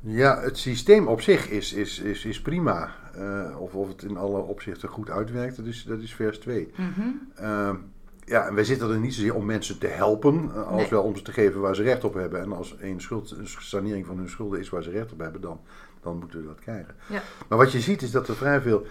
Ja, 0.00 0.40
het 0.40 0.58
systeem 0.58 1.06
op 1.06 1.20
zich 1.20 1.48
is, 1.48 1.72
is, 1.72 1.98
is, 1.98 2.24
is 2.24 2.40
prima. 2.40 2.94
Eh, 3.14 3.60
of, 3.60 3.74
of 3.74 3.88
het 3.88 4.02
in 4.02 4.16
alle 4.16 4.40
opzichten 4.40 4.88
goed 4.88 5.10
uitwerkt, 5.10 5.56
dat 5.56 5.66
is, 5.66 5.84
dat 5.84 5.98
is 6.00 6.14
vers 6.14 6.38
2. 6.38 6.72
Mhm. 6.76 7.08
Ehm, 7.34 7.76
ja, 8.24 8.46
en 8.46 8.54
wij 8.54 8.64
zitten 8.64 8.90
er 8.90 8.98
niet 8.98 9.14
zozeer 9.14 9.34
om 9.34 9.44
mensen 9.44 9.78
te 9.78 9.86
helpen, 9.86 10.50
eh, 10.54 10.66
als 10.66 10.80
Nee. 10.80 10.90
wel 10.90 11.02
om 11.02 11.16
ze 11.16 11.22
te 11.22 11.32
geven 11.32 11.60
waar 11.60 11.74
ze 11.74 11.82
recht 11.82 12.04
op 12.04 12.14
hebben. 12.14 12.40
En 12.40 12.52
als 12.52 12.76
een, 12.80 13.00
schuld, 13.00 13.30
een 13.30 13.46
sanering 13.46 14.06
van 14.06 14.18
hun 14.18 14.28
schulden 14.28 14.60
is 14.60 14.68
waar 14.68 14.82
ze 14.82 14.90
recht 14.90 15.12
op 15.12 15.18
hebben, 15.18 15.40
dan, 15.40 15.60
dan 16.02 16.18
moeten 16.18 16.40
we 16.40 16.46
dat 16.46 16.60
krijgen. 16.60 16.94
Ja. 17.08 17.22
Maar 17.48 17.58
wat 17.58 17.72
je 17.72 17.80
ziet 17.80 18.02
is 18.02 18.10
dat 18.10 18.28
er 18.28 18.36
vrij 18.36 18.60
veel 18.60 18.86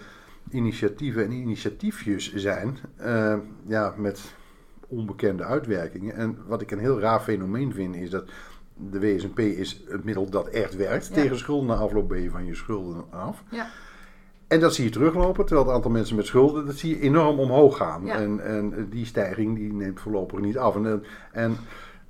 initiatieven 0.50 1.24
en 1.24 1.32
initiatiefjes 1.32 2.34
zijn, 2.34 2.78
eh, 2.96 3.36
ja, 3.66 3.94
met 3.96 4.34
onbekende 4.88 5.44
uitwerkingen. 5.44 6.14
En 6.14 6.38
wat 6.46 6.60
ik 6.60 6.70
een 6.70 6.78
heel 6.78 7.00
raar 7.00 7.20
fenomeen 7.20 7.72
vind, 7.72 7.96
is 7.96 8.10
dat 8.10 8.24
de 8.74 9.00
WSNP 9.00 9.38
is 9.38 9.84
het 9.88 10.04
middel 10.04 10.30
dat 10.30 10.48
echt 10.48 10.76
werkt. 10.76 11.06
Ja. 11.06 11.14
Tegen 11.14 11.38
schulden 11.38 11.66
na 11.66 11.74
afloop 11.74 12.08
ben 12.08 12.22
je 12.22 12.30
van 12.30 12.46
je 12.46 12.54
schulden 12.54 13.04
af. 13.10 13.42
Ja. 13.50 13.66
En 14.46 14.60
dat 14.60 14.74
zie 14.74 14.84
je 14.84 14.90
teruglopen, 14.90 15.46
terwijl 15.46 15.66
het 15.66 15.76
aantal 15.76 15.90
mensen 15.90 16.16
met 16.16 16.26
schulden, 16.26 16.66
dat 16.66 16.76
zie 16.76 16.96
je 16.96 17.00
enorm 17.00 17.38
omhoog 17.38 17.76
gaan. 17.76 18.04
Ja. 18.04 18.14
En, 18.14 18.44
en 18.44 18.88
die 18.90 19.06
stijging 19.06 19.56
die 19.56 19.72
neemt 19.72 20.00
voorlopig 20.00 20.40
niet 20.40 20.58
af. 20.58 20.76
En, 20.76 21.04
en 21.32 21.56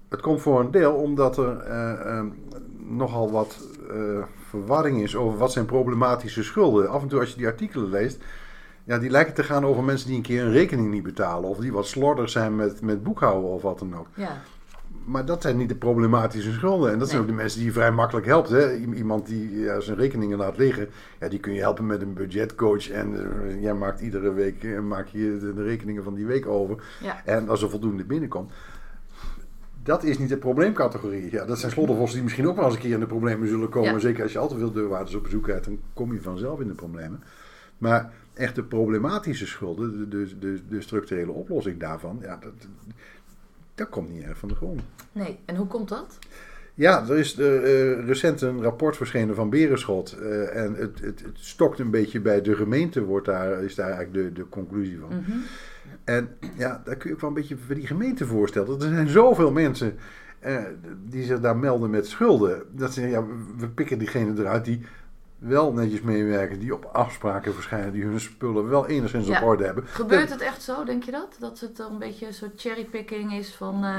het 0.09 0.21
komt 0.21 0.41
voor 0.41 0.61
een 0.61 0.71
deel 0.71 0.93
omdat 0.93 1.39
er 1.39 1.59
eh, 1.59 2.19
eh, 2.19 2.25
nogal 2.79 3.31
wat 3.31 3.69
verwarring 4.49 5.03
is 5.03 5.17
over 5.17 5.39
wat 5.39 5.53
zijn 5.53 5.65
problematische 5.65 6.43
schulden. 6.43 6.91
Af 6.91 7.03
en 7.03 7.09
toe 7.09 7.21
als 7.21 7.31
je 7.31 7.37
die 7.37 7.47
artikelen 7.47 7.91
leest, 7.91 8.23
ja, 8.85 8.99
die 8.99 9.11
lijken 9.11 9.35
te 9.35 9.43
gaan 9.43 9.65
over 9.65 9.85
mensen 9.85 10.07
die 10.09 10.17
een 10.17 10.23
keer 10.23 10.43
een 10.43 10.53
rekening 10.53 10.91
niet 10.91 11.03
betalen. 11.03 11.49
Of 11.49 11.59
die 11.59 11.73
wat 11.73 11.87
slordig 11.87 12.31
zijn 12.31 12.57
met, 12.57 12.81
met 12.81 13.03
boekhouden 13.03 13.51
of 13.51 13.63
wat 13.63 13.79
dan 13.79 13.97
ook. 13.97 14.07
Ja. 14.15 14.43
Maar 15.05 15.25
dat 15.25 15.43
zijn 15.43 15.57
niet 15.57 15.69
de 15.69 15.75
problematische 15.75 16.53
schulden. 16.53 16.93
En 16.93 16.99
dat 16.99 17.09
zijn 17.09 17.21
Nee. 17.21 17.31
ook 17.31 17.37
de 17.37 17.43
mensen 17.43 17.59
die 17.59 17.69
je 17.69 17.75
vrij 17.75 17.91
makkelijk 17.91 18.27
helpt. 18.27 18.49
Hè? 18.49 18.75
Iemand 18.77 19.27
die 19.27 19.59
ja, 19.59 19.81
zijn 19.81 19.97
rekeningen 19.97 20.39
laat 20.39 20.57
liggen, 20.57 20.89
ja, 21.21 21.29
die 21.29 21.39
kun 21.39 21.53
je 21.53 21.61
helpen 21.61 21.87
met 21.87 22.03
een 22.03 22.15
budgetcoach. 22.15 22.91
En 22.91 23.15
eh, 23.15 23.63
jij 23.63 23.75
maakt 23.75 24.01
iedere 24.01 24.33
week 24.33 24.65
eh, 24.65 24.81
maak 24.81 25.07
je 25.07 25.39
de, 25.41 25.55
de 25.55 25.63
rekeningen 25.63 26.03
van 26.05 26.15
die 26.15 26.27
week 26.27 26.47
over. 26.47 26.77
Ja. 27.03 27.23
En 27.25 27.49
als 27.49 27.63
er 27.63 27.71
voldoende 27.71 28.05
binnenkomt. 28.05 28.53
Dat 29.89 30.05
is 30.05 30.19
niet 30.19 30.29
de 30.29 30.37
probleemcategorie. 30.37 31.31
Ja, 31.31 31.45
dat 31.45 31.59
zijn 31.59 31.73
sloddervossen 31.73 32.15
die 32.15 32.23
misschien 32.25 32.49
ook 32.49 32.57
wel 32.57 32.65
eens 32.65 32.75
een 32.75 32.81
keer 32.81 32.93
in 32.93 33.01
de 33.01 33.07
problemen 33.07 33.49
zullen 33.49 33.69
komen. 33.69 33.93
Ja. 33.93 33.99
Zeker 33.99 34.23
als 34.23 34.33
je 34.33 34.39
al 34.39 34.49
te 34.49 34.59
veel 34.59 34.73
deurwaarders 34.73 35.15
op 35.15 35.23
bezoek 35.23 35.47
hebt, 35.47 35.65
dan 35.65 35.81
kom 35.93 36.13
je 36.13 36.21
vanzelf 36.23 36.61
in 36.61 36.69
de 36.69 36.75
problemen. 36.75 37.23
Maar 37.79 38.13
echt 38.35 38.55
de 38.55 38.63
problematische 38.63 39.47
schulden, 39.47 39.99
de, 39.99 40.09
de, 40.09 40.39
de, 40.39 40.61
de 40.69 40.81
structurele 40.81 41.33
oplossing 41.33 41.81
daarvan, 41.81 42.19
ja, 42.23 42.37
dat, 42.37 42.53
dat 43.75 43.89
komt 43.89 44.11
niet 44.11 44.23
erg 44.23 44.39
van 44.39 44.49
de 44.49 44.55
grond. 44.55 44.81
Nee, 45.13 45.39
en 45.45 45.57
hoe 45.57 45.67
komt 45.67 45.89
dat? 45.89 46.19
Ja, 46.75 47.09
er 47.09 47.19
is 47.19 47.39
eh, 47.39 48.07
recent 48.07 48.41
een 48.41 48.63
rapport 48.63 48.97
verschenen 48.97 49.35
van 49.35 49.51
Berenschot. 49.51 50.13
eh, 50.13 50.57
en 50.65 50.75
het, 50.75 51.01
het, 51.01 51.21
het 51.21 51.39
stokt 51.39 51.79
een 51.79 51.91
beetje 51.91 52.21
bij 52.21 52.43
de 52.43 52.55
gemeente, 52.55 53.05
wordt 53.05 53.27
daar, 53.27 53.63
is 53.63 53.75
daar 53.75 53.91
eigenlijk 53.91 54.15
de, 54.15 54.43
de 54.43 54.49
conclusie 54.49 54.99
van. 54.99 55.09
Mhm. 55.09 55.39
En 56.09 56.29
ja, 56.57 56.81
daar 56.85 56.97
kun 56.97 57.09
je 57.09 57.15
ook 57.15 57.21
wel 57.21 57.31
een 57.31 57.37
beetje 57.37 57.57
voor 57.67 57.75
die 57.75 57.87
gemeente 57.87 58.27
voorstellen. 58.27 58.75
Er 58.81 58.89
zijn 58.89 59.09
zoveel 59.09 59.53
mensen 59.53 59.99
eh, 60.41 60.57
die 61.05 61.25
zich 61.25 61.41
daar 61.41 61.57
melden 61.57 61.91
met 61.91 62.07
schulden. 62.07 62.63
Dat 62.71 62.93
ze 62.93 63.01
zeggen, 63.01 63.21
ja, 63.21 63.27
we 63.57 63.69
pikken 63.69 63.99
diegenen 63.99 64.39
eruit 64.39 64.65
die 64.65 64.87
wel 65.39 65.73
netjes 65.73 66.01
meewerken, 66.01 66.59
die 66.59 66.75
op 66.75 66.85
afspraken 66.93 67.55
verschijnen, 67.55 67.93
die 67.93 68.05
hun 68.05 68.21
spullen 68.21 68.69
wel 68.69 68.87
enigszins 68.87 69.27
Ja. 69.27 69.41
op 69.41 69.47
orde 69.49 69.65
hebben. 69.65 69.85
Gebeurt 69.87 70.31
het 70.31 70.41
echt 70.41 70.63
zo, 70.63 70.85
denk 70.85 71.03
je 71.03 71.11
dat? 71.11 71.37
Dat 71.41 71.61
het 71.61 71.79
een 71.79 71.99
beetje 71.99 72.27
een 72.27 72.35
soort 72.35 72.61
cherrypicking 72.61 73.33
is 73.33 73.55
van 73.55 73.85
eh, 73.85 73.91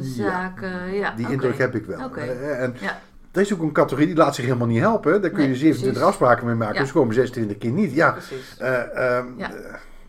zaken? 0.00 0.94
Ja, 0.94 1.10
Die 1.16 1.30
indruk 1.30 1.58
heb 1.58 1.74
ik 1.74 1.84
wel. 1.86 2.04
Oké. 2.04 2.20
Eh, 2.20 2.62
en 2.62 2.74
Ja. 2.80 3.00
er 3.32 3.40
is 3.40 3.52
ook 3.54 3.62
een 3.62 3.72
categorie 3.72 4.06
die 4.06 4.16
laat 4.16 4.34
zich 4.34 4.44
helemaal 4.44 4.66
niet 4.66 4.80
helpen. 4.80 5.20
Daar 5.22 5.30
kun 5.30 5.42
je 5.42 5.48
Nee, 5.48 5.56
27 5.56 5.92
precies. 5.92 6.08
afspraken 6.08 6.46
mee 6.46 6.54
maken, 6.54 6.80
dus 6.80 6.92
komen 6.92 7.14
26 7.14 7.58
keer 7.58 7.70
niet. 7.72 7.92
Ja, 7.92 8.10
Precies. 8.10 8.54
Ja. 8.58 8.84
eh, 8.84 9.24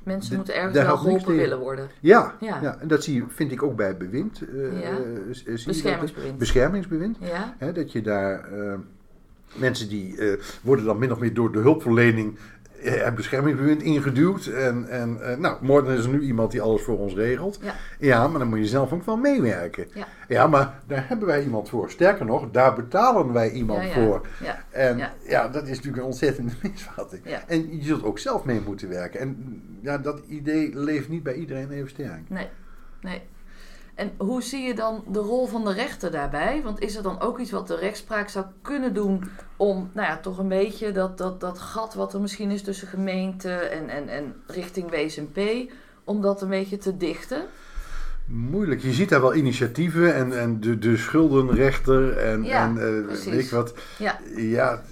Mensen 0.05 0.35
moeten 0.35 0.55
ergens 0.55 0.73
wel 0.83 0.97
geholpen 0.97 1.35
willen 1.35 1.59
worden. 1.59 1.89
ja, 1.99 2.35
Ja. 2.39 2.59
ja. 2.61 2.77
en 2.79 2.87
dat 2.87 3.03
zie 3.03 3.23
vind 3.27 3.51
ik 3.51 3.63
ook 3.63 3.75
bij 3.75 3.97
bewind. 3.97 4.41
eh, 4.41 4.81
Ja. 4.81 4.89
eh, 4.89 4.97
zie 5.31 5.43
je 5.43 5.55
dat? 5.55 5.65
Beschermingsbewind. 5.65 6.37
Beschermingsbewind. 6.37 7.17
Ja, 7.19 7.55
Hè, 7.57 7.71
dat 7.71 7.91
je 7.91 8.01
daar, 8.01 8.43
eh, 8.53 8.73
mensen 9.55 9.89
die 9.89 10.17
eh, 10.17 10.41
worden 10.61 10.85
dan 10.85 10.97
min 10.97 11.11
of 11.11 11.19
meer 11.19 11.33
door 11.33 11.51
de 11.51 11.59
hulpverlening 11.59 12.35
eh, 12.35 12.41
beschermingsbewind 13.15 13.81
ingeduwd. 13.81 14.45
En, 14.45 14.89
en 14.89 15.31
eh, 15.31 15.37
nou, 15.37 15.57
morgen 15.65 15.97
is 15.97 16.03
er 16.03 16.09
nu 16.09 16.21
iemand 16.21 16.51
die 16.51 16.61
alles 16.61 16.81
voor 16.81 16.97
ons 16.99 17.13
regelt. 17.13 17.59
Ja. 17.61 17.73
Ja, 17.99 18.27
maar 18.27 18.39
dan 18.39 18.47
moet 18.49 18.59
je 18.59 18.67
zelf 18.67 18.93
ook 18.93 19.05
wel 19.05 19.17
meewerken. 19.17 19.87
Ja. 19.93 20.07
Ja, 20.27 20.47
maar 20.47 20.79
daar 20.87 21.07
hebben 21.07 21.27
wij 21.27 21.43
iemand 21.43 21.69
voor. 21.69 21.89
Sterker 21.89 22.25
nog, 22.25 22.51
daar 22.51 22.75
betalen 22.75 23.33
wij 23.33 23.51
iemand 23.51 23.83
Ja, 23.83 23.93
voor. 23.93 24.27
Ja. 24.43 24.63
En 24.69 24.97
Ja. 24.97 25.13
ja. 25.27 25.47
dat 25.47 25.63
is 25.63 25.69
natuurlijk 25.69 25.97
een 25.97 26.03
ontzettende 26.03 26.53
misvatting. 26.71 27.21
Ja. 27.25 27.43
En 27.47 27.77
je 27.77 27.83
zult 27.83 28.03
ook 28.03 28.19
zelf 28.19 28.43
mee 28.45 28.61
moeten 28.65 28.89
werken. 28.89 29.19
En 29.19 29.61
ja, 29.81 29.97
dat 29.97 30.21
idee 30.27 30.79
leeft 30.79 31.09
niet 31.09 31.23
bij 31.23 31.33
iedereen 31.33 31.71
even 31.71 31.89
sterk. 31.89 32.29
Nee, 32.29 32.47
nee. 33.01 33.21
En 33.95 34.11
hoe 34.17 34.43
zie 34.43 34.61
je 34.61 34.73
dan 34.73 35.03
de 35.07 35.19
rol 35.19 35.47
van 35.47 35.63
de 35.65 35.73
rechter 35.73 36.11
daarbij? 36.11 36.61
Want 36.63 36.79
is 36.81 36.95
er 36.95 37.03
dan 37.03 37.19
ook 37.19 37.39
iets 37.39 37.51
wat 37.51 37.67
de 37.67 37.75
rechtspraak 37.75 38.29
zou 38.29 38.45
kunnen 38.61 38.93
doen 38.93 39.23
om, 39.57 39.89
nou 39.93 40.07
ja, 40.07 40.17
toch 40.17 40.37
een 40.37 40.47
beetje 40.47 40.91
dat, 40.91 41.17
dat, 41.17 41.39
dat 41.39 41.59
gat 41.59 41.93
wat 41.93 42.13
er 42.13 42.21
misschien 42.21 42.51
is 42.51 42.61
tussen 42.61 42.87
gemeente 42.87 43.49
en, 43.51 43.89
en, 43.89 44.09
en 44.09 44.35
richting 44.47 44.89
WSMP, 44.89 45.39
om 46.03 46.21
dat 46.21 46.41
een 46.41 46.49
beetje 46.49 46.77
te 46.77 46.97
dichten? 46.97 47.45
Moeilijk. 48.25 48.81
Je 48.81 48.93
ziet 48.93 49.09
daar 49.09 49.21
wel 49.21 49.35
initiatieven 49.35 50.15
en, 50.15 50.39
en 50.39 50.59
de, 50.59 50.77
de 50.77 50.97
schuldenrechter 50.97 52.17
en, 52.17 52.43
Ja, 52.43 52.63
en 52.63 52.77
eh, 52.77 53.15
weet 53.25 53.43
ik 53.43 53.49
wat. 53.49 53.73
Ja, 53.97 54.19
Ja, 54.35 54.83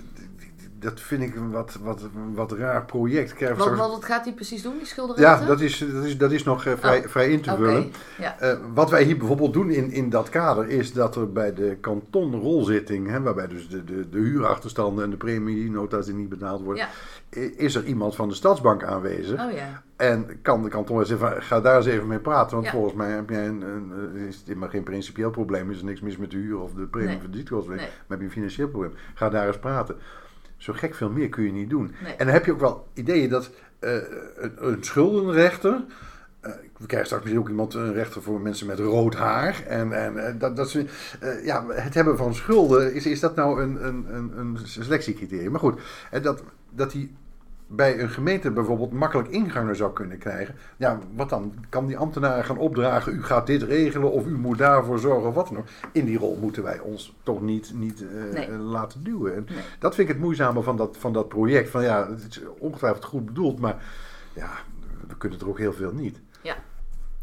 dat 0.84 1.00
vind 1.02 1.22
ik 1.24 1.36
een 1.36 1.52
wat, 1.52 1.78
wat, 1.84 2.02
wat 2.34 2.52
raar 2.52 2.86
project. 2.86 3.39
Wat, 3.39 3.60
straks- 3.62 3.78
wat, 3.78 4.06
gaat 4.06 4.24
hij 4.26 4.34
precies 4.34 4.62
doen, 4.62 4.78
die 4.78 4.86
schuldenrechter? 4.88 5.41
ja, 5.41 5.46
dat 5.48 5.62
is, 5.62 5.78
dat 5.93 6.04
is, 6.04 6.17
dat 6.17 6.32
is 6.32 6.43
nog 6.43 6.65
eh, 6.65 6.74
vrij, 6.78 7.00
Oh, 7.00 7.08
vrij 7.08 7.32
in 7.32 7.41
te 7.41 7.56
vullen. 7.56 7.91
ja. 8.19 8.39
Eh, 8.39 8.58
wat 8.74 8.89
wij 8.89 9.04
hier 9.04 9.17
bijvoorbeeld 9.17 9.54
doen 9.54 9.69
in, 9.69 9.91
in 9.91 10.10
dat 10.10 10.30
kader 10.30 10.67
is 10.69 10.93
dat 10.93 11.15
er 11.15 11.32
bij 11.32 11.54
de 11.54 11.78
kantonrolzitting, 11.82 13.08
hè, 13.10 13.22
waarbij 13.22 13.48
dus 13.48 13.69
de, 13.69 13.84
de, 13.84 14.10
de 14.10 14.17
huurachterstanden 14.17 15.04
en 15.04 15.10
de 15.10 15.17
premienota's 15.17 16.06
die 16.06 16.15
niet 16.15 16.30
betaald 16.30 16.62
worden, 16.63 16.88
Ja. 17.32 17.50
is 17.58 17.76
er 17.76 17.84
iemand 17.86 18.15
van 18.15 18.30
de 18.30 18.36
Stadsbank 18.36 18.84
aanwezig. 18.84 19.46
Oh 19.46 19.52
ja, 19.52 19.84
En 19.96 20.39
kan 20.41 20.63
de 20.63 20.69
kanton 20.69 21.06
zeggen, 21.06 21.30
van, 21.30 21.41
ga 21.41 21.62
daar 21.62 21.76
eens 21.78 21.86
even 21.86 22.08
mee 22.08 22.19
praten. 22.19 22.52
Want 22.56 22.65
Ja. 22.65 22.72
volgens 22.74 22.93
mij 22.93 23.12
heb 23.12 23.30
jij 23.30 23.48
een, 23.48 23.62
een, 23.62 23.91
eh, 24.15 24.22
is 24.28 24.43
het 24.46 24.58
maar 24.58 24.69
geen 24.69 24.84
principieel 24.84 25.30
probleem. 25.30 25.72
Is 25.72 25.80
er 25.80 25.86
niks 25.86 26.02
mis 26.02 26.17
met 26.17 26.32
de 26.32 26.38
huur 26.38 26.60
of 26.60 26.74
de 26.74 26.86
premie 26.86 27.08
Nee. 27.08 27.19
van 27.22 27.32
de. 27.32 27.67
Nee. 27.67 27.78
Maar 27.78 27.88
heb 28.08 28.19
je 28.19 28.26
een 28.26 28.32
financieel 28.32 28.67
probleem. 28.67 28.93
Ga 29.13 29.30
daar 29.30 29.48
eens 29.48 29.60
praten. 29.60 29.96
Zo 30.63 30.73
gek 30.73 30.95
veel 30.95 31.10
meer 31.10 31.30
kun 31.30 31.43
je 31.43 31.52
niet 31.52 31.69
doen. 31.69 31.95
Nee. 32.04 32.15
En 32.15 32.26
dan 32.26 32.34
heb 32.34 32.45
je 32.45 32.52
ook 32.52 32.60
wel 32.60 32.88
ideeën 32.93 33.30
dat 33.30 33.49
eh, 33.80 33.93
een, 34.36 34.52
een 34.56 34.84
schuldenrechter... 34.84 35.84
eh, 36.41 36.52
we 36.78 36.86
krijgen 36.86 37.06
straks 37.06 37.23
misschien 37.23 37.43
ook 37.43 37.49
iemand, 37.49 37.73
een 37.73 37.93
rechter 37.93 38.21
voor 38.21 38.41
mensen 38.41 38.67
met 38.67 38.80
rood 38.80 39.15
haar. 39.15 39.63
En, 39.67 39.93
en 39.93 40.28
eh, 40.28 40.34
dat, 40.39 40.56
dat 40.56 40.69
ze, 40.69 40.86
ja, 41.43 41.65
het 41.67 41.93
hebben 41.93 42.17
van 42.17 42.36
schulden, 42.36 42.93
is, 42.93 43.06
is 43.06 43.19
dat 43.19 43.36
nou 43.36 43.62
een, 43.62 43.86
een, 43.86 44.06
een, 44.15 44.38
een 44.38 44.58
selectiecriterium? 44.63 45.52
Maar 45.52 45.60
goed, 45.60 45.82
hè, 46.10 46.21
dat, 46.21 46.43
dat 46.69 46.91
die 46.91 47.15
bij 47.76 48.00
een 48.00 48.10
gemeente 48.10 48.52
bijvoorbeeld 48.52 48.92
makkelijk 48.92 49.28
ingangen 49.30 49.76
zou 49.76 49.94
kunnen 49.94 50.18
krijgen. 50.18 50.56
Ja, 50.78 51.00
wat 51.16 51.30
dan? 51.30 51.54
Kan 51.70 51.86
die 51.88 51.98
ambtenaar 51.98 52.44
gaan 52.44 52.58
opdragen, 52.58 53.14
u 53.16 53.24
gaat 53.24 53.48
dit 53.48 53.62
regelen 53.64 54.12
of 54.12 54.26
u 54.26 54.38
moet 54.38 54.58
daarvoor 54.58 55.00
zorgen 55.00 55.28
of 55.30 55.34
wat 55.36 55.48
dan 55.48 55.58
ook. 55.58 55.66
In 55.92 56.06
die 56.06 56.18
rol 56.18 56.38
moeten 56.42 56.64
wij 56.64 56.80
ons 56.80 57.16
toch 57.24 57.42
niet, 57.42 57.72
niet 57.74 58.02
eh, 58.02 58.34
Nee. 58.34 58.50
laten 58.58 59.04
duwen. 59.04 59.36
En 59.36 59.46
Nee. 59.50 59.64
Dat 59.80 59.96
vind 59.96 60.08
ik 60.10 60.14
het 60.14 60.24
moeizame 60.24 60.62
van 60.62 60.78
dat, 60.78 60.98
van 61.00 61.14
dat 61.14 61.28
project. 61.28 61.70
Van 61.70 61.84
ja, 61.84 62.10
het 62.10 62.26
is 62.30 62.42
ongetwijfeld 62.58 63.06
goed 63.06 63.26
bedoeld, 63.26 63.60
maar 63.60 63.84
ja, 64.34 64.50
we 65.08 65.18
kunnen 65.18 65.40
er 65.40 65.50
ook 65.50 65.58
heel 65.60 65.74
veel 65.74 65.92
niet. 65.94 66.20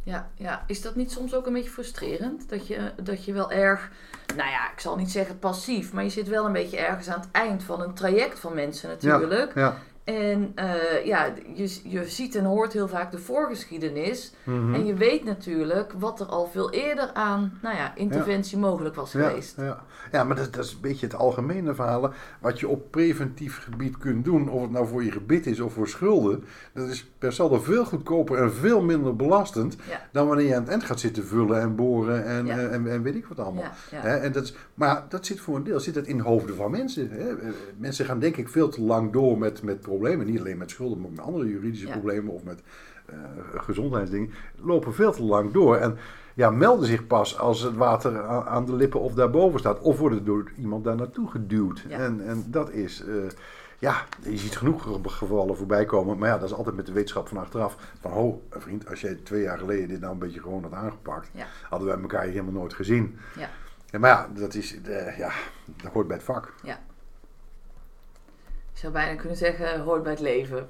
ja, 0.04 0.28
ja. 0.34 0.64
Is 0.66 0.82
dat 0.82 0.94
niet 0.96 1.10
soms 1.12 1.34
ook 1.34 1.46
een 1.46 1.52
beetje 1.52 1.70
frustrerend? 1.70 2.48
Dat 2.48 2.66
je, 2.66 2.92
dat 3.02 3.24
je 3.24 3.32
wel 3.32 3.50
erg, 3.50 3.90
nou 4.36 4.50
ja, 4.50 4.70
ik 4.72 4.80
zal 4.80 4.96
niet 4.96 5.10
zeggen 5.10 5.38
passief, 5.38 5.92
maar 5.92 6.04
je 6.04 6.10
zit 6.10 6.28
wel 6.28 6.46
een 6.46 6.52
beetje 6.52 6.76
ergens 6.78 7.08
aan 7.08 7.20
het 7.20 7.28
eind 7.32 7.62
van 7.62 7.80
een 7.80 7.94
traject 7.94 8.38
van 8.38 8.54
mensen 8.54 8.88
natuurlijk. 8.88 9.54
Ja, 9.54 9.76
En 10.14 10.52
eh, 10.54 11.04
ja, 11.06 11.32
je, 11.54 11.78
je 11.84 12.08
ziet 12.08 12.34
en 12.34 12.44
hoort 12.44 12.72
heel 12.72 12.88
vaak 12.88 13.10
de 13.10 13.18
voorgeschiedenis. 13.18 14.32
mhm. 14.44 14.74
En 14.74 14.86
je 14.86 14.94
weet 14.94 15.24
natuurlijk 15.24 15.92
wat 15.98 16.20
er 16.20 16.26
al 16.26 16.46
veel 16.46 16.70
eerder 16.70 17.10
aan 17.12 17.58
nou 17.62 17.76
ja, 17.76 17.94
interventie 17.96 18.58
mogelijk 18.58 18.94
was 18.94 19.12
ja, 19.12 19.28
geweest. 19.28 19.54
ja. 19.56 19.84
ja, 20.12 20.24
maar 20.24 20.36
dat, 20.36 20.54
dat 20.54 20.64
is 20.64 20.72
een 20.72 20.80
beetje 20.80 21.06
het 21.06 21.14
algemene 21.14 21.74
verhaal. 21.74 22.12
Wat 22.40 22.60
je 22.60 22.68
op 22.68 22.90
preventief 22.90 23.62
gebied 23.62 23.98
kunt 23.98 24.24
doen, 24.24 24.48
of 24.48 24.62
het 24.62 24.70
nou 24.70 24.86
voor 24.86 25.04
je 25.04 25.10
gebit 25.12 25.46
is 25.46 25.60
of 25.60 25.72
voor 25.72 25.88
schulden, 25.88 26.44
dat 26.72 26.88
is 26.88 27.10
per 27.18 27.32
saldo 27.32 27.58
veel 27.60 27.84
goedkoper 27.84 28.38
en 28.42 28.52
veel 28.52 28.82
minder 28.82 29.16
belastend 29.16 29.76
dan 30.12 30.26
wanneer 30.26 30.46
je 30.46 30.54
aan 30.54 30.60
het 30.60 30.70
eind 30.70 30.84
gaat 30.84 31.00
zitten 31.00 31.24
vullen 31.26 31.60
en 31.60 31.74
boren 31.76 32.24
en, 32.24 32.46
Ja. 32.46 32.58
en, 32.58 32.70
en, 32.72 32.90
en 32.90 33.02
weet 33.02 33.14
ik 33.14 33.26
wat 33.26 33.38
allemaal. 33.38 33.64
Hè, 33.90 34.16
en 34.16 34.32
dat 34.32 34.42
is, 34.44 34.54
maar 34.74 35.04
dat 35.08 35.26
zit 35.26 35.40
voor 35.40 35.56
een 35.56 35.64
deel 35.64 35.80
zit 35.80 35.94
dat 35.94 36.06
in 36.06 36.16
de 36.16 36.22
hoofden 36.22 36.56
van 36.56 36.70
mensen. 36.70 37.10
Hè. 37.10 37.28
Eh, 37.36 37.48
Mensen 37.76 38.04
gaan 38.04 38.18
denk 38.18 38.36
ik 38.36 38.48
veel 38.48 38.68
te 38.68 38.80
lang 38.82 39.12
door 39.12 39.38
met, 39.38 39.62
met 39.62 39.80
problemen. 39.80 39.99
Niet 40.08 40.40
alleen 40.40 40.58
met 40.58 40.70
schulden, 40.70 40.98
maar 41.00 41.10
ook 41.10 41.16
met 41.16 41.24
andere 41.24 41.48
juridische 41.48 41.86
Ja. 41.86 41.92
problemen 41.92 42.32
of 42.32 42.44
met 42.44 42.62
eh, 43.06 43.16
gezondheidsdingen. 43.56 44.30
Lopen 44.56 44.94
veel 44.94 45.12
te 45.12 45.22
lang 45.22 45.52
door. 45.52 45.76
En 45.76 45.96
ja, 46.34 46.50
melden 46.50 46.86
zich 46.86 47.06
pas 47.06 47.38
als 47.38 47.60
het 47.62 47.76
water 47.76 48.22
aan, 48.26 48.64
de 48.64 48.74
lippen 48.74 49.00
of 49.00 49.14
daarboven 49.14 49.58
staat. 49.58 49.80
Of 49.80 49.98
worden 49.98 50.24
door 50.24 50.50
iemand 50.58 50.84
daar 50.84 50.96
naartoe 50.96 51.30
geduwd. 51.30 51.84
Ja. 51.88 51.98
En, 51.98 52.20
en 52.26 52.44
dat 52.46 52.70
is... 52.70 53.04
eh, 53.04 53.14
ja, 53.78 54.04
je 54.22 54.36
ziet 54.36 54.56
genoeg 54.56 55.00
gevallen 55.02 55.56
voorbij 55.56 55.84
komen. 55.84 56.18
Maar 56.18 56.28
ja, 56.28 56.38
dat 56.38 56.48
is 56.50 56.54
altijd 56.54 56.76
met 56.76 56.86
de 56.86 56.92
wetenschap 56.92 57.28
van 57.28 57.36
achteraf. 57.36 57.76
Van, 58.00 58.10
ho, 58.10 58.42
vriend, 58.50 58.88
als 58.88 59.00
jij 59.00 59.14
twee 59.14 59.42
jaar 59.42 59.58
geleden 59.58 59.88
dit 59.88 60.00
nou 60.00 60.12
een 60.12 60.18
beetje 60.18 60.40
gewoon 60.40 60.62
had 60.62 60.72
aangepakt... 60.72 61.30
Ja. 61.32 61.46
hadden 61.68 61.88
wij 61.88 61.98
elkaar 62.00 62.22
helemaal 62.22 62.52
nooit 62.52 62.74
gezien. 62.74 63.18
Ja. 63.36 63.48
Ja, 63.86 63.98
maar 63.98 64.10
ja, 64.10 64.28
dat, 64.34 64.54
is, 64.54 64.80
eh, 64.82 65.18
ja, 65.18 65.30
dat 65.82 65.92
hoort 65.92 66.06
bij 66.06 66.16
het 66.16 66.24
vak. 66.24 66.52
Je 66.62 66.74
zou 68.80 68.92
bijna 68.92 69.14
kunnen 69.14 69.36
zeggen, 69.36 69.80
hoort 69.80 70.02
bij 70.02 70.12
het 70.12 70.20
leven. 70.20 70.64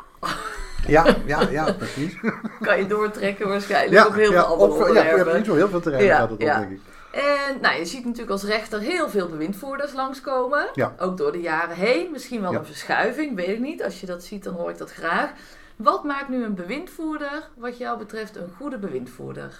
Ja, 0.86 1.16
ja, 1.26 1.40
ja, 1.50 1.72
precies. 1.72 2.16
Kan 2.60 2.78
je 2.78 2.86
doortrekken 2.86 3.48
waarschijnlijk 3.48 3.92
Ja, 3.92 4.06
op 4.06 4.14
heel 4.14 4.32
ja, 4.32 4.38
veel 4.42 4.52
andere 4.52 4.70
op- 4.70 4.78
ja, 4.78 4.82
je 4.84 4.88
onderwerpen. 4.88 5.24
hebt 5.24 5.36
niet 5.36 5.46
zo 5.46 5.54
heel 5.54 5.68
veel 5.68 5.80
terrein 5.80 6.04
Ja, 6.04 6.16
gaat 6.18 6.30
het 6.30 6.42
ja. 6.42 6.54
op, 6.54 6.68
denk 6.68 6.72
ik. 6.72 6.80
En 7.12 7.60
nou, 7.60 7.78
je 7.78 7.84
ziet 7.84 8.04
natuurlijk 8.04 8.30
als 8.30 8.44
rechter 8.44 8.80
heel 8.80 9.08
veel 9.08 9.28
bewindvoerders 9.28 9.92
langskomen. 9.92 10.66
Ja. 10.74 10.94
Ook 10.98 11.16
door 11.16 11.32
de 11.32 11.40
jaren 11.40 11.76
heen. 11.76 12.10
Misschien 12.12 12.40
wel 12.40 12.54
een 12.54 12.64
verschuiving, 12.64 13.36
weet 13.36 13.48
ik 13.48 13.58
niet. 13.60 13.82
Als 13.84 14.00
je 14.00 14.06
dat 14.06 14.24
ziet, 14.24 14.44
dan 14.44 14.54
hoor 14.54 14.70
ik 14.70 14.78
dat 14.78 14.92
graag. 14.92 15.30
Wat 15.76 16.04
maakt 16.04 16.28
nu 16.28 16.44
een 16.44 16.54
bewindvoerder, 16.54 17.48
wat 17.56 17.78
jou 17.78 17.98
betreft, 17.98 18.36
een 18.36 18.52
goede 18.56 18.78
bewindvoerder? 18.78 19.58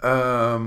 Ehm, 0.00 0.62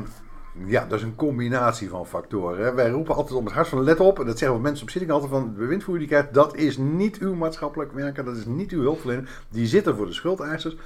ja, 0.65 0.85
dat 0.85 0.99
is 0.99 1.05
een 1.05 1.15
combinatie 1.15 1.89
van 1.89 2.07
factoren. 2.07 2.75
Wij 2.75 2.89
roepen 2.89 3.15
altijd 3.15 3.37
om 3.37 3.45
het 3.45 3.53
hart 3.53 3.67
van 3.67 3.83
let 3.83 3.99
op. 3.99 4.19
En 4.19 4.25
dat 4.25 4.37
zeggen 4.37 4.57
we 4.57 4.63
mensen 4.63 4.83
op 4.83 4.89
zitting 4.89 5.11
altijd 5.11 5.31
van 5.31 5.53
de 5.57 6.05
krijgt. 6.05 6.33
Dat 6.33 6.55
is 6.55 6.77
niet 6.77 7.17
uw 7.17 7.33
maatschappelijk 7.33 7.91
werker. 7.91 8.25
Dat 8.25 8.37
is 8.37 8.45
niet 8.45 8.71
uw 8.71 8.81
hulpverlener. 8.81 9.41
Die 9.49 9.67
zit 9.67 9.85
er 9.85 9.95
voor 9.95 10.05
de 10.05 10.13
schuldeisers. 10.13 10.77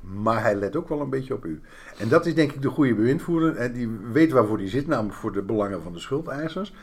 Maar 0.00 0.42
hij 0.42 0.54
let 0.54 0.76
ook 0.76 0.88
wel 0.88 1.00
een 1.00 1.10
beetje 1.10 1.34
op 1.34 1.44
u. 1.44 1.60
En 1.98 2.08
dat 2.08 2.26
is 2.26 2.34
denk 2.34 2.52
ik 2.52 2.62
de 2.62 2.68
goede 2.68 2.94
bewindvoerder. 2.94 3.56
En 3.56 3.72
die 3.72 3.90
weet 4.12 4.32
waarvoor 4.32 4.58
die 4.58 4.68
zit. 4.68 4.86
Namelijk 4.86 5.14
voor 5.14 5.32
de 5.32 5.42
belangen 5.42 5.82
van 5.82 5.92
de 5.92 6.00
schuldeisers. 6.00 6.74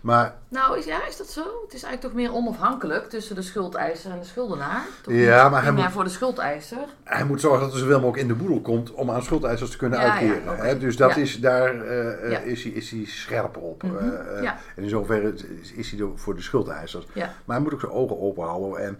Maar 0.00 0.34
Nou, 0.48 0.78
is, 0.78 0.84
ja, 0.84 1.06
is 1.06 1.16
dat 1.16 1.30
zo? 1.30 1.40
Het 1.40 1.74
is 1.74 1.82
eigenlijk 1.82 2.00
toch 2.00 2.12
meer 2.12 2.32
onafhankelijk 2.34 3.08
tussen 3.08 3.34
de 3.34 3.42
schuldeiser 3.42 4.10
en 4.10 4.18
de 4.18 4.24
schuldenaar? 4.24 4.82
Toch 5.02 5.14
Ja, 5.14 5.48
maar 5.48 5.62
hij 5.62 5.72
moet- 5.72 5.90
voor 5.90 6.04
de 6.04 6.10
schuldeiser? 6.10 6.78
hij 7.04 7.24
moet 7.24 7.40
zorgen 7.40 7.60
dat 7.60 7.72
er 7.72 7.78
zoveel 7.78 8.00
mogelijk 8.00 8.22
in 8.22 8.28
de 8.28 8.34
boedel 8.34 8.60
komt 8.60 8.92
om 8.92 9.10
aan 9.10 9.22
schuldeisers 9.22 9.70
te 9.70 9.76
kunnen 9.76 9.98
Ja, 10.00 10.04
ja, 10.04 10.12
uitkeren. 10.12 10.56
hè. 10.58 10.78
Dus 10.78 10.96
dat 10.96 11.16
is, 11.16 11.40
daar 11.40 11.80
eh, 11.86 12.34
eh, 12.36 12.46
is, 12.46 12.62
hij, 12.64 12.72
is 12.72 12.90
hij 12.90 13.04
scherp 13.04 13.56
op. 13.56 13.82
Mhm, 13.82 13.96
Eh. 13.96 14.48
En 14.76 14.82
in 14.82 14.88
zoverre 14.88 15.34
is, 15.76 15.90
hij 15.90 16.08
voor 16.14 16.34
de 16.36 16.42
schuldeisers. 16.42 17.06
Maar 17.14 17.30
hij 17.56 17.60
moet 17.60 17.72
ook 17.74 17.80
zijn 17.80 17.92
ogen 17.92 18.20
open 18.20 18.44
houden 18.44 18.84
en 18.84 18.98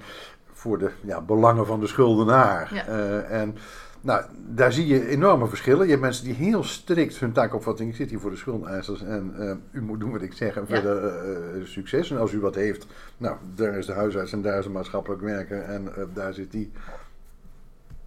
voor 0.53 0.79
de 0.79 0.91
ja, 1.01 1.21
belangen 1.21 1.67
van 1.67 1.81
de 1.81 1.87
schuldenaar. 1.87 2.73
En 3.29 3.57
nou, 4.01 4.25
daar 4.47 4.73
zie 4.73 4.87
je 4.87 5.09
enorme 5.09 5.47
verschillen. 5.47 5.85
Je 5.85 5.91
hebt 5.91 6.03
mensen 6.03 6.25
die 6.25 6.35
heel 6.35 6.63
strikt 6.65 7.19
hun 7.19 7.33
taakopvatting. 7.33 7.91
Ik 7.91 7.97
zit 7.97 8.11
hier 8.11 8.21
voor 8.21 8.31
de 8.31 8.37
schuldeisers 8.37 9.03
en 9.03 9.33
eh, 9.39 9.53
u 9.81 9.83
moet 9.83 10.01
doen 10.01 10.11
wat 10.13 10.23
ik 10.23 10.33
zeg 10.33 10.57
en 10.57 10.65
Ja. 10.69 10.75
verder 10.75 11.05
eh, 11.07 11.61
eh, 11.61 11.67
succes. 11.67 12.11
En 12.11 12.19
als 12.19 12.33
u 12.33 12.41
wat 12.41 12.55
heeft, 12.55 12.87
nou, 13.17 13.37
daar 13.55 13.79
is 13.79 13.87
de 13.87 13.93
huisarts 13.93 14.33
en 14.33 14.43
daar 14.43 14.59
is 14.59 14.65
een 14.67 14.73
maatschappelijk 14.73 15.23
werker 15.23 15.63
en 15.63 15.89
daar 16.15 16.35
zit 16.35 16.51
die. 16.53 16.71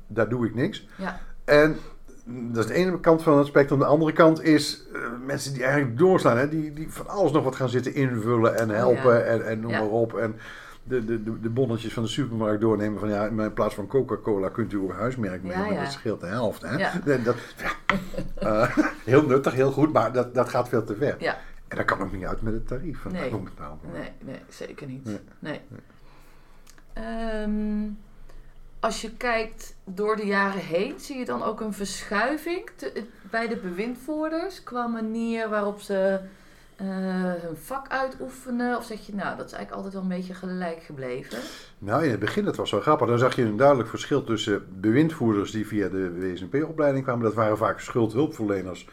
Daar 0.07 0.29
doe 0.29 0.45
ik 0.45 0.55
niks. 0.55 0.87
Ja. 0.97 1.19
En 1.45 1.75
dat 2.25 2.63
is 2.63 2.69
de 2.69 2.73
ene 2.77 2.99
kant 2.99 3.23
van 3.23 3.37
het 3.37 3.47
spectrum. 3.47 3.79
De 3.79 3.85
andere 3.85 4.13
kant 4.13 4.43
is 4.43 4.83
mensen 5.25 5.53
die 5.53 5.63
eigenlijk 5.63 5.97
doorslaan. 5.97 6.37
Hè? 6.37 6.49
Die, 6.49 6.73
die 6.73 6.91
van 6.91 7.07
alles 7.07 7.31
nog 7.31 7.43
wat 7.43 7.55
gaan 7.55 7.69
zitten 7.69 7.93
invullen 7.95 8.57
en 8.59 8.69
helpen 8.69 8.97
Oh 9.05 9.17
ja. 9.17 9.19
en, 9.19 9.45
en 9.45 9.59
noem 9.59 9.71
Ja. 9.71 9.79
maar 9.79 9.89
op. 9.89 10.17
En 10.17 10.35
de, 10.83 11.05
de, 11.05 11.23
de, 11.23 11.39
de 11.39 11.49
bonnetjes 11.49 11.93
van 11.93 12.03
de 12.03 12.09
supermarkt 12.09 12.61
doornemen. 12.61 12.99
Van 12.99 13.09
ja, 13.09 13.25
in 13.27 13.53
plaats 13.53 13.75
van 13.75 13.87
Coca-Cola 13.87 14.49
kunt 14.49 14.73
u 14.73 14.77
ook 14.77 14.89
een 14.89 14.95
huismerk 14.95 15.43
nemen. 15.43 15.65
Ja, 15.67 15.71
ja. 15.73 15.81
Dat 15.83 15.91
scheelt 15.91 16.19
de 16.19 16.25
helft. 16.25 16.61
Hè? 16.61 16.77
Ja. 16.77 16.91
Dat, 17.05 17.23
dat- 17.25 17.35
ja. 17.57 17.71
Eh, 18.35 18.77
heel 19.05 19.25
nuttig, 19.25 19.53
heel 19.53 19.71
goed. 19.71 19.93
Maar 19.93 20.11
dat, 20.13 20.33
dat 20.35 20.49
gaat 20.49 20.69
veel 20.69 20.83
te 20.83 20.95
ver. 20.95 21.15
Ja. 21.19 21.37
En 21.67 21.77
dat 21.77 21.85
kan 21.85 22.01
ook 22.01 22.11
niet 22.11 22.25
uit 22.25 22.41
met 22.41 22.53
het 22.53 22.67
tarief. 22.67 22.99
Van 22.99 23.11
Nee. 23.11 23.29
betaald. 23.37 23.93
Nee, 23.93 24.11
nee, 24.19 24.39
zeker 24.49 24.87
niet. 24.87 25.05
Nee. 25.05 25.19
Nee. 25.39 25.61
Ehm, 26.93 27.89
als 28.79 29.01
je 29.01 29.11
kijkt 29.17 29.75
door 29.83 30.15
de 30.15 30.25
jaren 30.25 30.61
heen, 30.61 30.99
zie 30.99 31.17
je 31.17 31.25
dan 31.25 31.43
ook 31.43 31.61
een 31.61 31.73
verschuiving 31.73 32.69
te- 32.75 33.03
bij 33.29 33.47
de 33.47 33.57
bewindvoerders 33.57 34.63
qua 34.63 34.87
manier 34.87 35.49
waarop 35.49 35.79
ze 35.81 36.19
eh, 36.75 36.87
hun 37.41 37.57
vak 37.57 37.87
uitoefenen? 37.87 38.77
Of 38.77 38.85
zeg 38.85 39.05
je, 39.05 39.15
nou, 39.15 39.37
dat 39.37 39.45
is 39.45 39.51
eigenlijk 39.51 39.71
altijd 39.71 39.93
wel 39.93 40.01
een 40.01 40.17
beetje 40.17 40.33
gelijk 40.33 40.83
gebleven? 40.83 41.37
Nou, 41.79 42.03
in 42.03 42.11
het 42.11 42.19
begin, 42.19 42.45
dat 42.45 42.55
was 42.55 42.71
wel 42.71 42.81
grappig. 42.81 43.07
Dan 43.07 43.19
zag 43.19 43.35
je 43.35 43.43
een 43.43 43.57
duidelijk 43.57 43.89
verschil 43.89 44.23
tussen 44.23 44.65
bewindvoerders 44.79 45.51
die 45.51 45.67
via 45.67 45.87
de 45.87 46.19
WSNP-opleiding 46.19 47.03
kwamen. 47.03 47.23
Dat 47.23 47.33
waren 47.33 47.57
vaak 47.57 47.79
schuldhulpverleners 47.79 48.87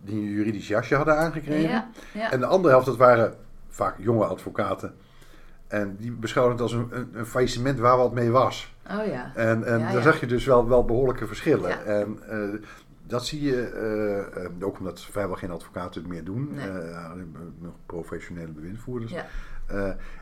die 0.00 0.20
een 0.20 0.30
juridisch 0.30 0.68
jasje 0.68 0.94
hadden 0.94 1.16
aangekregen. 1.16 1.70
Ja, 1.70 1.90
ja. 2.12 2.30
En 2.32 2.40
de 2.40 2.46
andere 2.46 2.68
helft, 2.68 2.86
dat 2.86 2.96
waren 2.96 3.34
vaak 3.68 3.94
jonge 3.98 4.24
advocaten. 4.24 4.94
En 5.68 5.96
die 5.96 6.10
beschouwden 6.10 6.52
het 6.52 6.62
als 6.62 6.72
een, 6.72 6.88
een, 6.90 7.08
een 7.12 7.26
faillissement 7.26 7.78
waar 7.78 7.96
wat 7.96 8.12
mee 8.12 8.30
was. 8.30 8.74
Oh 8.90 9.06
ja. 9.06 9.32
En, 9.34 9.64
en 9.64 9.78
Ja, 9.78 9.92
daar 9.92 10.02
zag 10.02 10.20
je 10.20 10.26
dus 10.26 10.44
wel, 10.44 10.68
wel 10.68 10.84
behoorlijke 10.84 11.26
verschillen. 11.26 11.86
En 11.86 12.18
eh, 12.28 12.60
dat 13.08 13.26
zie 13.26 13.42
je, 13.42 13.62
eh, 13.62 14.44
eh, 14.44 14.50
ook 14.60 14.78
omdat 14.78 15.00
vrijwel 15.00 15.36
geen 15.36 15.50
advocaten 15.50 16.00
het 16.00 16.10
meer 16.10 16.24
doen. 16.24 16.48
Nee. 16.54 16.68
Eh, 16.68 17.10
nog 17.58 17.74
professionele 17.86 18.52
bewindvoerders. 18.52 19.12
Ja. 19.12 19.26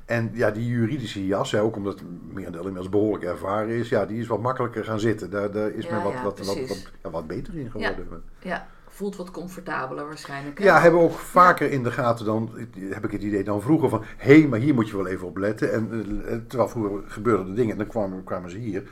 En 0.04 0.30
ja, 0.32 0.50
die 0.50 0.66
juridische 0.66 1.26
jas, 1.26 1.50
hè, 1.50 1.60
ook 1.60 1.76
omdat 1.76 1.98
het 1.98 2.32
merendeel 2.32 2.60
inmiddels 2.60 2.88
behoorlijk 2.88 3.24
ervaren 3.24 3.68
is, 3.74 3.88
ja, 3.88 4.06
die 4.06 4.18
is 4.18 4.26
wat 4.26 4.40
makkelijker 4.40 4.84
gaan 4.84 5.00
zitten. 5.00 5.30
Daar, 5.30 5.50
daar 5.50 5.70
is 5.70 5.84
Ja, 5.84 5.94
men 5.94 6.02
wat, 6.02 6.12
ja, 6.12 6.22
wat, 6.22 6.38
wat, 6.38 6.68
wat, 7.02 7.12
wat 7.12 7.26
beter 7.26 7.58
in 7.58 7.70
geworden. 7.70 8.22
ja, 8.40 8.66
voelt 8.88 9.16
wat 9.16 9.30
comfortabeler 9.30 10.06
waarschijnlijk. 10.06 10.58
hè? 10.58 10.64
Ja, 10.64 10.80
hebben 10.80 11.00
ook 11.00 11.12
vaker 11.12 11.70
in 11.70 11.82
de 11.82 11.90
gaten 11.90 12.24
dan, 12.24 12.50
heb 12.78 13.04
ik 13.04 13.10
het 13.10 13.22
idee, 13.22 13.44
dan 13.44 13.62
vroeger 13.62 13.88
van, 13.88 14.02
hé, 14.16 14.38
hey, 14.38 14.48
maar 14.48 14.58
hier 14.58 14.74
moet 14.74 14.88
je 14.88 14.96
wel 14.96 15.06
even 15.06 15.26
op 15.26 15.36
letten. 15.36 15.72
En 15.72 15.88
terwijl 16.48 16.68
vroeger 16.70 17.10
gebeurden 17.10 17.46
de 17.46 17.52
dingen 17.52 17.72
en 17.72 17.78
dan 17.78 17.86
kwamen, 17.86 18.24
kwamen 18.24 18.50
ze 18.50 18.58
hier. 18.58 18.82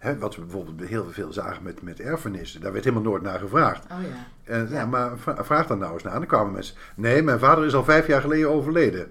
Hè, 0.00 0.18
wat 0.18 0.36
we 0.36 0.40
bijvoorbeeld 0.42 0.88
heel 0.88 1.10
veel 1.10 1.32
zagen 1.32 1.62
met, 1.62 1.82
met 1.82 2.00
erfenissen, 2.00 2.60
daar 2.60 2.72
werd 2.72 2.84
helemaal 2.84 3.04
nooit 3.10 3.22
naar 3.22 3.38
gevraagd. 3.38 3.84
Oh 3.84 3.98
ja. 4.02 4.52
En, 4.52 4.68
ja. 4.68 4.74
Ja. 4.74 4.86
maar 4.86 5.18
vra- 5.18 5.44
vraag 5.44 5.66
dan 5.66 5.78
nou 5.78 5.92
eens 5.92 6.02
naar. 6.02 6.12
En 6.12 6.18
dan 6.18 6.28
kwamen 6.28 6.52
mensen, 6.52 6.76
nee, 6.96 7.22
mijn 7.22 7.38
vader 7.38 7.64
is 7.64 7.74
al 7.74 7.84
vijf 7.84 8.06
jaar 8.06 8.20
geleden 8.20 8.50
overleden. 8.50 9.10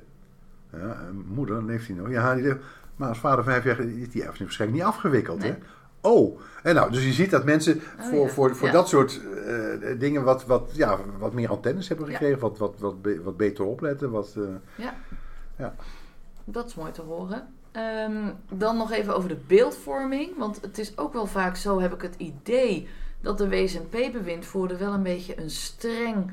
Ja, 0.71 0.97
en 1.07 1.25
moeder, 1.27 1.63
leeft 1.63 1.87
hij 1.87 1.95
nog? 1.95 2.09
Ja, 2.09 2.35
die 2.35 2.53
maar 2.95 3.09
als 3.09 3.19
vader 3.19 3.43
vijf 3.43 3.63
jaar 3.63 3.75
geleden, 3.75 3.97
is 3.97 4.09
die 4.09 4.21
erfenis 4.21 4.39
waarschijnlijk 4.41 4.79
niet 4.81 4.89
afgewikkeld. 4.89 5.39
Nee. 5.39 5.51
Hè? 5.51 5.57
Oh, 6.01 6.39
en 6.63 6.75
nou, 6.75 6.91
dus 6.91 7.05
je 7.05 7.11
ziet 7.13 7.31
dat 7.31 7.43
mensen 7.45 7.81
Oh, 7.99 8.05
voor, 8.05 8.25
ja. 8.25 8.31
voor, 8.31 8.55
voor 8.55 8.67
Ja. 8.67 8.73
dat 8.73 8.87
soort 8.87 9.21
eh, 9.45 9.99
dingen 9.99 10.23
wat, 10.23 10.45
wat, 10.45 10.69
ja, 10.73 10.97
wat 11.17 11.33
meer 11.33 11.49
antennes 11.49 11.87
hebben 11.87 12.05
Ja. 12.05 12.11
gekregen, 12.11 12.39
wat, 12.39 12.57
wat, 12.57 12.75
wat, 12.79 13.01
be- 13.01 13.21
wat 13.23 13.37
beter 13.37 13.65
opletten. 13.65 14.09
Wat, 14.11 14.35
eh, 15.57 15.65
Dat 16.45 16.65
is 16.65 16.75
mooi 16.75 16.91
te 16.91 17.01
horen. 17.01 17.47
Ehm, 17.71 18.31
dan 18.51 18.77
nog 18.77 18.91
even 18.91 19.15
over 19.15 19.29
de 19.29 19.39
beeldvorming. 19.47 20.37
Want 20.37 20.61
het 20.61 20.77
is 20.77 20.97
ook 20.97 21.13
wel 21.13 21.25
vaak 21.25 21.55
zo, 21.55 21.79
heb 21.79 21.93
ik 21.93 22.01
het 22.01 22.15
idee, 22.17 22.87
dat 23.21 23.37
de 23.37 23.49
WSNP-bewindvoerder 23.49 24.77
wel 24.77 24.93
een 24.93 25.03
beetje 25.03 25.39
een 25.41 25.49
streng 25.49 26.31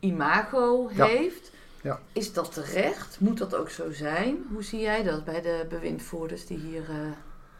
imago 0.00 0.90
Ja. 0.92 1.06
heeft. 1.06 1.50
Ja. 1.82 2.00
Is 2.12 2.32
dat 2.32 2.52
terecht? 2.52 3.20
Moet 3.20 3.38
dat 3.38 3.54
ook 3.54 3.70
zo 3.70 3.92
zijn? 3.92 4.36
Hoe 4.52 4.62
zie 4.62 4.80
jij 4.80 5.02
dat 5.02 5.24
bij 5.24 5.42
de 5.42 5.66
bewindvoerders 5.68 6.46
die 6.46 6.58
hier 6.58 6.82
eh, 6.90 6.96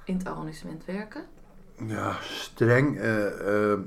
in 0.04 0.16
het 0.16 0.26
arrondissement 0.26 0.84
werken? 0.84 1.22
Ja, 1.86 2.16
streng. 2.22 2.98
eh, 2.98 3.72
eh, 3.72 3.78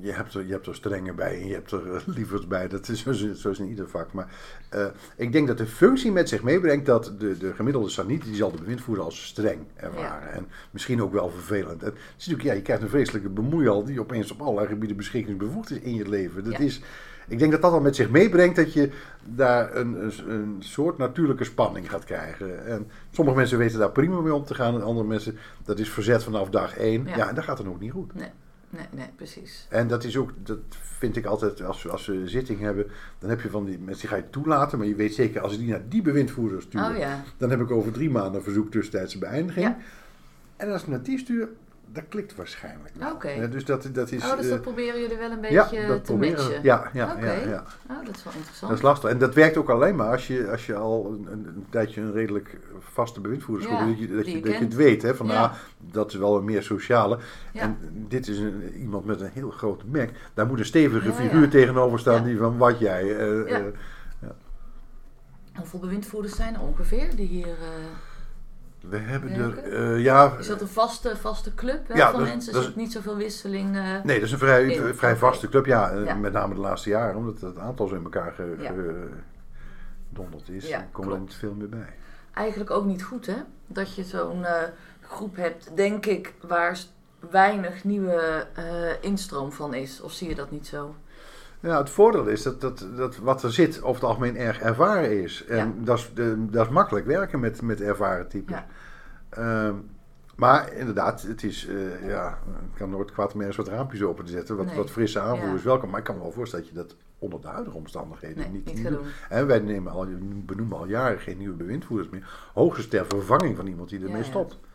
je, 0.00 0.12
hebt 0.12 0.34
er, 0.34 0.46
je 0.46 0.52
hebt 0.52 0.66
er 0.66 0.74
strengen 0.74 1.16
bij 1.16 1.40
en 1.40 1.46
je 1.46 1.54
hebt 1.54 1.70
er 1.72 1.94
eh, 1.94 2.00
lievers 2.16 2.46
bij. 2.46 2.68
Dat 2.68 2.88
is 2.88 3.00
zo, 3.02 3.10
is- 3.10 3.40
zo 3.40 3.50
is 3.50 3.58
in 3.58 3.68
ieder 3.68 3.88
vak. 3.88 4.12
Maar 4.12 4.28
eh, 4.68 4.86
ik 5.16 5.32
denk 5.32 5.46
dat 5.46 5.58
de 5.58 5.66
functie 5.66 6.12
met 6.12 6.28
zich 6.28 6.42
meebrengt 6.42 6.86
dat 6.86 7.12
de, 7.18 7.38
de 7.38 7.54
gemiddelde 7.54 7.88
saniet, 7.88 8.24
die 8.24 8.34
zal 8.34 8.50
de 8.50 8.58
bewindvoerder 8.58 9.04
als 9.04 9.26
streng 9.26 9.60
ervaren. 9.76 10.32
En 10.32 10.46
misschien 10.70 11.02
ook 11.02 11.12
wel 11.12 11.30
vervelend. 11.30 11.80
Het 11.80 11.94
is 11.94 12.26
natuurlijk, 12.26 12.42
ja, 12.48 12.52
je 12.54 12.62
krijgt 12.62 12.82
een 12.82 12.88
vreselijke 12.88 13.28
bemoeial 13.28 13.84
die 13.84 14.00
opeens 14.00 14.30
op 14.32 14.40
allerlei 14.40 14.66
gebieden 14.68 14.96
beschikkingsbevoegd 14.96 15.70
is 15.70 15.78
in 15.78 15.94
je 15.94 16.08
leven. 16.08 16.44
Dat 16.44 16.52
Ja. 16.52 16.58
is, 16.58 16.80
ik 17.28 17.38
denk 17.38 17.52
dat 17.52 17.62
dat 17.62 17.72
al 17.72 17.80
met 17.80 17.96
zich 17.96 18.10
meebrengt 18.10 18.56
dat 18.56 18.72
je 18.72 18.90
daar 19.24 19.76
een, 19.76 20.04
een, 20.04 20.12
een 20.30 20.56
soort 20.58 20.98
natuurlijke 20.98 21.44
spanning 21.44 21.90
gaat 21.90 22.04
krijgen. 22.04 22.66
En 22.66 22.86
sommige 23.10 23.36
mensen 23.36 23.58
weten 23.58 23.78
daar 23.78 23.90
prima 23.92 24.20
mee 24.20 24.34
om 24.34 24.44
te 24.44 24.54
gaan. 24.54 24.74
En 24.74 24.82
andere 24.82 25.06
mensen, 25.06 25.36
dat 25.64 25.78
is 25.78 25.90
verzet 25.90 26.24
vanaf 26.24 26.50
dag 26.50 26.76
één. 26.76 27.04
Ja. 27.06 27.16
Ja, 27.16 27.28
en 27.28 27.34
dat 27.34 27.44
gaat 27.44 27.56
dan 27.56 27.68
ook 27.68 27.80
niet 27.80 27.92
goed. 27.92 28.14
Nee, 28.14 28.28
nee, 28.70 28.86
nee, 28.90 29.06
precies. 29.16 29.66
En 29.68 29.88
dat 29.88 30.04
is 30.04 30.16
ook, 30.16 30.32
dat 30.42 30.58
vind 30.70 31.16
ik 31.16 31.24
altijd, 31.26 31.62
als, 31.62 31.82
we- 31.82 31.90
als 31.90 32.06
we 32.06 32.12
een 32.14 32.28
zitting 32.28 32.60
hebben, 32.60 32.86
dan 33.18 33.30
heb 33.30 33.40
je 33.40 33.50
van 33.50 33.64
die 33.64 33.78
mensen 33.78 34.00
die 34.00 34.08
ga 34.08 34.16
je 34.24 34.30
toelaten. 34.30 34.78
Maar 34.78 34.86
je 34.86 34.94
weet 34.94 35.14
zeker, 35.14 35.40
als 35.40 35.52
je 35.52 35.58
die 35.58 35.68
naar 35.68 35.88
die 35.88 36.02
bewindvoerder 36.02 36.62
stuurt, 36.62 36.90
Oh 36.90 36.96
ja. 36.96 37.22
dan 37.36 37.50
heb 37.50 37.60
ik 37.60 37.70
over 37.70 37.92
drie 37.92 38.10
maanden 38.10 38.34
een 38.34 38.42
verzoek 38.42 38.70
tussentijdse 38.70 39.18
beëindiging. 39.18 39.64
Ja. 39.66 39.76
En 40.56 40.72
als 40.72 40.82
ik 40.82 40.88
naar 40.88 41.02
die 41.02 41.18
stuur, 41.18 41.48
dat 41.92 42.04
klikt 42.08 42.34
waarschijnlijk 42.36 42.94
wel. 42.98 43.12
Oké. 43.12 43.48
Dus 43.48 43.64
dat, 43.64 43.88
dat 43.92 44.10
is... 44.10 44.24
Oh, 44.24 44.36
dus 44.36 44.44
eh, 44.44 44.50
dat 44.50 44.60
proberen 44.60 45.00
jullie 45.00 45.16
wel 45.16 45.30
een 45.30 45.40
beetje 45.40 45.76
ja, 45.80 45.86
dat 45.86 46.04
te 46.04 46.18
we. 46.18 46.26
matchen? 46.30 46.62
Ja, 46.62 46.90
ja, 46.92 47.16
ja, 47.20 47.32
ja. 47.32 47.64
Oh, 47.90 48.04
dat 48.06 48.16
is 48.16 48.24
wel 48.24 48.32
interessant. 48.32 48.60
Dat 48.60 48.70
is 48.70 48.82
lastig. 48.82 49.10
En 49.10 49.18
dat 49.18 49.34
werkt 49.34 49.56
ook 49.56 49.68
alleen 49.70 49.96
maar 49.96 50.10
als 50.10 50.26
je, 50.26 50.50
als 50.50 50.66
je 50.66 50.74
al 50.74 51.06
een, 51.06 51.32
een, 51.32 51.66
tijdje 51.70 52.00
een 52.00 52.12
redelijk 52.12 52.58
vaste 52.78 53.20
bewindvoerder 53.20 53.68
Ja, 53.70 53.86
dat 53.86 53.98
je, 53.98 54.06
dat 54.16 54.30
je, 54.30 54.40
dat 54.40 54.54
het 54.58 54.74
weet. 54.74 55.02
Hè, 55.02 55.14
van, 55.14 55.26
Ja. 55.26 55.42
ah, 55.42 55.52
dat 55.78 56.12
is 56.12 56.18
wel 56.18 56.36
een 56.36 56.44
meer 56.44 56.62
sociale. 56.62 57.18
Ja. 57.52 57.60
En 57.60 57.78
dit 58.08 58.28
is 58.28 58.38
een, 58.38 58.72
iemand 58.76 59.04
met 59.04 59.20
een 59.20 59.30
heel 59.32 59.50
grote 59.50 59.84
mek. 59.86 60.10
Daar 60.34 60.46
moet 60.46 60.58
een 60.58 60.64
stevige 60.64 61.12
figuur 61.12 61.48
tegenover 61.48 61.98
staan 61.98 62.24
die 62.24 62.38
van 62.38 62.56
wat 62.56 62.78
jij. 62.78 63.04
Ja. 63.06 63.16
eh, 63.46 63.62
Hoeveel 65.54 65.78
bewindvoerders 65.80 66.36
zijn 66.36 66.54
er 66.54 66.60
ongeveer 66.60 67.16
die 67.16 67.26
hier... 67.26 67.46
we 68.80 68.96
hebben 68.96 69.32
er, 69.32 69.58
eh, 69.58 70.02
ja, 70.02 70.36
is 70.38 70.46
dat 70.46 70.60
een 70.60 70.68
vaste, 70.68 71.16
vaste 71.16 71.54
club 71.54 71.88
hè, 71.88 71.94
Ja, 71.94 72.10
van 72.10 72.20
dat- 72.20 72.28
mensen? 72.28 72.52
dat 72.52 72.60
Is 72.62 72.66
het 72.68 72.76
niet 72.76 72.92
zoveel 72.92 73.16
wisseling? 73.16 73.76
eh, 73.76 73.82
nee, 74.02 74.16
dat 74.16 74.26
is 74.26 74.32
een 74.32 74.38
vrij, 74.38 74.64
In- 74.66 74.94
vrij 74.94 75.16
vaste 75.16 75.48
club. 75.48 75.66
Ja, 75.66 75.90
eh, 75.90 76.04
Ja. 76.04 76.14
met 76.14 76.32
name 76.32 76.54
de 76.54 76.60
laatste 76.60 76.88
jaren, 76.88 77.16
omdat 77.16 77.40
het 77.40 77.58
aantal 77.58 77.88
zo 77.88 77.94
in 77.94 78.02
elkaar 78.02 78.34
gedonderd 80.10 80.48
is. 80.48 80.68
Ja, 80.68 80.86
komen 80.92 81.12
er 81.14 81.20
niet 81.20 81.34
veel 81.34 81.54
meer 81.54 81.68
bij. 81.68 81.94
Eigenlijk 82.34 82.70
ook 82.70 82.84
niet 82.84 83.02
goed, 83.02 83.26
hè? 83.26 83.36
Dat 83.66 83.94
je 83.94 84.04
zo'n 84.04 84.44
groep 85.00 85.36
hebt, 85.36 85.70
denk 85.76 86.06
ik, 86.06 86.34
waar 86.40 86.78
weinig 87.30 87.84
nieuwe 87.84 88.46
instroom 89.00 89.52
van 89.52 89.74
is. 89.74 90.00
Of 90.00 90.12
zie 90.12 90.28
je 90.28 90.34
dat 90.34 90.50
niet 90.50 90.66
zo? 90.66 90.94
Ja, 91.60 91.78
het 91.78 91.90
voordeel 91.90 92.26
is 92.26 92.42
dat, 92.42 92.60
dat, 92.60 92.86
dat 92.96 93.16
wat 93.16 93.42
er 93.42 93.52
zit 93.52 93.82
over 93.82 93.94
het 94.00 94.04
algemeen 94.10 94.36
erg 94.36 94.60
ervaren 94.60 95.22
is. 95.22 95.44
En 95.44 95.56
Ja. 95.56 95.72
dat, 95.84 95.98
is 95.98 96.10
de, 96.14 96.46
dat 96.50 96.66
is 96.66 96.72
makkelijk 96.72 97.06
werken 97.06 97.40
met, 97.40 97.62
met 97.62 97.80
ervaren 97.80 98.28
types. 98.28 98.54
Ja. 98.56 98.66
Ehm, 99.28 99.74
maar 100.36 100.72
inderdaad, 100.72 101.22
het 101.22 101.42
is, 101.42 101.66
eh, 101.66 102.08
ja, 102.08 102.38
ik 102.46 102.74
kan 102.78 102.90
nooit 102.90 103.12
kwaad 103.12 103.32
om 103.34 103.38
ergens 103.40 103.56
wat 103.56 103.68
raampjes 103.68 104.02
open 104.02 104.24
te 104.24 104.30
zetten. 104.30 104.56
Wat, 104.56 104.66
Nee. 104.66 104.76
wat 104.76 104.90
frisse 104.90 105.20
aanvoer 105.20 105.48
Ja. 105.48 105.54
is 105.54 105.62
welkom. 105.62 105.90
Maar 105.90 105.98
ik 105.98 106.04
kan 106.04 106.14
me 106.16 106.22
wel 106.22 106.32
voorstellen 106.32 106.64
dat 106.64 106.74
je 106.74 106.80
dat 106.80 106.96
onder 107.18 107.40
de 107.40 107.46
huidige 107.48 107.76
omstandigheden 107.76 108.38
Nee, 108.38 108.48
niet, 108.50 108.74
niet 108.74 108.88
doen. 108.88 108.98
En 109.28 109.46
wij 109.46 109.58
nemen 109.58 109.92
al, 109.92 110.06
benoemen 110.20 110.78
al 110.78 110.86
jaren 110.86 111.18
geen 111.20 111.38
nieuwe 111.38 111.56
bewindvoerders 111.56 112.08
meer. 112.10 112.50
Hoogstens 112.54 112.88
ter 112.88 113.06
vervanging 113.06 113.56
van 113.56 113.66
iemand 113.66 113.88
die 113.88 114.04
ermee 114.04 114.24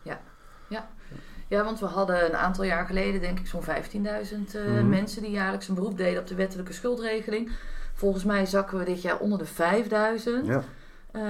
Ja, 0.02 0.20
ja. 0.68 0.88
Ja, 1.48 1.64
want 1.64 1.80
we 1.80 1.86
hadden 1.86 2.24
een 2.24 2.36
aantal 2.36 2.64
jaar 2.64 2.86
geleden, 2.86 3.20
denk 3.20 3.38
ik, 3.38 3.46
zo'n 3.46 3.62
15.000 3.62 4.54
eh, 4.54 4.64
Mhm. 4.64 4.88
mensen 4.88 5.22
die 5.22 5.30
jaarlijks 5.30 5.68
een 5.68 5.74
beroep 5.74 5.96
deden 5.96 6.20
op 6.20 6.26
de 6.26 6.34
wettelijke 6.34 6.72
schuldregeling. 6.72 7.50
Volgens 7.94 8.24
mij 8.24 8.46
zakken 8.46 8.78
we 8.78 8.84
dit 8.84 9.02
jaar 9.02 9.18
onder 9.18 9.38
de 9.38 9.44
5000. 9.44 10.46
Ja. 10.46 10.62
Eh, 11.10 11.22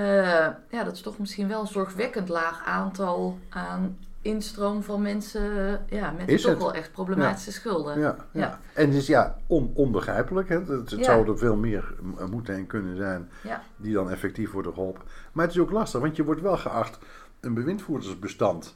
ja, 0.71 0.85
dat 0.85 0.93
is 0.95 1.01
toch 1.01 1.19
misschien 1.19 1.49
wel 1.49 1.61
een 1.61 1.67
zorgwekkend 1.67 2.29
laag 2.29 2.65
aantal 2.65 3.39
aan 3.49 3.99
instroom 4.23 4.83
van 4.83 5.03
mensen 5.03 5.81
ja, 5.89 6.11
met 6.11 6.29
Is 6.29 6.43
toch 6.43 6.51
het? 6.51 6.61
wel 6.61 6.75
echt 6.75 6.93
problematische 6.93 7.53
schulden. 7.53 7.99
Ja, 7.99 8.17
ja. 8.33 8.41
Ja. 8.41 8.59
En 8.73 8.87
het 8.87 8.95
is 8.95 9.07
ja 9.07 9.37
on, 9.47 9.71
onbegrijpelijk. 9.75 10.49
Hè? 10.49 10.59
Het, 10.59 10.91
het 10.91 11.05
zou 11.05 11.29
er 11.29 11.39
veel 11.39 11.57
meer 11.57 11.95
moeten 12.31 12.55
en 12.55 12.67
kunnen 12.67 12.97
zijn 12.97 13.31
die 13.77 13.95
dan 13.95 14.11
effectief 14.11 14.51
worden 14.53 14.73
geholpen. 14.73 15.03
Maar 15.33 15.45
het 15.45 15.55
is 15.55 15.61
ook 15.61 15.71
lastig, 15.71 16.01
want 16.01 16.17
je 16.17 16.25
wordt 16.25 16.41
wel 16.41 16.57
geacht 16.57 16.99
een 17.41 17.55
bewindvoerdersbestand 17.55 18.75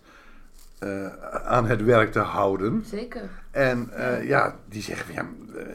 eh, 0.80 1.06
aan 1.44 1.66
het 1.66 1.84
werk 1.84 2.12
te 2.12 2.18
houden. 2.18 2.82
Zeker. 2.84 3.28
En 3.50 3.88
eh, 3.92 4.28
ja, 4.28 4.56
die 4.68 4.82
zeggen 4.82 5.06
van 5.06 5.14
ja, 5.14 5.30
eh, 5.60 5.66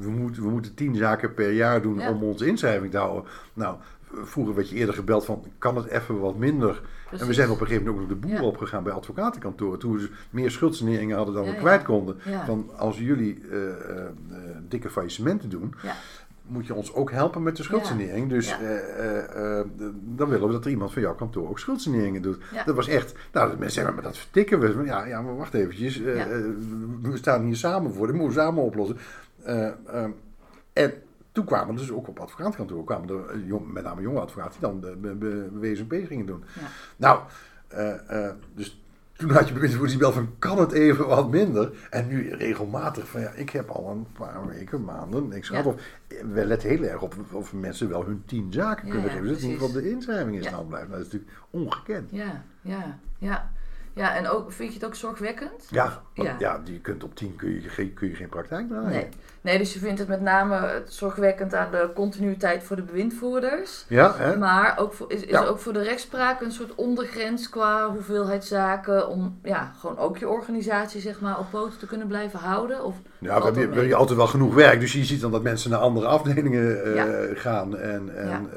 we, 0.00 0.10
moeten, 0.10 0.42
we 0.42 0.48
moeten 0.50 0.74
tien 0.74 0.96
zaken 0.96 1.34
per 1.34 1.52
jaar 1.52 1.82
doen 1.82 1.98
Ja. 1.98 2.10
om 2.10 2.22
onze 2.22 2.46
inschrijving 2.46 2.90
te 2.90 2.98
houden. 2.98 3.30
Nou, 3.54 3.76
vroeger 4.24 4.54
werd 4.54 4.68
je 4.68 4.76
eerder 4.76 4.94
gebeld 4.94 5.24
van 5.24 5.44
kan 5.58 5.76
het 5.76 5.86
even 5.86 6.20
wat 6.20 6.36
minder. 6.36 6.82
En 7.10 7.26
we 7.26 7.32
zijn 7.34 7.50
op 7.50 7.60
een 7.60 7.66
gegeven 7.66 7.86
moment 7.86 8.02
ook 8.04 8.08
nog 8.10 8.20
de 8.20 8.26
boer 8.28 8.36
Ja. 8.40 8.46
opgegaan 8.46 8.82
bij 8.82 8.92
advocatenkantoren. 8.92 9.78
Toen 9.78 9.92
we 9.92 9.98
dus 9.98 10.10
meer 10.30 10.50
schuldsaneringen 10.50 11.16
hadden 11.16 11.34
dan 11.34 11.44
Ja, 11.44 11.50
we 11.50 11.56
kwijt 11.56 11.82
konden. 11.82 12.16
Van 12.44 12.70
als 12.76 12.98
jullie 12.98 13.42
dikke 14.68 14.90
faillissementen 14.90 15.48
doen, 15.48 15.74
Ja. 15.82 15.92
Moet 16.46 16.66
je 16.66 16.74
ons 16.74 16.94
ook 16.94 17.10
helpen 17.10 17.42
met 17.42 17.56
de 17.56 17.62
schuldsanering. 17.62 18.28
Dus 18.28 18.48
Ja. 18.48 18.60
eh, 18.60 19.18
eh, 19.18 19.58
eh, 19.60 19.66
dan 20.02 20.28
willen 20.28 20.46
we 20.46 20.52
dat 20.52 20.64
er 20.64 20.70
iemand 20.70 20.92
van 20.92 21.02
jouw 21.02 21.14
kantoor 21.14 21.48
ook 21.48 21.58
schuldsaneringen 21.58 22.22
doet. 22.22 22.38
Dat 22.64 22.74
was 22.74 22.88
echt, 22.88 23.14
nou 23.32 23.48
mensen 23.48 23.70
zeggen, 23.70 23.94
maar 23.94 24.02
dat 24.02 24.18
vertikken 24.18 24.60
we. 24.60 24.84
Ja, 24.84 25.04
ja 25.04 25.22
maar 25.22 25.36
wacht 25.36 25.54
eventjes. 25.54 25.98
we 25.98 27.12
staan 27.12 27.44
hier 27.44 27.56
samen 27.56 27.94
voor, 27.94 28.06
dat 28.06 28.16
moeten 28.16 28.34
we 28.36 28.42
samen 28.42 28.62
oplossen. 28.62 28.96
En 30.72 30.92
toen 31.32 31.44
kwamen 31.44 31.76
dus 31.76 31.92
ook 31.92 32.08
op 32.08 32.18
advocatenkantoor, 32.20 32.84
kwamen 32.84 33.08
er 33.08 33.38
jong, 33.38 33.72
met 33.72 33.84
name 33.84 34.00
jonge 34.00 34.20
advocaten 34.20 34.60
die 34.60 34.70
dan 34.70 34.80
de, 34.80 35.18
de, 35.18 35.88
de 35.88 36.06
gingen 36.06 36.26
doen. 36.26 36.44
Nou, 36.96 37.20
dus 38.54 38.85
toen 39.16 39.30
had 39.30 39.48
je 39.48 39.54
bewindsvoerders 39.54 39.96
die 39.96 40.02
bel 40.02 40.12
van 40.12 40.34
kan 40.38 40.58
het 40.58 40.72
even 40.72 41.06
wat 41.06 41.30
minder. 41.30 41.72
En 41.90 42.06
nu 42.06 42.34
regelmatig 42.34 43.08
van 43.08 43.20
ja, 43.20 43.30
ik 43.30 43.50
heb 43.50 43.68
al 43.68 43.90
een 43.90 44.06
paar 44.12 44.46
weken, 44.46 44.84
maanden 44.84 45.28
niks 45.28 45.48
gehad. 45.48 45.64
Ja. 45.64 45.70
Of 45.70 45.80
we 46.32 46.44
letten 46.46 46.68
heel 46.68 46.82
erg 46.82 47.02
op 47.02 47.14
of 47.30 47.52
mensen 47.52 47.88
wel 47.88 48.04
hun 48.04 48.22
tien 48.26 48.52
zaken 48.52 48.86
Ja, 48.86 48.92
kunnen 48.92 49.10
ja, 49.10 49.16
geven. 49.16 49.34
Ieder 49.34 49.50
geval 49.50 49.72
de 49.72 49.90
inschrijving 49.90 50.36
in 50.36 50.42
stand 50.44 50.68
blijft. 50.68 50.88
Nou, 50.88 50.98
Dat 50.98 51.06
is 51.06 51.12
natuurlijk 51.12 51.40
ongekend. 51.50 52.10
Ja, 52.10 52.42
ja, 52.60 52.98
ja. 53.18 53.50
Ja, 53.96 54.14
en 54.14 54.28
ook, 54.28 54.52
vind 54.52 54.68
je 54.72 54.78
het 54.78 54.86
ook 54.88 54.94
zorgwekkend? 54.94 55.66
Ja, 55.70 56.02
want, 56.14 56.28
Ja. 56.28 56.34
ja. 56.38 56.60
die 56.64 56.80
kunt 56.80 57.04
op 57.04 57.14
tien 57.14 57.36
kun 57.36 57.62
je, 57.62 57.68
geen- 57.68 57.94
kun 57.94 58.08
je 58.08 58.14
geen 58.14 58.28
praktijk 58.28 58.68
draaien. 58.68 58.88
Nee. 58.90 59.08
nee, 59.40 59.58
dus 59.58 59.72
je 59.72 59.78
vindt 59.78 59.98
het 59.98 60.08
met 60.08 60.20
name 60.20 60.82
zorgwekkend 60.86 61.54
aan 61.54 61.70
de 61.70 61.90
continuïteit 61.94 62.62
voor 62.62 62.76
de 62.76 62.82
bewindvoerders. 62.82 63.84
Ja, 63.88 64.14
hè? 64.16 64.36
Maar 64.36 64.78
ook 64.78 64.92
voor, 64.92 65.12
is, 65.12 65.22
is 65.22 65.30
Ja. 65.30 65.42
er 65.42 65.48
ook 65.48 65.58
voor 65.58 65.72
de 65.72 65.82
rechtspraak 65.82 66.40
een 66.40 66.52
soort 66.52 66.74
ondergrens 66.74 67.48
qua 67.48 67.90
hoeveelheid 67.90 68.44
zaken 68.44 69.08
om 69.08 69.38
ja, 69.42 69.72
gewoon 69.78 69.98
ook 69.98 70.18
je 70.18 70.28
organisatie 70.28 71.00
zeg 71.00 71.20
maar 71.20 71.38
op 71.38 71.50
poten 71.50 71.78
te 71.78 71.86
kunnen 71.86 72.06
blijven 72.06 72.38
houden? 72.38 72.84
Of 72.84 72.94
Ja, 73.18 73.38
we 73.52 73.58
hebben, 73.60 73.88
we 73.88 73.94
altijd 73.94 74.18
wel 74.18 74.26
genoeg 74.26 74.54
werk. 74.54 74.80
Dus 74.80 74.92
je 74.92 75.04
ziet 75.04 75.20
dan 75.20 75.30
dat 75.30 75.42
mensen 75.42 75.70
naar 75.70 75.78
andere 75.80 76.06
afdelingen 76.06 76.84
eh, 76.84 76.94
Ja. 76.94 77.34
gaan. 77.34 77.76
En, 77.76 78.16
en, 78.16 78.50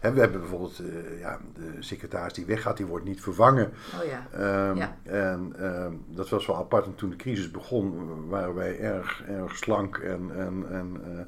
eh, 0.00 0.10
we 0.12 0.20
hebben 0.20 0.40
bijvoorbeeld 0.40 0.78
eh, 0.78 1.20
ja, 1.20 1.38
de 1.54 1.76
secretaris 1.78 2.32
die 2.32 2.46
weggaat, 2.46 2.76
die 2.76 2.86
wordt 2.86 3.04
niet 3.04 3.20
vervangen. 3.22 3.72
Oh 4.00 4.04
ja. 4.08 4.26
Ehm, 4.38 4.76
Ja. 4.78 4.96
En 5.02 5.52
ehm, 5.58 5.92
dat 6.08 6.28
was 6.28 6.46
wel 6.46 6.56
apart. 6.56 6.86
En 6.86 6.94
toen 6.94 7.10
de 7.10 7.16
crisis 7.16 7.50
begon, 7.50 8.28
waren 8.28 8.54
wij 8.54 8.78
erg, 8.78 9.22
erg 9.28 9.56
slank. 9.56 9.96
En, 9.96 10.30
en, 10.36 10.64
en 10.70 11.00
eh, 11.04 11.20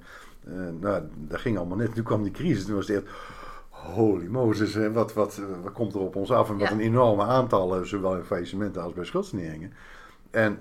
eh, 0.67 0.75
nou, 0.81 1.03
dat 1.17 1.41
ging 1.41 1.59
allemaal 1.59 1.77
net. 1.77 1.95
Toen 1.95 2.05
kwam 2.05 2.23
die 2.23 2.33
crisis. 2.33 2.65
Toen 2.65 2.75
was 2.75 2.89
het 2.89 2.97
echt, 2.97 3.13
holy 3.71 4.27
Moses, 4.27 4.75
hè, 4.75 4.93
wat, 4.93 5.13
wat, 5.13 5.41
wat 5.63 5.73
komt 5.73 5.95
er 5.95 6.01
op 6.01 6.17
ons 6.17 6.31
af? 6.33 6.49
En 6.49 6.59
wat 6.59 6.69
Ja. 6.69 6.75
een 6.75 6.81
enorme 6.81 7.23
aantallen, 7.23 7.87
zowel 7.89 8.17
in 8.17 8.23
faillissementen 8.25 8.83
als 8.83 8.93
bij 8.93 9.05
schuldsaneringen. 9.05 9.73
En 10.31 10.59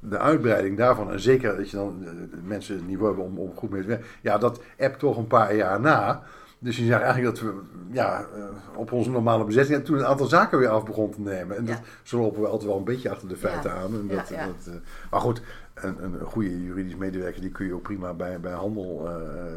de 0.00 0.18
uitbreiding 0.18 0.76
daarvan, 0.76 1.10
en 1.10 1.20
zeker 1.20 1.56
dat 1.56 1.70
je 1.70 1.76
dan 1.76 2.04
eh, 2.04 2.10
mensen 2.44 2.76
het 2.76 2.86
niveau 2.86 3.06
hebben 3.06 3.24
om, 3.24 3.38
om 3.38 3.56
goed 3.56 3.70
mee 3.70 3.82
te 3.82 3.88
werken, 3.88 4.06
ja, 4.20 4.38
dat 4.38 4.60
appt 4.78 4.98
toch 4.98 5.16
een 5.16 5.26
paar 5.26 5.54
jaar 5.54 5.80
na. 5.80 6.22
Dus 6.62 6.76
je 6.76 6.84
zegt 6.84 7.02
eigenlijk 7.02 7.36
dat 7.36 7.44
we 7.44 7.60
ja, 7.90 8.20
eh, 8.34 8.44
op 8.78 8.92
onze 8.92 9.10
normale 9.10 9.44
bezetting 9.44 9.78
en 9.78 9.84
toen 9.84 9.98
een 9.98 10.06
aantal 10.06 10.26
zaken 10.26 10.58
weer 10.58 10.68
af 10.68 10.84
begon 10.84 11.10
te 11.10 11.20
nemen. 11.20 11.56
En 11.56 11.66
Ja. 11.66 11.72
dat, 11.72 11.80
zo 12.02 12.20
lopen 12.20 12.40
we 12.40 12.46
altijd 12.48 12.68
wel 12.68 12.78
een 12.78 12.84
beetje 12.84 13.10
achter 13.10 13.28
de 13.28 13.36
feiten 13.36 13.70
Ja. 13.70 13.76
aan. 13.76 13.94
En 13.94 14.08
dat, 14.16 14.28
ja. 14.28 14.46
Dat, 14.46 14.66
eh, 14.66 14.80
maar 15.10 15.20
goed, 15.20 15.42
een, 15.74 16.02
een 16.04 16.20
goede 16.24 16.62
juridisch 16.62 16.96
medewerker 16.96 17.40
die 17.40 17.50
kun 17.50 17.66
je 17.66 17.74
ook 17.74 17.82
prima 17.82 18.12
bij, 18.14 18.40
bij 18.40 18.52
handel, 18.52 19.08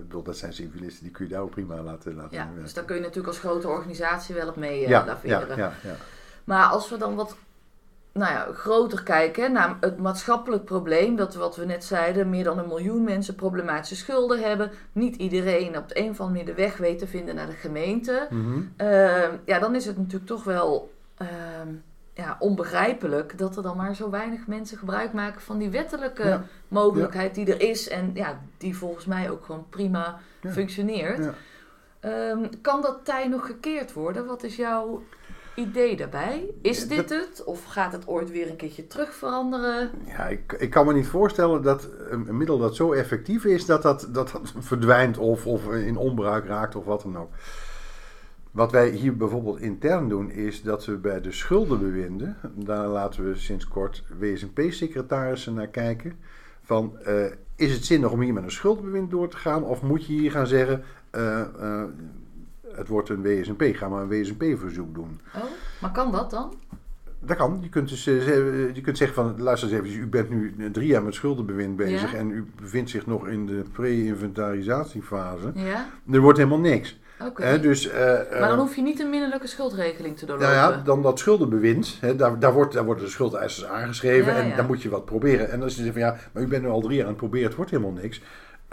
bedoel, 0.01 0.23
dat 0.23 0.37
zijn 0.37 0.53
civilisten, 0.53 1.03
die 1.03 1.11
kun 1.11 1.25
je 1.27 1.31
daar 1.33 1.41
ook 1.41 1.49
prima 1.51 1.81
laten, 1.81 2.15
laten 2.15 2.37
ja. 2.37 2.43
werken. 2.45 2.61
Dus 2.63 2.73
daar 2.73 2.83
kun 2.83 2.95
je 2.95 3.01
natuurlijk 3.01 3.27
als 3.27 3.39
grote 3.39 3.67
organisatie 3.67 4.35
wel 4.35 4.47
op 4.47 4.55
mee 4.55 4.87
ja, 4.87 5.05
laveren. 5.05 5.57
ja, 5.57 5.73
ja. 5.83 5.95
Maar 6.43 6.65
als 6.65 6.89
we 6.89 6.97
dan 6.97 7.15
wat 7.15 7.35
nou 8.13 8.31
ja, 8.33 8.47
groter 8.53 9.03
kijken 9.03 9.51
naar 9.51 9.77
het 9.79 9.97
maatschappelijk 9.97 10.65
probleem, 10.65 11.15
dat 11.15 11.35
wat 11.35 11.55
we 11.55 11.65
net 11.65 11.83
zeiden, 11.83 12.29
meer 12.29 12.43
dan 12.43 12.57
een 12.57 12.67
miljoen 12.67 13.03
mensen 13.03 13.35
problematische 13.35 13.95
schulden 13.95 14.39
hebben, 14.41 14.71
niet 14.91 15.15
iedereen 15.15 15.77
op 15.77 15.87
de 15.89 15.99
een 15.99 16.09
of 16.09 16.19
andere 16.19 16.39
manier 16.39 16.55
de 16.55 16.61
weg 16.61 16.77
weet 16.77 16.99
te 16.99 17.07
vinden 17.07 17.35
naar 17.35 17.45
de 17.47 17.51
gemeente, 17.53 18.27
Mhm. 18.29 18.61
Ehm, 18.77 19.31
ja, 19.45 19.59
dan 19.59 19.75
is 19.75 19.85
het 19.85 19.97
natuurlijk 19.97 20.25
toch 20.25 20.43
wel 20.43 20.91
ehm, 21.17 21.67
ja, 22.13 22.35
onbegrijpelijk 22.39 23.37
dat 23.37 23.55
er 23.57 23.63
dan 23.63 23.77
maar 23.77 23.95
zo 23.95 24.09
weinig 24.09 24.47
mensen 24.47 24.77
gebruik 24.77 25.13
maken 25.13 25.41
van 25.41 25.57
die 25.57 25.69
wettelijke 25.69 26.23
Ja. 26.23 26.43
mogelijkheid 26.67 27.35
die 27.35 27.53
er 27.53 27.61
is 27.69 27.89
en 27.89 28.11
ja, 28.13 28.39
die 28.57 28.77
volgens 28.77 29.05
mij 29.05 29.29
ook 29.29 29.45
gewoon 29.45 29.65
prima 29.69 30.19
Ja. 30.41 30.51
functioneert. 30.51 31.29
Ehm, 31.99 32.45
kan 32.61 32.81
dat 32.81 32.99
tij 33.03 33.27
nog 33.27 33.45
gekeerd 33.45 33.93
worden? 33.93 34.25
Wat 34.25 34.43
is 34.43 34.55
jouw 34.55 35.03
idee 35.55 35.95
daarbij? 35.95 36.49
Is 36.61 36.81
Ja, 36.81 36.87
dit 36.87 37.09
het? 37.09 37.43
Of 37.43 37.63
gaat 37.63 37.91
het 37.91 38.07
ooit 38.07 38.31
weer 38.31 38.49
een 38.49 38.55
keertje 38.55 38.87
terug 38.87 39.13
veranderen? 39.13 39.91
Ja, 40.05 40.27
ik, 40.27 40.55
ik 40.59 40.69
kan 40.69 40.85
me 40.85 40.93
niet 40.93 41.07
voorstellen 41.07 41.61
dat 41.61 41.89
een, 42.09 42.37
middel 42.37 42.57
dat 42.57 42.75
zo 42.75 42.93
effectief 42.93 43.45
is, 43.45 43.65
dat 43.65 43.81
dat, 43.81 44.07
dat, 44.11 44.31
dat 44.31 44.53
verdwijnt 44.59 45.17
of, 45.17 45.47
of 45.47 45.71
in 45.73 45.97
onbruik 45.97 46.45
raakt 46.45 46.75
of 46.75 46.85
wat 46.85 47.01
dan 47.01 47.17
ook. 47.17 47.31
Wat 48.51 48.71
wij 48.71 48.89
hier 48.89 49.17
bijvoorbeeld 49.17 49.59
intern 49.59 50.09
doen, 50.09 50.31
is 50.31 50.61
dat 50.61 50.85
we 50.85 50.97
bij 50.97 51.21
de 51.21 51.31
schuldenbewinden, 51.31 52.37
daar 52.53 52.87
laten 52.87 53.23
we 53.23 53.35
sinds 53.35 53.67
kort 53.67 54.03
WSNP-secretarissen 54.19 55.53
naar 55.53 55.67
kijken. 55.67 56.13
Van, 56.61 56.99
eh, 56.99 57.25
is 57.55 57.73
het 57.73 57.85
zinnig 57.85 58.11
om 58.11 58.21
hier 58.21 58.33
met 58.33 58.43
een 58.43 58.51
schuldenbewind 58.51 59.11
door 59.11 59.29
te 59.29 59.37
gaan? 59.37 59.63
Of 59.63 59.81
moet 59.81 60.05
je 60.05 60.13
hier 60.13 60.31
gaan 60.31 60.47
zeggen, 60.47 60.83
eh, 61.09 61.39
eh, 61.41 61.83
het 62.75 62.87
wordt 62.87 63.09
een 63.09 63.21
WSNP, 63.21 63.63
ga 63.75 63.87
maar 63.89 64.01
een 64.01 64.07
WSNP-verzoek 64.21 64.93
doen. 64.93 65.19
Oh, 65.35 65.41
maar 65.81 65.91
kan 65.91 66.11
dat 66.11 66.29
dan? 66.29 66.53
Dat 67.25 67.37
kan. 67.37 67.59
Je 67.61 67.69
kunt, 67.69 67.89
dus, 67.89 68.07
eh, 68.07 68.19
ze- 68.19 68.69
je 68.73 68.81
kunt 68.81 68.97
zeggen 68.97 69.15
van, 69.15 69.41
luister 69.41 69.69
eens 69.73 69.85
even, 69.87 69.99
u 69.99 70.07
bent 70.07 70.29
nu 70.29 70.55
drie 70.71 70.87
jaar 70.87 71.03
met 71.03 71.13
schuldenbewind 71.13 71.75
bezig 71.75 72.11
Ja. 72.11 72.17
en 72.17 72.29
u 72.31 72.45
bevindt 72.61 72.89
zich 72.89 73.05
nog 73.05 73.27
in 73.27 73.45
de 73.45 73.63
pre-inventarisatiefase. 73.71 75.51
Ja, 75.53 75.89
Er 76.11 76.19
wordt 76.19 76.37
helemaal 76.37 76.59
niks. 76.59 76.99
oké. 77.19 77.43
Hè, 77.43 77.59
dus, 77.59 77.89
eh, 77.89 78.19
eh, 78.33 78.39
Maar 78.39 78.49
dan 78.49 78.59
hoef 78.59 78.75
je 78.75 78.81
niet 78.81 78.99
een 78.99 79.09
minderlijke 79.09 79.47
schuldregeling 79.47 80.17
te 80.17 80.25
doorlopen. 80.25 80.55
nou 80.55 80.73
ja, 80.73 80.81
dan 80.83 81.01
dat 81.01 81.19
schuldenbewind, 81.19 81.97
hè, 82.01 82.15
daar, 82.15 82.39
daar, 82.39 82.53
wordt, 82.53 82.73
daar 82.73 82.85
worden 82.85 83.03
de 83.03 83.09
schuldeisers 83.09 83.65
aangeschreven 83.67 84.33
Ja, 84.33 84.39
en 84.39 84.47
ja. 84.47 84.55
dan 84.55 84.65
moet 84.65 84.81
je 84.81 84.89
wat 84.89 85.05
proberen. 85.05 85.51
En 85.51 85.59
dan 85.59 85.67
is 85.67 85.77
het 85.77 85.91
van 85.91 86.01
ja, 86.01 86.15
maar 86.31 86.43
u 86.43 86.47
bent 86.47 86.63
nu 86.63 86.69
al 86.69 86.81
drie 86.81 86.95
jaar 86.95 87.03
aan 87.05 87.09
het 87.11 87.17
proberen, 87.19 87.47
het 87.47 87.55
wordt 87.55 87.71
helemaal 87.71 87.91
niks. 88.01 88.21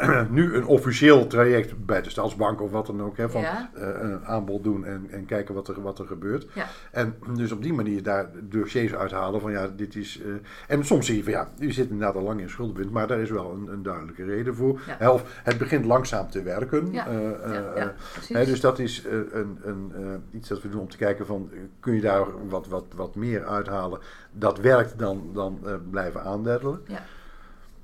nu 0.31 0.55
een 0.55 0.67
officieel 0.67 1.27
traject 1.27 1.87
bij 1.87 2.03
de 2.03 2.11
Stadsbank 2.11 2.61
of 2.61 2.71
wat 2.71 2.87
dan 2.87 3.03
ook, 3.03 3.17
hè, 3.17 3.31
van 3.31 3.41
Ja. 3.41 3.71
eh, 3.75 3.89
een 4.01 4.25
aanbod 4.25 4.65
doen 4.65 4.85
en, 4.85 5.07
en 5.11 5.27
kijken 5.27 5.55
wat 5.55 5.69
er, 5.69 5.83
wat 5.83 5.99
er 5.99 6.07
gebeurt. 6.07 6.47
Ja. 6.55 6.67
En 6.93 7.15
dus 7.37 7.53
op 7.53 7.63
die 7.63 7.73
manier 7.73 8.03
daar 8.03 8.31
dossiers 8.43 8.95
uithalen 8.95 9.41
van 9.41 9.51
ja, 9.53 9.69
dit 9.77 9.95
is... 9.95 10.21
eh, 10.21 10.33
en 10.69 10.85
soms 10.85 11.07
zie 11.07 11.17
je 11.17 11.23
van 11.23 11.33
ja, 11.33 11.49
u 11.59 11.73
zit 11.73 11.91
inderdaad 11.91 12.15
al 12.17 12.23
lang 12.23 12.41
in 12.41 12.49
schuldenbewind, 12.51 12.93
maar 12.93 13.07
daar 13.07 13.19
is 13.21 13.31
wel 13.31 13.53
een, 13.53 13.69
een 13.73 13.83
duidelijke 13.83 14.25
reden 14.25 14.55
voor. 14.55 14.81
Ja. 14.87 14.97
Hè, 14.99 15.09
Of 15.11 15.41
het 15.45 15.59
begint 15.59 15.85
langzaam 15.85 16.31
te 16.31 16.43
werken. 16.43 16.93
Eh. 16.95 17.87
Hè, 18.29 18.45
dus 18.45 18.61
dat 18.61 18.79
is 18.79 19.05
een, 19.33 19.59
een, 19.63 19.93
iets 20.33 20.49
dat 20.49 20.63
we 20.63 20.69
doen 20.69 20.81
om 20.81 20.89
te 20.89 20.97
kijken 20.97 21.27
van, 21.27 21.51
kun 21.81 21.95
je 21.95 22.01
daar 22.01 22.25
wat, 22.49 22.67
wat, 22.69 22.85
wat 22.97 23.15
meer 23.15 23.45
uithalen? 23.45 24.01
Dat 24.33 24.59
werkt 24.59 24.99
dan, 24.99 25.31
dan 25.33 25.61
blijven 25.91 26.23
aandeddelen. 26.23 26.81
Ja. 26.87 27.03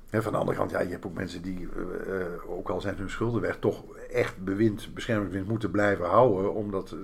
En 0.09 0.23
van 0.23 0.31
de 0.31 0.37
andere 0.37 0.57
kant, 0.57 0.71
ja, 0.71 0.79
je 0.79 0.89
hebt 0.89 1.05
ook 1.05 1.13
mensen 1.13 1.41
die, 1.41 1.67
eh, 1.75 2.21
eh, 2.21 2.49
ook 2.49 2.69
al 2.69 2.81
zijn 2.81 2.95
hun 2.97 3.09
schulden 3.09 3.41
weg, 3.41 3.57
toch 3.59 3.83
echt 4.11 4.43
bewind, 4.43 4.93
beschermingsbewind 4.93 5.49
moeten 5.49 5.71
blijven 5.71 6.05
houden, 6.05 6.53
omdat 6.53 6.91
eh, 6.91 6.97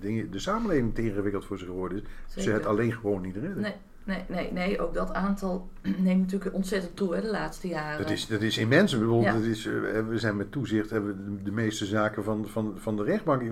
dingen, 0.00 0.30
de 0.30 0.38
samenleving 0.38 0.94
te 0.94 1.02
ingewikkeld 1.02 1.44
voor 1.44 1.58
ze 1.58 1.64
geworden 1.64 2.02
is. 2.34 2.42
Ze 2.42 2.50
het 2.50 2.66
alleen 2.66 2.92
gewoon 2.92 3.22
niet 3.22 3.36
redden. 3.36 3.60
Nee, 3.60 3.74
nee, 4.04 4.24
nee, 4.28 4.52
nee, 4.52 4.80
ook 4.80 4.94
dat 4.94 5.12
aantal 5.12 5.68
neemt 5.98 6.20
natuurlijk 6.20 6.54
ontzettend 6.54 6.96
toe 6.96 7.14
hè, 7.14 7.20
de 7.20 7.30
laatste 7.30 7.68
jaren. 7.68 8.02
Dat 8.02 8.10
is, 8.10 8.26
dat 8.26 8.40
is 8.40 8.58
immens. 8.58 8.92
Ja. 8.92 9.32
dat 9.32 9.42
is, 9.42 9.64
we 10.08 10.18
zijn 10.18 10.36
met 10.36 10.52
toezicht 10.52 10.90
hebben 10.90 11.24
de, 11.24 11.42
de 11.42 11.52
meeste 11.52 11.86
zaken 11.86 12.24
van, 12.24 12.46
van, 12.48 12.74
van 12.76 12.96
de 12.96 13.04
rechtbank. 13.04 13.42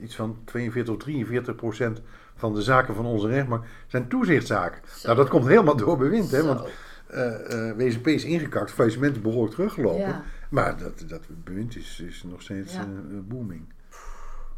Iets 0.00 0.16
van 0.16 0.36
42 0.44 0.94
of 0.94 1.00
43 1.00 1.54
procent 1.54 2.00
van 2.34 2.54
de 2.54 2.62
zaken 2.62 2.94
van 2.94 3.06
onze 3.06 3.28
rechtbank 3.28 3.64
zijn 3.86 4.08
toezichtzaken. 4.08 4.82
Zo. 4.86 5.06
Nou, 5.06 5.18
dat 5.18 5.28
komt 5.28 5.46
helemaal 5.46 5.76
door 5.76 5.96
bewind. 5.96 6.30
Hè, 6.30 6.40
Zo. 6.40 6.46
want 6.46 6.68
eh 7.10 7.68
eh 7.70 7.76
WZP 7.76 8.06
is 8.06 8.24
ingekakt, 8.24 8.70
faillissementen 8.70 9.22
behoorlijk 9.22 9.54
teruggelopen. 9.54 10.00
Ja. 10.08 10.22
Maar 10.50 10.78
dat, 10.78 11.04
dat 11.08 11.20
bewind 11.44 11.76
is, 11.76 12.00
is 12.00 12.22
nog 12.22 12.42
steeds 12.42 12.72
Ja. 12.72 12.80
eh, 12.80 13.18
booming. 13.28 13.62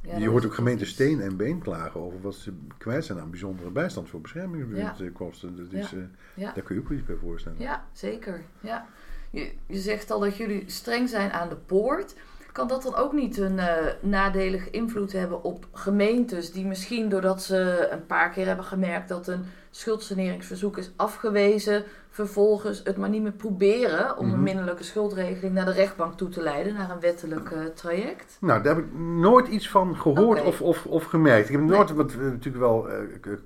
Ja, 0.04 0.14
je 0.14 0.20
dat 0.20 0.30
hoort 0.30 0.44
ook 0.46 0.54
gemeenten 0.54 0.86
fantastisch. 0.86 1.14
steen 1.16 1.20
en 1.30 1.36
been 1.36 1.58
klagen 1.58 2.00
over 2.00 2.20
wat 2.20 2.34
ze 2.34 2.52
kwijt 2.78 3.04
zijn 3.04 3.18
aan 3.20 3.30
bijzondere 3.30 3.70
bijstand 3.70 4.08
voor 4.08 4.20
beschermingsbewindkosten. 4.20 5.56
Dat 5.56 5.72
is, 5.72 5.90
Ja. 5.90 5.96
Ja. 6.34 6.52
Daar 6.54 6.64
kun 6.64 6.74
je 6.74 6.80
ook 6.80 6.90
iets 6.90 7.04
bij 7.04 7.16
voorstellen. 7.16 7.60
Ja, 7.60 7.84
zeker. 7.92 8.42
Ja. 8.60 8.86
Je, 9.30 9.52
je 9.66 9.78
zegt 9.78 10.10
al 10.10 10.20
dat 10.20 10.36
jullie 10.36 10.62
streng 10.66 11.08
zijn 11.08 11.30
aan 11.32 11.48
de 11.48 11.56
poort. 11.56 12.14
Kan 12.52 12.68
dat 12.68 12.82
dan 12.82 12.94
ook 12.94 13.12
niet 13.12 13.36
een 13.38 13.58
eh, 13.58 13.86
nadelige 14.00 14.70
invloed 14.70 15.12
hebben 15.12 15.42
op 15.44 15.66
gemeentes 15.72 16.52
die 16.52 16.66
misschien 16.66 17.08
doordat 17.08 17.42
ze 17.42 17.88
een 17.90 18.06
paar 18.06 18.30
keer 18.30 18.46
hebben 18.46 18.64
gemerkt 18.64 19.08
dat 19.08 19.26
een 19.28 19.44
schuldsaneringsverzoek 19.70 20.78
is 20.78 20.90
afgewezen, 20.96 21.84
vervolgens 22.14 22.80
het 22.84 22.96
maar 22.96 23.08
niet 23.08 23.22
meer 23.22 23.32
proberen 23.32 24.16
om 24.18 24.26
Mhm. 24.26 24.34
een 24.34 24.42
minderlijke 24.42 24.84
schuldregeling 24.84 25.54
naar 25.54 25.64
de 25.64 25.72
rechtbank 25.72 26.16
toe 26.16 26.28
te 26.28 26.42
leiden, 26.42 26.74
naar 26.74 26.90
een 26.90 27.00
wettelijk 27.00 27.50
eh, 27.50 27.58
traject? 27.74 28.36
Nou, 28.40 28.62
daar 28.62 28.74
heb 28.74 28.84
ik 28.84 28.92
nooit 28.98 29.48
iets 29.48 29.68
van 29.70 29.96
gehoord 29.96 30.42
of, 30.44 30.60
of, 30.60 30.86
of 30.86 31.04
gemerkt. 31.04 31.48
Ik 31.48 31.54
heb 31.54 31.64
nooit 31.64 31.90
wat, 31.92 32.10
eh, 32.12 32.18
natuurlijk 32.18 32.64
wel 32.64 32.88
eh, 32.90 32.96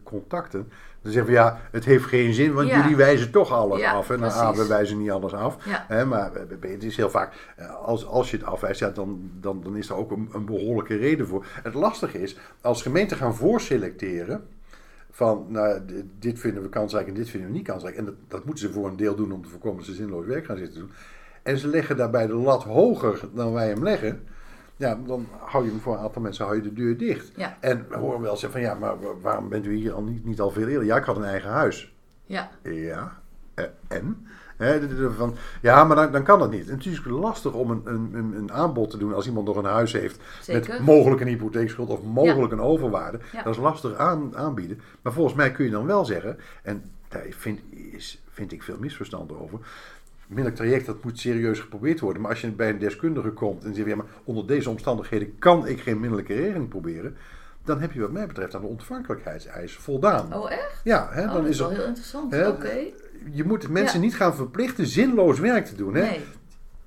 contacten. 0.03 0.69
Dan 1.03 1.13
zeggen 1.15 1.33
we 1.33 1.39
ja, 1.39 1.61
het 1.71 1.85
heeft 1.85 2.05
geen 2.05 2.35
zin, 2.35 2.53
want 2.55 2.69
Ja. 2.69 2.81
jullie 2.81 2.97
wijzen 2.97 3.31
toch 3.31 3.53
alles 3.53 3.81
Ja, 3.81 3.93
af. 3.93 4.11
En 4.11 4.19
nou, 4.21 4.31
precies. 4.33 4.49
ah, 4.49 4.57
we 4.57 4.67
wijzen 4.67 4.99
niet 4.99 5.11
alles 5.11 5.33
af. 5.33 5.57
Ja, 5.65 5.85
Hè, 5.89 6.05
maar 6.07 6.31
het 6.61 6.83
is 6.85 6.97
heel 6.97 7.11
vaak, 7.11 7.33
als, 7.85 8.07
als 8.07 8.31
je 8.31 8.37
het 8.37 8.47
afwijst, 8.47 8.81
ja, 8.81 8.91
dan, 8.91 9.31
dan, 9.41 9.61
dan 9.63 9.77
is 9.77 9.89
er 9.89 9.95
ook 9.97 10.11
een, 10.11 10.29
een 10.33 10.45
behoorlijke 10.45 10.97
reden 10.97 11.27
voor. 11.27 11.47
Het 11.63 11.75
lastige 11.75 12.23
is, 12.23 12.37
als 12.61 12.83
gemeenten 12.83 13.17
gaan 13.17 13.35
voorselecteren, 13.35 14.47
van 15.17 15.47
nou, 15.49 15.81
dit 16.19 16.39
vinden 16.39 16.63
we 16.63 16.69
kansrijk 16.69 17.07
en 17.09 17.15
dit 17.15 17.29
vinden 17.29 17.49
we 17.51 17.55
niet 17.57 17.67
kansrijk. 17.67 17.97
En 17.97 18.05
dat, 18.05 18.15
dat 18.29 18.45
moeten 18.45 18.67
ze 18.67 18.73
voor 18.73 18.89
een 18.89 18.97
deel 18.97 19.15
doen 19.15 19.33
om 19.33 19.43
te 19.43 19.49
voorkomen 19.49 19.77
dat 19.79 19.87
ze 19.87 19.95
zinloos 19.95 20.27
werk 20.27 20.45
gaan 20.45 20.57
zitten 20.57 20.81
doen. 20.81 20.91
En 21.43 21.59
ze 21.59 21.69
leggen 21.69 21.97
daarbij 21.97 22.27
de 22.27 22.35
lat 22.35 22.63
hoger 22.65 23.21
dan 23.35 23.53
wij 23.53 23.69
hem 23.69 23.83
leggen. 23.83 24.23
ja, 24.77 24.99
dan 25.07 25.27
hou 25.39 25.65
je 25.65 25.71
voor 25.71 25.95
een 25.95 26.01
aantal 26.01 26.23
mensen 26.23 26.45
hou 26.45 26.57
je 26.57 26.63
de 26.63 26.73
deur 26.73 26.97
dicht. 26.97 27.33
Ja. 27.37 27.57
En 27.61 27.87
we 27.89 27.97
horen 27.97 28.21
wel 28.21 28.37
zeggen 28.37 28.61
van 28.61 28.71
ja, 28.71 28.75
maar 28.75 29.01
wa- 29.01 29.19
waarom 29.21 29.49
bent 29.49 29.67
u 29.67 29.75
hier 29.75 29.93
al 29.93 30.03
niet, 30.03 30.25
niet 30.25 30.41
al 30.41 30.51
veel 30.51 30.67
eerder? 30.69 30.85
Ja, 30.85 30.97
ik 30.97 31.05
had 31.05 31.17
een 31.17 31.25
eigen 31.25 31.51
huis. 31.51 31.95
Ja, 32.25 32.51
Ja, 32.63 33.21
eh, 33.55 33.65
en? 33.89 34.27
Van, 35.17 35.35
ja, 35.63 35.85
maar 35.85 35.97
dan, 35.97 36.13
dan 36.13 36.23
kan 36.23 36.39
dat 36.39 36.51
niet. 36.51 36.69
En 36.69 36.75
het 36.75 36.87
is 36.87 36.97
natuurlijk 36.97 37.25
lastig 37.25 37.53
om 37.53 37.71
een, 37.71 37.83
een, 37.85 38.35
een, 38.37 38.53
aanbod 38.53 38.91
te 38.91 38.99
doen 38.99 39.15
als 39.15 39.27
iemand 39.27 39.47
nog 39.47 39.57
een 39.57 39.65
huis 39.65 39.93
heeft 39.93 40.21
zeker. 40.41 40.73
met 40.73 40.81
mogelijk 40.81 41.21
een 41.21 41.27
hypotheekschuld 41.27 41.89
of 41.89 42.03
mogelijk 42.03 42.53
een 42.53 42.61
overwaarde. 42.61 43.19
Ja. 43.33 43.43
Dat 43.43 43.55
is 43.55 43.61
lastig 43.61 43.95
aan, 43.95 44.37
aanbieden. 44.37 44.81
Maar 45.03 45.13
volgens 45.13 45.35
mij 45.35 45.53
kun 45.53 45.65
je 45.65 45.71
dan 45.71 45.87
wel 45.87 46.05
zeggen, 46.05 46.39
en 46.63 46.91
daar 47.09 47.27
vind, 47.31 47.61
is, 47.71 48.23
vind 48.31 48.53
ik 48.53 48.63
veel 48.63 48.77
misverstand 48.79 49.33
over. 49.33 49.59
Middelijk 50.27 50.57
traject, 50.57 50.87
dat 50.87 51.05
moet 51.05 51.19
serieus 51.19 51.61
geprobeerd 51.61 52.01
worden. 52.01 52.23
Maar 52.23 52.31
als 52.31 52.41
je 52.41 52.51
bij 52.51 52.69
een 52.69 52.79
deskundige 52.79 53.31
komt 53.31 53.65
en 53.65 53.75
zegt, 53.75 53.89
ja, 53.89 53.97
maar 53.97 54.07
onder 54.25 54.47
deze 54.47 54.71
omstandigheden 54.71 55.39
kan 55.39 55.67
ik 55.67 55.81
geen 55.81 56.01
middelijke 56.01 56.35
regeling 56.35 56.69
proberen. 56.69 57.17
Dan 57.65 57.81
heb 57.81 57.93
je 57.93 58.01
wat 58.01 58.11
mij 58.11 58.27
betreft 58.27 58.55
aan 58.55 58.61
de 58.61 58.67
ontvankelijkheidseis 58.67 59.77
voldaan. 59.77 60.35
Oh, 60.35 60.51
echt? 60.51 60.81
Ja, 60.85 61.09
hè, 61.11 61.23
Oh, 61.23 61.33
dan 61.33 61.43
dat 61.43 61.51
is 61.51 61.59
wel 61.59 61.69
het, 61.69 61.79
heel 61.79 61.87
interessant. 61.87 62.35
Oké. 62.35 62.79
Je 63.33 63.45
moet 63.45 63.69
mensen 63.69 63.99
Ja. 63.99 64.05
niet 64.05 64.17
gaan 64.17 64.35
verplichten 64.35 64.87
zinloos 64.87 65.39
werk 65.39 65.67
te 65.67 65.75
doen. 65.75 65.95
Hè? 65.95 66.01
Nee. 66.01 66.25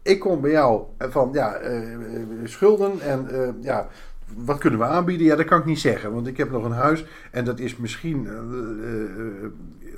Ik 0.01 0.19
kom 0.19 0.41
bij 0.41 0.51
jou 0.51 0.83
van 0.97 1.29
ja, 1.33 1.53
eh, 1.53 1.93
eh, 1.93 1.99
schulden 2.43 3.01
en 3.01 3.29
eh, 3.29 3.49
ja, 3.61 3.87
wat 4.35 4.57
kunnen 4.57 4.79
we 4.79 4.85
aanbieden? 4.85 5.25
Ja, 5.27 5.35
dat 5.35 5.45
kan 5.45 5.59
ik 5.59 5.65
niet 5.65 5.79
zeggen, 5.79 6.13
want 6.13 6.27
ik 6.27 6.37
heb 6.37 6.51
nog 6.51 6.63
een 6.63 6.71
huis 6.71 7.05
en 7.31 7.45
dat 7.45 7.59
is 7.59 7.75
misschien 7.77 8.27
eh, 8.27 8.33
eh, 8.33 9.43
eh, 9.43 9.49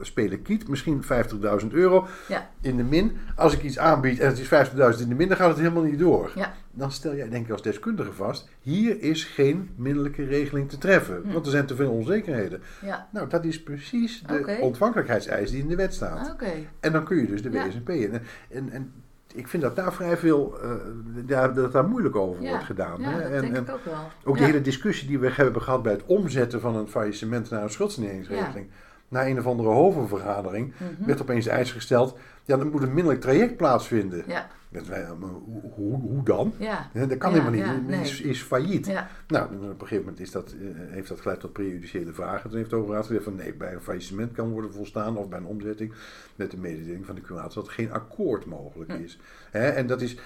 spelen 0.02 0.42
kiet, 0.42 0.68
misschien 0.68 1.04
50.000 1.04 1.68
euro 1.72 2.08
Ja. 2.28 2.50
in 2.62 2.78
de 2.78 2.84
min. 2.84 3.18
Als 3.36 3.54
ik 3.54 3.64
iets 3.64 3.80
aanbied 3.80 4.20
en 4.20 4.28
het 4.28 4.40
is 4.40 4.48
50.000 4.48 5.02
in 5.02 5.10
de 5.10 5.16
min, 5.16 5.28
dan 5.28 5.38
gaat 5.38 5.50
het 5.50 5.58
helemaal 5.58 5.84
niet 5.84 6.00
door. 6.00 6.32
Ja. 6.36 6.54
Dan 6.72 6.92
stel 6.92 7.16
jij 7.16 7.30
denk 7.30 7.46
ik 7.46 7.52
als 7.52 7.62
deskundige 7.62 8.12
vast, 8.12 8.50
hier 8.62 9.02
is 9.02 9.24
geen 9.24 9.70
middelijke 9.76 10.24
regeling 10.24 10.70
te 10.70 10.78
treffen, 10.78 11.22
Hm. 11.24 11.32
want 11.32 11.46
er 11.46 11.52
zijn 11.52 11.66
te 11.66 11.76
veel 11.76 11.92
onzekerheden. 11.92 12.62
Ja. 12.82 13.08
Nou, 13.12 13.30
dat 13.30 13.46
is 13.46 13.64
precies 13.64 14.24
de 14.28 14.58
ontvankelijkheidseis 14.62 15.52
die 15.52 15.62
in 15.62 15.68
de 15.68 15.76
wet 15.76 15.94
staat. 15.94 16.36
En 16.80 16.92
dan 16.92 17.04
kun 17.04 17.18
je 17.18 17.26
dus 17.28 17.42
de. 17.42 17.50
WSNP 17.52 17.90
in. 17.90 18.12
En, 18.12 18.22
en, 18.50 18.70
en 18.70 18.92
ik 19.34 19.48
vind 19.48 19.64
dat 19.64 19.76
daar 19.76 19.94
vrij 19.94 20.18
veel, 20.18 20.58
eh, 20.62 20.70
daar, 21.26 21.54
dat 21.54 21.72
daar 21.72 21.88
moeilijk 21.88 22.16
over 22.16 22.42
Ja. 22.44 22.50
wordt 22.50 22.66
gedaan. 22.66 23.02
Ja, 23.02 23.10
hè. 23.10 23.22
dat 23.22 23.32
En, 23.32 23.42
denk 23.42 23.56
en 23.56 23.64
ik 23.64 23.70
ook 23.72 23.86
wel. 23.86 23.94
ook 24.24 24.38
de 24.38 24.44
hele 24.44 24.62
discussie 24.62 25.08
die 25.08 25.20
we 25.20 25.30
hebben 25.32 25.62
gehad 25.62 25.84
bij 25.84 25.92
het 25.92 26.06
omzetten 26.06 26.62
van 26.62 26.76
een 26.76 26.88
faillissement 26.88 27.50
naar 27.50 27.64
een 27.64 27.70
schuldsaneringsregeling. 27.70 28.68
Na 29.08 29.28
een 29.28 29.40
of 29.40 29.46
andere 29.48 29.70
hovenvergadering 29.70 30.74
Mhm. 30.78 31.06
werd 31.06 31.22
opeens 31.22 31.46
de 31.46 31.52
eis 31.52 31.72
gesteld, 31.72 32.18
ja, 32.46 32.58
dan 32.58 32.70
moet 32.70 32.84
een 32.84 32.94
middelijk 32.94 33.22
traject 33.22 33.58
plaatsvinden. 33.58 34.24
Ja. 34.28 34.48
Dat 34.72 34.88
wij, 34.88 35.08
hoe, 35.76 36.00
hoe, 36.00 36.24
dan? 36.24 36.54
Ja. 36.58 36.90
Dat 36.94 37.18
kan 37.18 37.32
helemaal 37.32 37.52
niet. 37.52 37.62
ja, 37.62 37.74
Het 37.74 37.88
nee. 37.88 38.02
is, 38.02 38.22
is 38.22 38.42
failliet. 38.42 38.94
Nou, 39.28 39.46
op 39.56 39.62
een 39.62 39.80
gegeven 39.80 40.00
moment 40.00 40.20
is 40.20 40.32
dat, 40.32 40.52
eh, 40.62 40.68
heeft 40.94 41.08
dat 41.08 41.22
geleid 41.22 41.40
tot 41.40 41.54
prejudiciële 41.54 42.14
vragen. 42.14 42.50
Toen 42.50 42.58
heeft 42.58 42.70
de 42.70 42.76
overraad 42.76 43.06
gezegd 43.06 43.24
van 43.24 43.36
nee, 43.36 43.54
bij 43.54 43.74
een 43.74 43.82
faillissement 43.82 44.32
kan 44.32 44.50
worden 44.50 44.74
volstaan 44.74 45.18
of 45.18 45.30
bij 45.30 45.40
een 45.40 45.46
omzetting 45.46 45.94
met 46.36 46.52
de 46.52 46.58
mededeling 46.58 47.06
van 47.06 47.16
de 47.16 47.22
curator 47.22 47.64
dat 47.64 47.72
geen 47.72 47.92
akkoord 47.92 48.46
mogelijk 48.46 48.92
Hm. 48.92 49.04
is. 49.04 49.20
En 49.52 49.88
dat 49.88 50.02
is, 50.02 50.18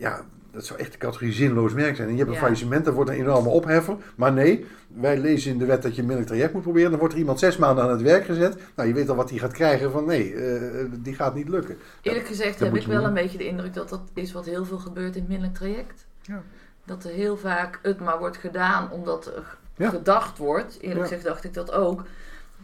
ja, 0.00 0.20
dat 0.52 0.64
zou 0.66 0.78
echt 0.78 0.92
de 0.92 0.98
categorie 0.98 1.32
zinloos 1.32 1.72
werk 1.72 1.96
zijn. 1.96 2.06
En 2.08 2.12
je 2.12 2.18
hebt 2.18 2.28
een 2.30 2.36
Ja. 2.36 2.42
faillissement, 2.42 2.84
dat 2.84 2.94
wordt 2.94 3.10
een 3.10 3.16
enorme 3.16 3.48
opheffer. 3.48 3.96
Maar 4.16 4.32
nee, 4.32 4.66
wij 4.88 5.18
lezen 5.18 5.52
in 5.52 5.58
de 5.58 5.64
wet 5.64 5.82
dat 5.82 5.94
je 5.94 6.00
een 6.00 6.06
middelijk 6.06 6.32
traject 6.34 6.52
moet 6.52 6.62
proberen. 6.62 6.90
Dan 6.90 6.98
wordt 6.98 7.14
er 7.14 7.20
iemand 7.20 7.38
zes 7.38 7.56
maanden 7.56 7.84
aan 7.84 7.90
het 7.90 8.02
werk 8.02 8.24
gezet. 8.24 8.58
Nou, 8.76 8.88
je 8.88 8.94
weet 8.94 9.08
al 9.08 9.16
wat 9.16 9.30
hij 9.30 9.38
gaat 9.38 9.52
krijgen 9.52 9.90
van 9.90 10.04
nee, 10.04 10.34
eh, 10.34 10.84
die 10.98 11.14
gaat 11.14 11.34
niet 11.34 11.48
lukken. 11.48 11.78
Eerlijk 12.02 12.26
gezegd 12.26 12.58
dat 12.58 12.68
heb 12.68 12.76
ik 12.80 12.86
wel 12.86 12.96
doen. 12.98 13.06
een 13.06 13.14
beetje 13.14 13.38
de 13.38 13.46
indruk 13.46 13.74
dat 13.74 13.88
dat 13.88 14.00
is 14.14 14.32
wat 14.32 14.46
heel 14.46 14.64
veel 14.64 14.78
gebeurt 14.78 15.14
in 15.14 15.20
het 15.20 15.28
middelijk 15.30 15.56
traject. 15.56 16.06
Ja. 16.22 16.42
Dat 16.84 17.04
er 17.04 17.10
heel 17.10 17.36
vaak 17.36 17.78
het 17.82 18.00
maar 18.00 18.18
wordt 18.18 18.36
gedaan 18.36 18.90
omdat 18.92 19.26
er 19.26 19.56
Ja. 19.76 19.88
gedacht 19.88 20.38
wordt. 20.38 20.78
Eerlijk 20.80 20.96
Ja. 20.98 21.02
gezegd 21.06 21.24
dacht 21.24 21.44
ik 21.44 21.54
dat 21.54 21.72
ook. 21.72 22.02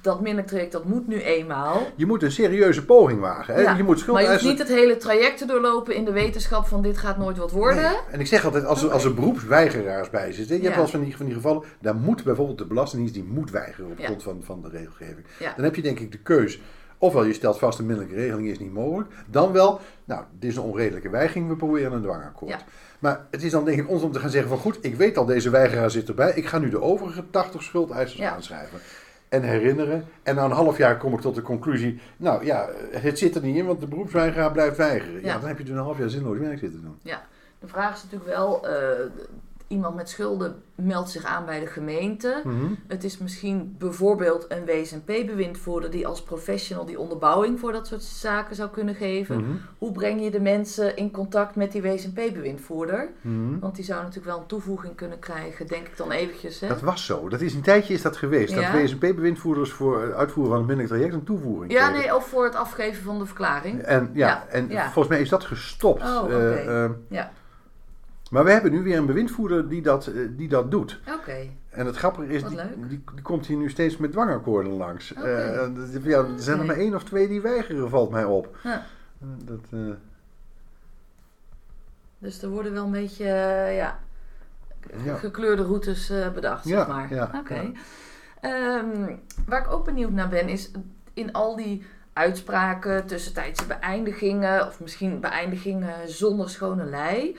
Dat 0.06 0.20
middelijk 0.20 0.48
traject 0.48 0.72
dat 0.72 0.84
moet 0.84 1.06
nu 1.08 1.20
eenmaal. 1.20 1.86
Je 1.96 2.06
moet 2.06 2.22
een 2.22 2.32
serieuze 2.32 2.84
poging 2.84 3.20
wagen. 3.20 3.54
Hè? 3.54 3.60
Ja, 3.60 3.76
Je 3.76 3.82
moet 3.82 4.06
Maar 4.06 4.22
je 4.22 4.28
hoeft 4.28 4.42
niet 4.44 4.58
het 4.58 4.68
hele 4.68 4.96
traject 4.96 5.38
te 5.38 5.46
doorlopen 5.46 5.94
in 5.94 6.04
de 6.04 6.12
wetenschap 6.12 6.66
van 6.66 6.82
dit 6.82 6.98
gaat 6.98 7.18
nooit 7.18 7.36
wat 7.38 7.50
worden. 7.50 7.82
Nee. 7.82 7.96
En 8.10 8.20
ik 8.20 8.26
zeg 8.26 8.44
altijd, 8.44 8.64
als 8.64 8.82
er, 8.82 8.90
als 8.90 9.04
er 9.04 9.14
beroepsweigeraars 9.14 10.10
bij 10.10 10.32
zitten, 10.32 10.56
je 10.56 10.62
Ja. 10.62 10.64
hebt 10.64 10.74
wel 10.74 10.84
eens 10.84 10.94
van 10.94 11.04
die, 11.04 11.16
van 11.16 11.26
die 11.26 11.34
gevallen, 11.34 11.62
daar 11.80 11.94
moet 11.94 12.24
bijvoorbeeld 12.24 12.58
de 12.58 12.64
Belastingdienst, 12.66 13.14
die 13.14 13.24
moet 13.24 13.50
weigeren 13.50 13.90
op 13.90 13.98
Ja. 13.98 14.04
grond 14.04 14.22
van, 14.22 14.40
van 14.44 14.62
de 14.62 14.68
regelgeving. 14.68 15.26
Dan 15.56 15.64
heb 15.64 15.74
je 15.74 15.82
denk 15.82 16.00
ik 16.00 16.12
de 16.12 16.18
keus, 16.18 16.60
ofwel 16.98 17.24
je 17.24 17.32
stelt 17.32 17.58
vast 17.58 17.78
een 17.78 17.86
middelijke 17.86 18.16
regeling 18.16 18.48
is 18.48 18.58
niet 18.58 18.72
mogelijk, 18.72 19.10
dan 19.30 19.52
wel, 19.52 19.80
nou, 20.04 20.22
dit 20.38 20.50
is 20.50 20.56
een 20.56 20.62
onredelijke 20.62 21.10
weigering, 21.10 21.48
we 21.48 21.56
proberen 21.56 21.92
een 21.92 22.02
dwangakkoord. 22.02 22.64
Maar 22.98 23.26
het 23.30 23.42
is 23.42 23.50
dan 23.50 23.64
denk 23.64 23.78
ik 23.78 23.88
ons 23.88 24.02
om 24.02 24.12
te 24.12 24.18
gaan 24.20 24.30
zeggen 24.30 24.48
van 24.50 24.58
goed, 24.58 24.78
ik 24.80 24.94
weet 24.94 25.16
al, 25.16 25.24
deze 25.24 25.50
weigeraar 25.50 25.90
zit 25.90 26.08
erbij, 26.08 26.32
ik 26.34 26.46
ga 26.46 26.58
nu 26.58 26.68
de 26.70 26.80
overige 26.80 27.24
80 27.30 27.62
schuldeisers 27.62 28.22
aanschrijven. 28.22 28.78
En 29.28 29.42
herinneren. 29.42 30.04
En 30.22 30.34
na 30.34 30.44
een 30.44 30.50
half 30.50 30.76
jaar 30.78 30.96
kom 30.96 31.12
ik 31.14 31.20
tot 31.20 31.34
de 31.34 31.42
conclusie. 31.42 32.00
Nou 32.16 32.44
ja, 32.44 32.68
het 32.90 33.18
zit 33.18 33.34
er 33.34 33.42
niet 33.42 33.56
in, 33.56 33.66
want 33.66 33.80
de 33.80 33.86
beroepsweigeraar 33.86 34.52
blijft 34.52 34.76
weigeren. 34.76 35.20
Ja, 35.20 35.26
Ja. 35.26 35.38
dan 35.38 35.48
heb 35.48 35.58
je 35.58 35.64
dus 35.64 35.72
een 35.74 35.82
half 35.82 35.98
jaar 35.98 36.08
zinloos 36.10 36.38
werk 36.38 36.58
zitten 36.58 36.82
doen. 36.82 36.98
De 37.58 37.66
vraag 37.66 37.94
is 37.96 38.02
natuurlijk 38.02 38.30
wel, 38.30 38.68
eh, 38.68 38.72
iemand 39.68 39.94
met 39.96 40.08
schulden 40.08 40.62
meldt 40.74 41.10
zich 41.10 41.24
aan 41.24 41.44
bij 41.44 41.60
de 41.60 41.66
gemeente. 41.66 42.40
Mhm. 42.44 42.66
Het 42.86 43.04
is 43.04 43.18
misschien 43.18 43.74
bijvoorbeeld 43.78 44.46
een 44.48 44.64
WSNP-bewindvoerder 44.64 45.90
die 45.90 46.06
als 46.06 46.22
professional 46.22 46.84
die 46.84 46.98
onderbouwing 46.98 47.60
voor 47.60 47.72
dat 47.72 47.86
soort 47.86 48.02
zaken 48.02 48.56
zou 48.56 48.70
kunnen 48.70 48.94
geven. 48.94 49.36
Mhm. 49.40 49.50
Hoe 49.78 49.92
breng 49.92 50.22
je 50.22 50.30
de 50.30 50.40
mensen 50.40 50.96
in 50.96 51.10
contact 51.10 51.56
met 51.56 51.72
die 51.72 51.82
WSNP-bewindvoerder? 51.82 53.08
Mhm. 53.20 53.58
Want 53.58 53.74
die 53.76 53.84
zou 53.84 53.98
natuurlijk 54.00 54.26
wel 54.26 54.38
een 54.38 54.46
toevoeging 54.46 54.94
kunnen 54.94 55.18
krijgen, 55.18 55.66
denk 55.66 55.86
ik 55.86 55.96
dan 55.96 56.10
eventjes. 56.10 56.60
Hè? 56.60 56.68
Dat 56.68 56.80
was 56.80 57.04
zo. 57.06 57.28
Dat 57.28 57.40
is 57.40 57.54
een 57.54 57.62
tijdje 57.62 57.94
is 57.94 58.02
dat 58.02 58.16
geweest. 58.16 58.54
Ja. 58.54 58.72
Dat 58.72 58.82
WSNP-bewindvoerders 58.82 59.70
voor 59.72 60.02
het 60.02 60.12
uitvoeren 60.12 60.52
van 60.52 60.60
een 60.60 60.66
middelijk 60.66 60.94
traject 60.94 61.14
een 61.14 61.24
toevoeging 61.24 61.72
Ja, 61.72 61.84
kregen. 61.88 62.00
nee, 62.06 62.16
of 62.16 62.28
voor 62.28 62.44
het 62.44 62.54
afgeven 62.54 63.02
van 63.02 63.18
de 63.18 63.26
verklaring. 63.26 63.82
En, 63.82 64.10
ja, 64.12 64.26
Ja, 64.28 64.46
en 64.48 64.68
ja. 64.68 64.82
volgens 64.84 65.08
mij 65.08 65.20
is 65.20 65.28
dat 65.28 65.44
gestopt. 65.44 66.02
Oh, 66.02 66.22
oké. 66.22 66.34
Eh, 66.54 66.84
eh, 66.84 66.90
Ja. 67.08 67.30
Maar 68.30 68.44
we 68.44 68.50
hebben 68.50 68.72
nu 68.72 68.82
weer 68.82 68.96
een 68.96 69.06
bewindvoerder 69.06 69.68
die 69.68 69.82
dat, 69.82 70.06
eh, 70.06 70.14
die 70.30 70.48
dat 70.48 70.70
doet. 70.70 71.00
Oké, 71.20 71.36
En 71.70 71.86
het 71.86 71.96
grappige 71.96 72.32
is, 72.32 72.42
die, 72.44 72.56
die, 72.88 73.04
die 73.14 73.22
komt 73.22 73.46
hier 73.46 73.56
nu 73.56 73.70
steeds 73.70 73.96
met 73.96 74.12
dwangakkoorden 74.12 74.72
langs. 74.72 75.12
Oké. 75.12 75.26
Eh, 75.34 75.68
dat- 75.92 76.02
ja, 76.02 76.18
er 76.18 76.26
zijn 76.36 76.58
er 76.58 76.64
maar 76.64 76.76
één 76.76 76.94
of 76.94 77.04
twee 77.04 77.28
die 77.28 77.40
weigeren, 77.40 77.90
valt 77.90 78.10
mij 78.10 78.24
op. 78.24 78.56
Ja. 78.62 78.86
Eh, 79.20 79.28
Dat, 79.44 79.60
eh, 79.70 79.78
dus 82.18 82.42
er 82.42 82.48
worden 82.48 82.72
wel 82.72 82.84
een 82.84 82.90
beetje, 82.90 83.24
eh, 83.28 83.76
ja, 83.76 83.98
gekleurde 85.16 85.62
routes 85.62 86.10
eh, 86.10 86.30
bedacht, 86.32 86.64
Ja, 86.64 86.78
zeg 86.78 86.88
maar. 86.88 87.14
ja, 87.14 87.30
Oké. 87.40 87.72
Ehm, 88.40 89.16
waar 89.46 89.60
ik 89.60 89.70
ook 89.72 89.84
benieuwd 89.84 90.10
naar 90.10 90.28
ben, 90.28 90.48
is 90.48 90.70
in 91.14 91.32
al 91.32 91.56
die 91.56 91.84
uitspraken, 92.12 93.06
tussentijdse 93.06 93.66
beëindigingen, 93.66 94.66
of 94.66 94.80
misschien 94.80 95.20
beëindigingen 95.20 96.08
zonder 96.08 96.50
schone 96.50 96.84
lei, 96.84 97.36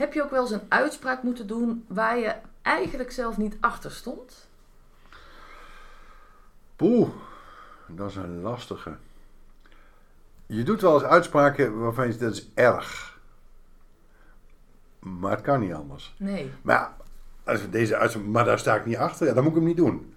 heb 0.00 0.12
je 0.12 0.22
ook 0.22 0.30
wel 0.30 0.40
eens 0.42 0.50
een 0.50 0.66
uitspraak 0.68 1.22
moeten 1.22 1.46
doen 1.46 1.84
waar 1.88 2.18
je 2.18 2.34
eigenlijk 2.62 3.10
zelf 3.12 3.36
niet 3.36 3.56
achter 3.60 3.90
stond? 3.90 4.48
Poeh, 6.76 7.08
dat 7.88 8.10
is 8.10 8.16
een 8.16 8.40
lastige. 8.40 8.92
Je 10.46 10.62
doet 10.62 10.80
wel 10.80 10.94
eens 10.94 11.02
uitspraken 11.02 11.78
waarvan 11.80 12.06
je 12.06 12.12
zegt, 12.12 12.24
dat 12.24 12.32
is 12.34 12.48
erg. 12.54 13.18
Maar 14.98 15.30
het 15.30 15.40
kan 15.40 15.60
niet 15.60 15.72
anders. 15.74 16.14
Nee. 16.16 16.50
Maar 16.62 16.90
als 17.44 17.70
deze 17.70 17.96
uitspraak, 17.96 18.24
maar 18.26 18.44
daar 18.44 18.58
sta 18.58 18.74
ik 18.74 18.86
niet 18.86 18.96
achter, 18.96 19.26
ja, 19.26 19.32
dan 19.34 19.42
moet 19.42 19.52
ik 19.52 19.58
hem 19.58 19.66
niet 19.68 19.76
doen. 19.76 20.14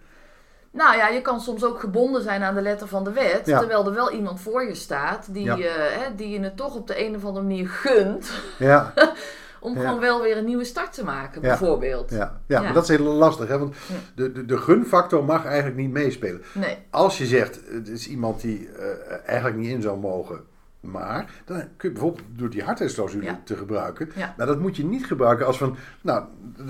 Nou 0.72 0.98
ja, 0.98 1.08
je 1.08 1.22
kan 1.22 1.42
soms 1.42 1.64
ook 1.64 1.80
gebonden 1.80 2.22
zijn 2.24 2.44
aan 2.44 2.56
de 2.56 2.62
letter 2.62 2.88
van 2.88 3.04
de 3.04 3.12
wet, 3.12 3.46
Ja. 3.46 3.58
terwijl 3.60 3.86
er 3.86 3.94
wel 3.94 4.12
iemand 4.12 4.42
voor 4.42 4.64
je 4.64 4.76
staat 4.76 5.34
die, 5.34 5.44
Ja. 5.44 5.58
eh, 5.58 5.98
hè, 6.02 6.16
die 6.16 6.30
je 6.30 6.40
het 6.40 6.58
toch 6.58 6.76
op 6.76 6.88
de 6.88 7.06
een 7.06 7.16
of 7.16 7.26
andere 7.26 7.46
manier 7.46 7.68
gunt 7.70 8.32
Ja, 8.58 8.94
om 9.64 9.78
gewoon 9.78 10.00
wel 10.00 10.22
weer 10.22 10.38
een 10.38 10.46
nieuwe 10.46 10.64
start 10.64 10.94
te 10.94 11.04
maken, 11.04 11.42
bijvoorbeeld. 11.42 12.10
ja, 12.12 12.42
ja, 12.48 12.62
maar 12.62 12.74
dat 12.74 12.84
is 12.84 12.98
heel 12.98 13.06
lastig, 13.06 13.48
hè? 13.48 13.60
want 13.60 13.76
de, 14.16 14.32
de, 14.32 14.46
de 14.46 14.58
gunfactor 14.58 15.24
mag 15.24 15.46
eigenlijk 15.46 15.76
niet 15.76 15.92
meespelen. 15.92 16.42
Nee. 16.54 16.78
Als 16.90 17.18
je 17.18 17.26
zegt, 17.26 17.60
het 17.72 17.88
is 17.88 18.08
iemand 18.08 18.42
die 18.42 18.70
eh, 18.70 18.86
eigenlijk 19.26 19.58
niet 19.58 19.70
in 19.70 19.82
zou 19.82 20.00
mogen, 20.00 20.42
maar 20.84 21.32
dan 21.46 21.58
kun 21.78 21.90
je 21.90 21.92
bijvoorbeeld 21.96 22.26
door 22.36 22.50
die 22.50 22.64
hardheidsclausule 22.64 23.24
Ja. 23.24 23.42
te 23.44 23.56
gebruiken. 23.56 24.10
Ja. 24.16 24.34
Maar 24.38 24.48
dat 24.48 24.60
moet 24.60 24.76
je 24.78 24.86
niet 24.86 25.06
gebruiken 25.06 25.46
als 25.46 25.58
van, 25.58 25.76
nou, 26.02 26.24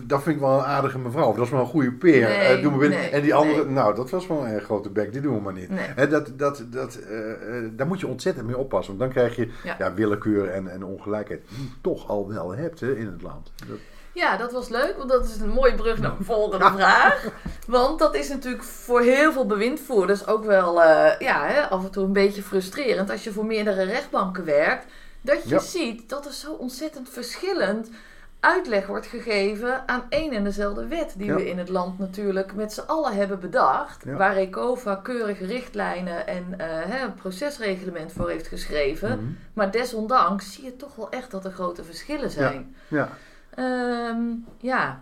dat 0.03 0.23
vind 0.23 0.35
ik 0.35 0.41
wel 0.41 0.57
een 0.57 0.63
aardige 0.65 0.99
mevrouw, 0.99 1.27
of 1.27 1.35
dat 1.35 1.45
is 1.45 1.51
wel 1.51 1.59
een 1.59 1.65
goede 1.65 1.91
peer, 1.91 2.21
Nee, 2.27 2.37
eh, 2.37 2.61
doen 2.61 2.73
we 2.73 2.79
binnen. 2.79 2.99
nee, 2.99 3.09
en 3.09 3.21
die 3.21 3.33
andere, 3.33 3.63
nee. 3.65 3.73
nou, 3.73 3.95
dat 3.95 4.09
was 4.09 4.27
wel 4.27 4.47
een 4.47 4.61
grote 4.61 4.89
bek, 4.89 5.11
die 5.13 5.21
doen 5.21 5.35
we 5.35 5.41
maar 5.41 5.53
niet. 5.53 5.69
Nee. 5.69 6.07
Dat, 6.07 6.31
dat, 6.35 6.65
dat, 6.69 6.95
eh, 6.95 7.31
eh, 7.57 7.69
daar 7.71 7.87
moet 7.87 7.99
je 7.99 8.07
ontzettend 8.07 8.45
mee 8.47 8.57
oppassen, 8.57 8.97
want 8.97 9.13
dan 9.13 9.23
krijg 9.23 9.35
je 9.35 9.49
Ja. 9.63 9.75
ja. 9.79 9.93
willekeur 9.93 10.49
en, 10.49 10.67
en 10.67 10.83
ongelijkheid, 10.83 11.41
die 11.49 11.57
je 11.63 11.69
toch 11.81 12.07
al 12.09 12.27
wel 12.33 12.55
hebt 12.55 12.79
hè, 12.79 12.95
in 12.95 13.05
het 13.05 13.21
land. 13.21 13.51
Dat, 13.67 13.77
Ja, 14.13 14.37
dat 14.37 14.51
was 14.51 14.69
leuk, 14.69 14.93
want 14.97 15.09
dat 15.09 15.25
is 15.25 15.39
een 15.39 15.49
mooie 15.49 15.75
brug 15.75 15.99
naar 15.99 16.11
mijn 16.11 16.25
volgende 16.25 16.71
vraag. 16.75 17.25
Want 17.67 17.99
dat 17.99 18.15
is 18.15 18.29
natuurlijk 18.29 18.63
voor 18.63 19.01
heel 19.01 19.31
veel 19.31 19.45
bewindvoerders 19.45 20.27
ook 20.27 20.43
wel 20.45 20.83
eh, 20.83 21.19
ja, 21.19 21.45
hè, 21.45 21.61
af 21.69 21.83
en 21.83 21.91
toe 21.91 22.03
een 22.05 22.13
beetje 22.13 22.41
frustrerend 22.43 23.09
als 23.09 23.23
je 23.23 23.31
voor 23.31 23.45
meerdere 23.45 23.83
rechtbanken 23.83 24.45
werkt. 24.45 24.85
Dat 25.21 25.43
je 25.43 25.49
Ja. 25.49 25.59
ziet 25.59 26.09
dat 26.09 26.25
er 26.25 26.31
zo 26.33 26.51
ontzettend 26.51 27.09
verschillend 27.09 27.89
uitleg 28.39 28.87
wordt 28.87 29.05
gegeven 29.05 29.83
aan 29.87 30.05
één 30.09 30.31
en 30.33 30.43
dezelfde 30.43 30.87
wet 30.87 31.13
die 31.17 31.25
Ja. 31.27 31.35
we 31.35 31.49
in 31.49 31.57
het 31.57 31.69
land 31.69 31.99
natuurlijk 31.99 32.53
met 32.53 32.73
z'n 32.73 32.83
allen 32.87 33.13
hebben 33.15 33.39
bedacht. 33.39 34.03
Ja. 34.05 34.13
Waar 34.15 34.35
Ecova 34.35 34.95
keurige 34.95 35.45
richtlijnen 35.45 36.27
en 36.27 36.45
eh, 36.57 36.67
hè, 36.69 37.03
een 37.05 37.13
procesreglement 37.13 38.11
voor 38.11 38.29
heeft 38.29 38.47
geschreven. 38.47 39.09
Mhm. 39.09 39.31
Maar 39.53 39.71
desondanks 39.71 40.53
zie 40.53 40.63
je 40.63 40.75
toch 40.75 40.95
wel 40.95 41.09
echt 41.09 41.31
dat 41.31 41.45
er 41.45 41.51
grote 41.51 41.83
verschillen 41.83 42.29
zijn. 42.29 42.75
Ja. 42.87 43.09
Ehm, 43.55 44.21
ja. 44.57 45.01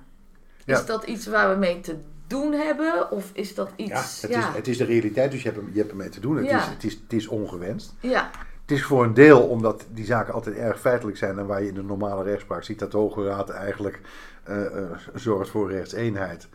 Ja. 0.65 0.77
Is 0.79 0.85
dat 0.85 1.03
iets 1.03 1.25
waar 1.27 1.49
we 1.49 1.55
mee 1.55 1.79
te 1.79 1.95
doen 2.27 2.51
hebben? 2.53 3.11
Of 3.11 3.29
is 3.33 3.55
dat 3.55 3.69
Ja, 3.75 3.83
iets... 3.85 4.21
het, 4.21 4.31
Ja, 4.31 4.49
Is, 4.49 4.55
het 4.55 4.67
is 4.67 4.77
de 4.77 4.83
realiteit, 4.85 5.31
dus 5.31 5.43
je 5.43 5.49
hebt, 5.51 5.61
je 5.71 5.77
hebt 5.79 5.91
ermee 5.91 6.09
te 6.09 6.19
doen. 6.19 6.35
Het, 6.37 6.45
Ja. 6.45 6.57
is, 6.59 6.65
het, 6.65 6.83
is, 6.83 6.93
het 6.93 7.13
is 7.13 7.27
ongewenst. 7.27 7.93
ja, 7.99 8.29
Het 8.61 8.71
is 8.71 8.83
voor 8.83 9.03
een 9.03 9.13
deel 9.13 9.41
omdat 9.47 9.85
die 9.91 10.05
zaken 10.05 10.33
altijd 10.33 10.55
erg 10.55 10.79
feitelijk 10.79 11.17
zijn 11.17 11.37
en 11.39 11.45
waar 11.45 11.61
je 11.61 11.67
in 11.67 11.73
de 11.73 11.83
normale 11.83 12.23
rechtspraak 12.23 12.63
ziet 12.63 12.79
dat 12.79 12.91
de 12.91 12.97
Hoge 12.97 13.25
Raad 13.25 13.49
eigenlijk 13.49 13.99
eh, 14.43 14.65
eh, 14.65 14.91
zorgt 15.13 15.49
voor 15.49 15.71
rechtseenheid. 15.71 16.47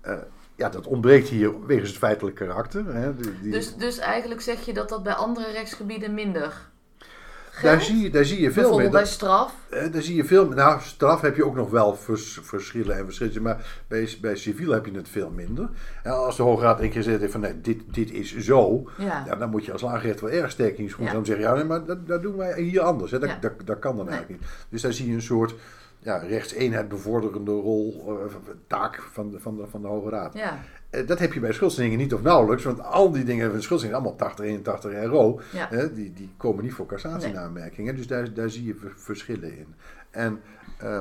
Eh, 0.00 0.14
ja, 0.56 0.68
dat 0.68 0.86
ontbreekt 0.86 1.28
hier 1.28 1.66
wegens 1.66 1.88
het 1.88 1.98
feitelijk 1.98 2.36
karakter. 2.36 2.94
Hè. 2.94 3.16
Die- 3.16 3.40
die- 3.40 3.52
dus, 3.52 3.74
dus 3.76 3.98
eigenlijk 3.98 4.40
zeg 4.40 4.60
je 4.64 4.72
dat 4.72 4.88
dat 4.88 5.02
bij 5.02 5.12
andere 5.14 5.50
rechtsgebieden 5.52 6.14
minder 6.14 6.70
daar, 7.62 7.80
zie 7.82 8.02
je, 8.02 8.10
daar 8.10 8.24
zie 8.24 8.40
je 8.40 8.50
veel 8.50 8.62
Bijvoorbeeld 8.62 8.92
bij 8.92 9.06
straf. 9.06 9.54
Eh, 9.70 9.92
daar 9.92 10.02
zie 10.02 10.16
je 10.16 10.24
veel 10.24 10.48
Nou, 10.48 10.80
straf 10.80 11.20
heb 11.20 11.36
je 11.36 11.44
ook 11.46 11.54
nog 11.54 11.70
wel 11.70 11.94
vers- 11.96 12.38
verschillen 12.42 12.96
en 12.96 13.04
verschillen. 13.04 13.42
Maar 13.42 13.82
bij, 13.88 14.08
bij 14.20 14.36
civiel 14.36 14.70
heb 14.72 14.86
je 14.86 14.92
het 14.92 15.08
veel 15.08 15.30
minder. 15.30 15.68
En 16.02 16.12
als 16.12 16.36
de 16.36 16.42
Hoge 16.42 16.62
Raad 16.62 16.80
één 16.80 16.90
keer 16.90 17.02
zegt 17.02 17.30
van 17.30 17.40
nee, 17.40 17.60
dit, 17.60 17.82
dit 17.94 18.10
is 18.10 18.36
zo. 18.36 18.90
Ja. 18.98 19.22
Ja, 19.26 19.34
dan 19.34 19.50
moet 19.50 19.64
je 19.64 19.72
als 19.72 19.82
laagrecht 19.82 20.20
wel 20.20 20.30
erg 20.30 20.50
sterk 20.50 20.78
in 20.78 20.84
je 20.84 20.90
schoen 20.90 21.04
Ja. 21.04 21.10
zijn 21.10 21.22
om 21.22 21.26
te 21.28 21.32
zeggen, 21.34 21.50
ja, 21.50 21.54
nee, 21.56 21.64
maar 21.68 21.84
dat, 21.84 22.06
dat 22.06 22.22
doen 22.22 22.36
wij 22.36 22.62
hier 22.62 22.80
anders. 22.80 23.10
Hè. 23.10 23.18
Dat, 23.18 23.28
Ja. 23.28 23.38
dat, 23.40 23.52
dat 23.64 23.78
kan 23.78 23.96
dan 23.96 24.04
Nee. 24.04 24.14
eigenlijk 24.14 24.42
niet. 24.42 24.50
Dus 24.68 24.82
daar 24.82 24.92
zie 24.92 25.08
je 25.08 25.14
een 25.14 25.22
soort 25.22 25.54
ja, 26.02 26.16
rechtseenheid 26.16 26.88
bevorderende 26.88 27.50
rol, 27.50 28.04
eh, 28.26 28.34
taak 28.66 29.02
van 29.02 29.30
de, 29.30 29.40
van, 29.40 29.56
de, 29.56 29.66
van 29.66 29.82
de 29.82 29.88
Hoge 29.88 30.08
Raad. 30.10 30.34
Ja, 30.34 30.58
Eh, 30.90 31.06
dat 31.06 31.18
heb 31.18 31.32
je 31.32 31.40
bij 31.40 31.52
schuldsdingen 31.52 31.98
niet 31.98 32.14
of 32.14 32.22
nauwelijks, 32.22 32.64
want 32.64 32.80
al 32.82 33.10
die 33.10 33.24
dingen 33.24 33.50
van 33.50 33.62
schuldsdingen, 33.62 33.96
allemaal 33.96 34.12
op 34.14 34.18
80, 34.18 34.44
81 34.44 35.04
RO, 35.04 35.40
ja. 35.52 35.68
hè, 35.70 35.92
die, 35.92 36.12
die 36.12 36.30
komen 36.36 36.64
niet 36.64 36.72
voor 36.72 36.86
cassatieaanmerkingen. 36.86 37.96
Dus 37.96 38.06
daar, 38.06 38.34
daar 38.34 38.50
zie 38.50 38.64
je 38.64 38.74
ver- 38.74 38.94
verschillen 38.96 39.58
in. 39.58 39.66
En 40.10 40.40
eh, 40.78 40.98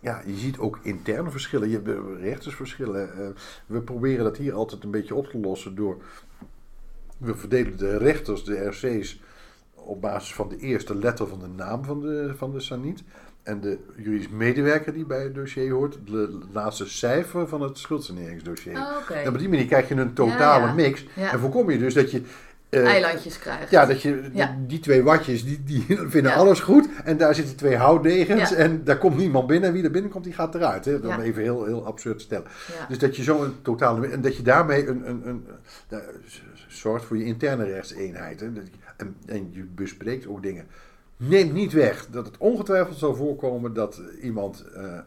ja, 0.00 0.22
je 0.26 0.36
ziet 0.36 0.58
ook 0.58 0.78
interne 0.82 1.30
verschillen, 1.30 1.68
je 1.68 1.74
hebt 1.74 1.88
eh, 1.88 1.94
rechtersverschillen. 2.20 3.34
We 3.66 3.80
proberen 3.80 4.24
dat 4.24 4.36
hier 4.36 4.52
altijd 4.54 4.84
een 4.84 4.90
beetje 4.90 5.14
op 5.14 5.26
te 5.26 5.38
lossen 5.38 5.74
door. 5.74 6.02
We 7.18 7.34
verdelen 7.34 7.76
de 7.78 7.96
rechters, 7.96 8.44
de 8.44 8.64
RC's, 8.66 9.20
op 9.74 10.00
basis 10.00 10.34
van 10.34 10.48
de 10.48 10.56
eerste 10.56 10.94
letter 10.96 11.26
van 11.26 11.38
de 11.38 11.48
naam 11.48 11.84
van 11.84 12.00
de, 12.00 12.32
van 12.36 12.52
de 12.52 12.60
saniet. 12.60 13.02
En 13.42 13.60
de 13.60 13.78
juridisch 13.96 14.28
medewerker 14.28 14.92
die 14.92 15.04
bij 15.06 15.22
het 15.22 15.34
dossier 15.34 15.72
hoort, 15.72 15.98
de 16.06 16.38
laatste 16.52 16.86
cijfer 16.88 17.48
van 17.48 17.62
het 17.62 17.78
schuldsaneringsdossier. 17.78 18.76
Oh, 18.76 18.96
Oké. 19.02 19.12
En 19.14 19.28
op 19.28 19.38
die 19.38 19.48
manier 19.48 19.66
krijg 19.66 19.88
je 19.88 19.94
een 19.94 20.12
totale 20.12 20.62
Ja, 20.62 20.68
ja. 20.68 20.74
mix. 20.74 21.06
Ja. 21.16 21.32
En 21.32 21.38
voorkom 21.38 21.70
je 21.70 21.78
dus 21.78 21.94
dat 21.94 22.10
je. 22.10 22.22
eh, 22.68 22.86
Eilandjes 22.86 23.38
krijgt. 23.38 23.70
ja, 23.70 23.86
dat 23.86 24.02
je 24.02 24.30
die- 24.66 24.78
twee 24.80 25.02
watjes, 25.02 25.44
die, 25.44 25.62
die 25.64 25.84
vinden 26.14 26.34
alles 26.34 26.60
goed. 26.60 26.88
En 27.04 27.16
daar 27.16 27.34
zitten 27.34 27.56
twee 27.56 27.76
houtdegens. 27.76 28.52
En 28.54 28.84
daar 28.84 28.98
komt 28.98 29.16
niemand 29.16 29.46
binnen. 29.46 29.68
En 29.68 29.74
wie 29.74 29.84
er 29.84 29.90
binnenkomt, 29.90 30.24
die 30.24 30.32
gaat 30.32 30.54
eruit. 30.54 30.84
Hè? 30.84 30.92
Ja. 31.02 31.20
even 31.20 31.42
heel, 31.42 31.64
heel 31.64 31.86
absurd 31.86 32.18
te 32.18 32.24
stellen. 32.24 32.46
Dus 32.88 32.98
dat 32.98 33.16
je 33.16 33.22
zo 33.22 33.42
een 33.42 33.54
totale... 33.62 34.06
En 34.06 34.20
dat 34.20 34.36
je 34.36 34.42
daarmee 34.42 34.86
een, 34.86 35.08
een, 35.08 35.28
een, 35.28 35.46
eh, 35.88 35.98
zorgt 36.68 37.04
voor 37.04 37.16
je 37.18 37.24
interne 37.24 37.64
rechtseenheid. 37.64 38.40
Hè? 38.40 38.52
Dat 38.52 38.64
En, 38.96 39.16
en 39.26 39.48
je 39.52 39.64
bespreekt 39.74 40.26
ook 40.26 40.42
dingen. 40.42 40.66
Neemt 41.28 41.52
niet 41.52 41.72
weg 41.72 42.06
dat 42.10 42.26
het 42.26 42.36
ongetwijfeld 42.38 42.96
zal 42.98 43.14
voorkomen 43.14 43.72
dat 43.74 44.00
iemand... 44.22 44.64
eh, 44.74 44.96
eh, 44.98 45.02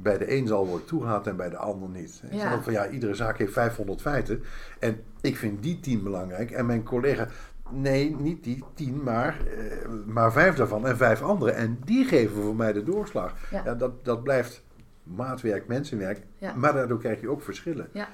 bij 0.00 0.18
de 0.18 0.36
een 0.36 0.46
zal 0.46 0.66
worden 0.66 0.86
toegelaten 0.86 1.30
en 1.30 1.36
bij 1.36 1.48
de 1.50 1.56
ander 1.56 1.88
niet. 1.88 2.20
Ik 2.24 2.32
Ja. 2.32 2.40
zeg 2.40 2.54
ook 2.54 2.62
van 2.62 2.72
ja, 2.72 2.88
iedere 2.88 3.14
zaak 3.14 3.38
heeft 3.38 3.52
500 3.52 4.00
feiten. 4.00 4.42
En 4.78 5.00
ik 5.20 5.36
vind 5.36 5.62
die 5.62 5.80
10 5.80 6.02
belangrijk. 6.02 6.50
En 6.50 6.66
mijn 6.66 6.82
collega, 6.82 7.28
nee, 7.70 8.16
niet 8.18 8.44
die 8.44 8.64
10, 8.74 9.02
maar, 9.02 9.36
eh, 9.46 9.88
maar 10.06 10.32
vijf 10.32 10.54
daarvan 10.54 10.86
en 10.86 10.96
vijf 10.96 11.22
andere. 11.22 11.50
En 11.50 11.78
die 11.84 12.04
geven 12.04 12.42
voor 12.42 12.56
mij 12.56 12.72
de 12.72 12.82
doorslag. 12.82 13.34
Ja. 13.50 13.62
Ja. 13.64 13.74
dat, 13.74 14.04
dat 14.04 14.22
blijft 14.22 14.62
maatwerk, 15.02 15.66
mensenwerk. 15.66 16.20
Ja. 16.38 16.54
Maar 16.54 16.72
daardoor 16.72 16.98
krijg 16.98 17.20
je 17.20 17.28
ook 17.30 17.42
verschillen. 17.42 17.88
Ja. 17.92 18.08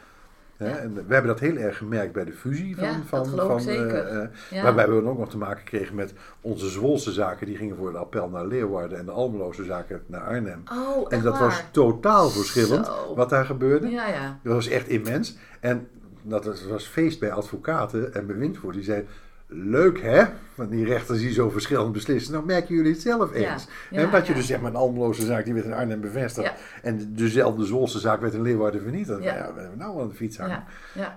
Hè, 0.56 0.68
Ja. 0.68 0.76
En 0.76 0.94
we 0.94 1.00
hebben 1.14 1.26
dat 1.30 1.40
heel 1.40 1.56
erg 1.56 1.76
gemerkt 1.76 2.12
bij 2.12 2.24
de 2.24 2.32
fusie 2.32 2.76
van. 2.76 2.84
Ja, 2.84 3.00
van, 3.06 3.26
van 3.26 3.60
zeker. 3.60 3.94
eh, 4.06 4.22
eh, 4.22 4.28
Ja. 4.50 4.62
Waarbij 4.62 4.88
we 4.88 5.02
ook 5.08 5.18
nog 5.18 5.30
te 5.30 5.38
maken 5.38 5.64
kregen 5.64 5.94
met 5.94 6.14
onze 6.40 6.68
Zwolse 6.68 7.12
zaken. 7.12 7.46
Die 7.46 7.56
gingen 7.56 7.76
voor 7.76 7.86
het 7.86 7.96
appel 7.96 8.28
naar 8.28 8.46
Leeuwarden 8.46 8.98
en 8.98 9.04
de 9.04 9.10
Almeloze 9.10 9.64
zaken 9.64 10.02
naar 10.06 10.20
Arnhem. 10.20 10.62
Oh, 10.72 11.06
En 11.08 11.22
dat 11.22 11.32
waar? 11.32 11.42
was 11.42 11.62
totaal 11.70 12.28
verschillend 12.28 12.86
Zo. 12.86 13.14
wat 13.14 13.30
daar 13.30 13.44
gebeurde. 13.44 13.88
Ja, 13.90 14.08
ja. 14.08 14.38
Dat 14.42 14.52
was 14.54 14.68
echt 14.68 14.88
immens. 14.88 15.36
En 15.60 15.88
dat 16.22 16.44
was, 16.44 16.66
was 16.66 16.86
feest 16.86 17.20
bij 17.20 17.32
advocaten 17.32 18.14
en 18.14 18.26
bewindvoerders. 18.26 18.84
Die 18.86 18.94
zeiden, 18.94 19.10
leuk 19.54 20.00
hè, 20.00 20.24
van 20.54 20.68
die 20.68 20.84
rechters 20.84 21.18
die 21.18 21.32
zo 21.32 21.50
verschillend 21.50 21.92
beslissen. 21.92 22.32
Nou 22.32 22.44
merken 22.44 22.74
jullie 22.74 22.92
het 22.92 23.00
zelf 23.00 23.32
eens. 23.32 23.66
ja, 23.90 23.98
en 23.98 24.10
dat 24.10 24.26
je 24.26 24.32
ja. 24.32 24.38
dus 24.38 24.46
zeg 24.46 24.60
maar 24.60 24.70
een 24.70 24.76
Almeloze 24.76 25.24
zaak, 25.24 25.44
die 25.44 25.54
werd 25.54 25.66
in 25.66 25.72
Arnhem 25.72 26.00
bevestigd. 26.00 26.52
En 26.82 27.14
dezelfde 27.14 27.64
Zwolse 27.64 27.98
zaak 27.98 28.20
werd 28.20 28.34
in 28.34 28.42
Leeuwarden 28.42 28.82
vernietigd. 28.82 29.22
Ja. 29.22 29.34
Ja, 29.34 29.54
we 29.54 29.60
hebben 29.60 29.78
nou 29.78 30.00
aan 30.00 30.08
de 30.08 30.14
fiets 30.14 30.38
hangen. 30.38 30.64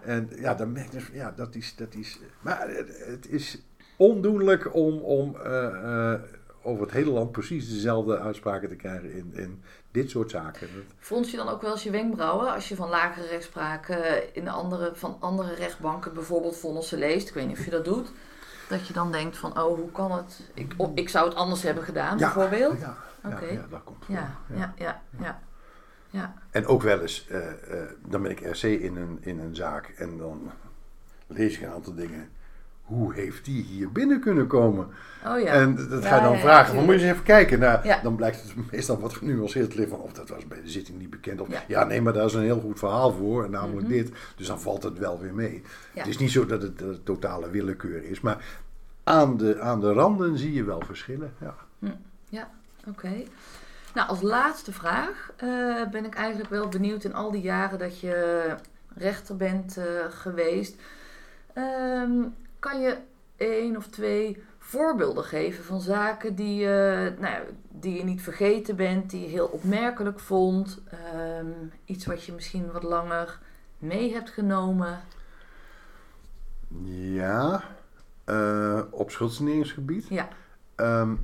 En 0.03 0.29
ja, 0.39 0.53
dan 0.53 0.71
merk 0.71 0.91
je, 0.91 0.97
dus, 0.97 1.09
ja, 1.13 1.33
dat 1.35 1.55
is, 1.55 1.75
dat 1.75 1.93
is, 1.93 2.19
maar 2.41 2.69
het, 2.69 3.03
het 3.05 3.27
is 3.29 3.61
ondoenlijk 3.97 4.75
om, 4.75 4.97
om 4.99 5.35
eh, 5.35 6.13
eh, 6.13 6.19
over 6.61 6.81
het 6.81 6.91
hele 6.91 7.11
land 7.11 7.31
precies 7.31 7.69
dezelfde 7.69 8.19
uitspraken 8.19 8.69
te 8.69 8.75
krijgen 8.75 9.13
in, 9.13 9.31
in 9.33 9.63
dit 9.91 10.09
soort 10.09 10.29
zaken. 10.29 10.67
Frons 10.99 11.31
je 11.31 11.37
dan 11.37 11.49
ook 11.49 11.61
wel 11.61 11.71
eens 11.71 11.83
je 11.83 11.91
wenkbrauwen 11.91 12.53
als 12.53 12.69
je 12.69 12.75
van 12.75 12.89
lagere 12.89 13.27
rechtspraken 13.27 14.35
in 14.35 14.43
de 14.43 14.49
andere, 14.49 14.91
van 14.93 15.17
andere 15.19 15.53
rechtbanken 15.53 16.13
bijvoorbeeld 16.13 16.57
vonnissen 16.57 16.97
leest? 16.97 17.27
Ik 17.27 17.33
weet 17.33 17.47
niet 17.47 17.57
of 17.57 17.65
je 17.65 17.71
dat 17.71 17.85
doet. 17.85 18.11
Dat 18.67 18.87
je 18.87 18.93
dan 18.93 19.11
denkt 19.11 19.37
van, 19.37 19.59
oh, 19.59 19.75
hoe 19.75 19.91
kan 19.91 20.11
het? 20.11 20.41
Ik, 20.53 20.73
of, 20.77 20.89
ik 20.93 21.09
zou 21.09 21.27
het 21.27 21.37
anders 21.37 21.61
hebben 21.61 21.83
gedaan, 21.83 22.17
bijvoorbeeld. 22.17 22.79
Ja, 22.79 22.97
ja, 23.23 23.39
ja, 23.51 23.65
dat 23.69 23.83
komt. 23.83 24.03
Ja, 24.07 24.35
ja, 24.55 24.73
ja, 24.77 25.01
ja. 25.19 25.39
ja. 26.09 26.33
En 26.51 26.65
ook 26.65 26.81
wel 26.81 27.01
eens, 27.01 27.27
eh, 27.27 27.49
eh, 27.49 27.89
dan 28.05 28.21
ben 28.21 28.31
ik 28.31 28.39
RC 28.39 28.63
in 28.63 28.95
een, 28.95 29.17
in 29.21 29.39
een 29.39 29.55
zaak 29.55 29.87
en 29.87 30.17
dan 30.17 30.51
lees 31.27 31.55
ik 31.55 31.61
een 31.61 31.71
aantal 31.71 31.95
dingen. 31.95 32.29
Hoe 32.87 33.13
heeft 33.13 33.45
die 33.45 33.63
hier 33.63 33.91
binnen 33.91 34.19
kunnen 34.19 34.47
komen? 34.47 34.87
Oh 35.25 35.39
ja. 35.39 35.45
En 35.51 35.75
dat 35.75 36.03
Ja, 36.03 36.09
ga 36.09 36.15
je 36.15 36.21
dan 36.21 36.31
ja, 36.31 36.37
ja, 36.37 36.41
vragen. 36.43 36.75
maar 36.75 36.83
moet 36.83 36.93
je 36.93 37.01
eens 37.01 37.11
even 37.11 37.23
kijken. 37.23 37.59
Nou, 37.59 37.87
Ja. 37.87 37.99
Dan 38.03 38.15
blijkt 38.15 38.41
het 38.43 38.71
meestal 38.71 38.99
wat 38.99 39.13
genuanceerd 39.13 39.69
te 39.69 39.77
liggen 39.77 39.95
van 39.97 40.05
of 40.05 40.13
dat 40.13 40.29
was 40.29 40.47
bij 40.47 40.61
de 40.61 40.69
zitting 40.69 40.99
niet 40.99 41.09
bekend. 41.09 41.41
Of 41.41 41.47
Ja. 41.49 41.63
ja, 41.67 41.83
nee, 41.83 42.01
maar 42.01 42.13
daar 42.13 42.25
is 42.25 42.33
een 42.33 42.41
heel 42.41 42.59
goed 42.59 42.79
verhaal 42.79 43.11
voor. 43.11 43.43
En 43.43 43.51
namelijk 43.51 43.87
Mhm. 43.87 43.95
dit. 43.95 44.11
Dus 44.35 44.47
dan 44.47 44.61
valt 44.61 44.83
het 44.83 44.97
wel 44.97 45.19
weer 45.19 45.33
mee. 45.33 45.61
Ja. 45.93 45.99
Het 46.01 46.07
is 46.09 46.17
niet 46.17 46.31
zo 46.31 46.45
dat 46.45 46.61
het, 46.61 46.79
het 46.79 47.05
totale 47.05 47.49
willekeur 47.49 48.03
is. 48.03 48.21
Maar 48.21 48.45
aan 49.03 49.37
de, 49.37 49.59
aan 49.59 49.79
de 49.79 49.93
randen 49.93 50.37
zie 50.37 50.53
je 50.53 50.63
wel 50.63 50.81
verschillen. 50.85 51.33
Ja. 51.39 51.55
Oké. 52.87 53.11
Nou, 53.93 54.09
als 54.09 54.21
laatste 54.21 54.71
vraag 54.71 55.31
eh, 55.35 55.47
ben 55.91 56.05
ik 56.05 56.15
eigenlijk 56.15 56.49
wel 56.49 56.67
benieuwd 56.67 57.03
in 57.03 57.13
al 57.13 57.31
die 57.31 57.41
jaren 57.41 57.79
dat 57.79 57.99
je 57.99 58.45
rechter 58.95 59.35
bent 59.37 59.77
eh, 59.77 59.83
geweest. 60.09 60.75
Ehm, 61.53 62.11
kan 62.67 62.81
je 62.81 62.97
één 63.35 63.77
of 63.77 63.87
twee 63.87 64.43
voorbeelden 64.57 65.23
geven 65.23 65.63
van 65.63 65.81
zaken 65.81 66.35
die, 66.35 66.55
je, 66.55 67.13
nou, 67.19 67.33
ja, 67.33 67.41
die 67.69 67.97
je 67.97 68.03
niet 68.03 68.21
vergeten 68.21 68.75
bent, 68.75 69.09
die 69.09 69.21
je 69.21 69.27
heel 69.27 69.47
opmerkelijk 69.47 70.19
vond? 70.19 70.81
Ehm, 70.89 71.47
iets 71.85 72.05
wat 72.05 72.23
je 72.23 72.31
misschien 72.31 72.71
wat 72.71 72.83
langer 72.83 73.39
mee 73.77 74.13
hebt 74.13 74.29
genomen? 74.29 74.99
Ja, 76.83 77.63
eh, 78.23 78.81
op 78.89 79.11
schuldsaneringsgebied. 79.11 80.07
Ja. 80.07 80.27
Ehm, 80.75 81.15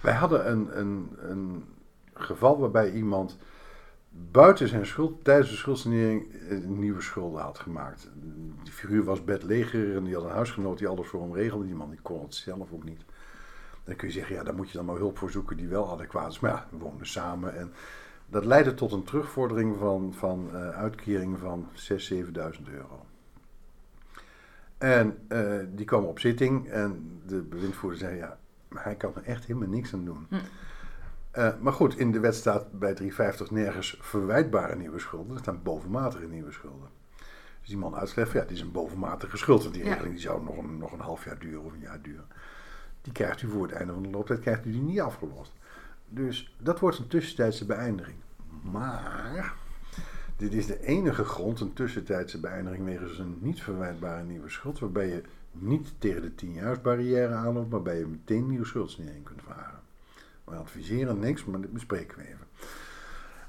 wij 0.00 0.14
hadden 0.14 0.50
een, 0.50 0.78
een, 0.78 1.16
een 1.18 1.64
geval 2.14 2.58
waarbij 2.58 2.92
iemand 2.92 3.38
buiten 4.30 4.68
zijn 4.68 4.86
schuld, 4.86 5.24
tijdens 5.24 5.50
de 5.50 5.56
schuldsanering, 5.56 6.34
eh, 6.34 6.58
nieuwe 6.58 7.00
schulden 7.00 7.42
had 7.42 7.58
gemaakt. 7.58 8.10
Die 8.62 8.72
figuur 8.72 9.04
was 9.04 9.24
bedleger 9.24 9.96
en 9.96 10.04
die 10.04 10.14
had 10.14 10.24
een 10.24 10.30
huisgenoot 10.30 10.78
die 10.78 10.88
alles 10.88 11.06
voor 11.06 11.20
hem 11.22 11.34
regelde. 11.34 11.64
Die 11.64 11.74
man 11.74 11.90
die 11.90 12.00
kon 12.02 12.22
het 12.22 12.34
zelf 12.34 12.72
ook 12.72 12.84
niet. 12.84 13.04
Dan 13.84 13.96
kun 13.96 14.08
je 14.08 14.14
zeggen, 14.14 14.34
ja, 14.34 14.42
daar 14.42 14.54
moet 14.54 14.70
je 14.70 14.76
dan 14.76 14.86
maar 14.86 14.96
hulp 14.96 15.18
voor 15.18 15.30
zoeken 15.30 15.56
die 15.56 15.68
wel 15.68 15.90
adequaat 15.90 16.30
is. 16.30 16.40
Maar 16.40 16.50
ja, 16.50 16.66
we 16.70 16.78
woonden 16.78 17.06
samen 17.06 17.56
en 17.56 17.72
dat 18.26 18.44
leidde 18.44 18.74
tot 18.74 18.92
een 18.92 19.04
terugvordering 19.04 19.76
van, 19.76 20.14
van 20.14 20.48
eh, 20.52 20.68
uitkering 20.68 21.38
van 21.38 21.68
6.000, 21.74 22.28
7.000 22.58 22.68
euro. 22.72 23.06
En 24.78 25.18
eh, 25.28 25.58
die 25.74 25.84
kwam 25.84 26.04
op 26.04 26.18
zitting 26.18 26.68
en 26.68 27.20
de 27.26 27.42
bewindvoerder 27.42 27.98
zei, 27.98 28.16
ja, 28.16 28.38
maar 28.68 28.84
hij 28.84 28.94
kan 28.94 29.14
er 29.14 29.22
echt 29.22 29.44
helemaal 29.44 29.68
niks 29.68 29.94
aan 29.94 30.04
doen. 30.04 30.26
Hm. 30.28 30.34
Eh, 31.30 31.48
maar 31.60 31.72
goed, 31.72 31.98
in 31.98 32.12
de 32.12 32.20
wet 32.20 32.34
staat 32.34 32.72
bij 32.78 32.94
350 32.94 33.50
nergens 33.50 33.98
verwijtbare 34.00 34.76
nieuwe 34.76 34.98
schulden. 34.98 35.32
Er 35.34 35.38
staan 35.38 35.62
bovenmatige 35.62 36.26
nieuwe 36.26 36.52
schulden. 36.52 36.88
Dus 37.60 37.68
die 37.68 37.76
man 37.78 37.94
uitschrijft, 37.96 38.32
ja, 38.32 38.40
dit 38.40 38.50
is 38.50 38.60
een 38.60 38.72
bovenmatige 38.72 39.36
schuld. 39.36 39.62
Want 39.62 39.74
die 39.74 39.84
Ja. 39.84 39.88
regeling 39.90 40.14
die 40.14 40.22
zou 40.22 40.44
nog 40.44 40.56
een, 40.56 40.78
nog 40.78 40.92
een 40.92 41.00
half 41.00 41.24
jaar 41.24 41.38
duren 41.38 41.62
of 41.62 41.72
een 41.72 41.80
jaar 41.80 42.02
duren. 42.02 42.26
Die 43.02 43.12
krijgt 43.12 43.42
u 43.42 43.48
voor 43.48 43.62
het 43.62 43.72
einde 43.72 43.92
van 43.92 44.02
de 44.02 44.10
looptijd 44.10 44.40
krijgt 44.40 44.66
u 44.66 44.70
die 44.72 44.80
niet 44.82 45.00
afgelost. 45.00 45.52
Dus 46.08 46.56
dat 46.58 46.80
wordt 46.80 46.98
een 46.98 47.06
tussentijdse 47.06 47.66
beëindiging. 47.66 48.16
Maar 48.62 49.54
dit 50.36 50.52
is 50.54 50.66
de 50.66 50.84
enige 50.86 51.24
grond, 51.24 51.60
een 51.60 51.72
tussentijdse 51.72 52.40
beëindiging 52.40 52.84
wegens 52.84 53.18
een 53.18 53.38
niet 53.40 53.62
verwijtbare 53.62 54.22
nieuwe 54.22 54.48
schuld, 54.48 54.78
waarbij 54.78 55.08
je 55.08 55.22
niet 55.52 55.92
tegen 55.98 56.22
de 56.22 56.30
10-jaarsbarrière 56.46 57.32
aanloopt, 57.32 57.54
maar 57.54 57.68
waarbij 57.68 57.98
je 57.98 58.06
meteen 58.06 58.46
nieuwe 58.46 58.64
schuldsnering 58.66 59.24
kunt 59.24 59.42
vragen. 59.42 59.77
We 60.50 60.56
adviseren 60.56 61.18
niks, 61.18 61.44
maar 61.44 61.60
dit 61.60 61.72
bespreken 61.72 62.18
we 62.18 62.24
even. 62.24 62.46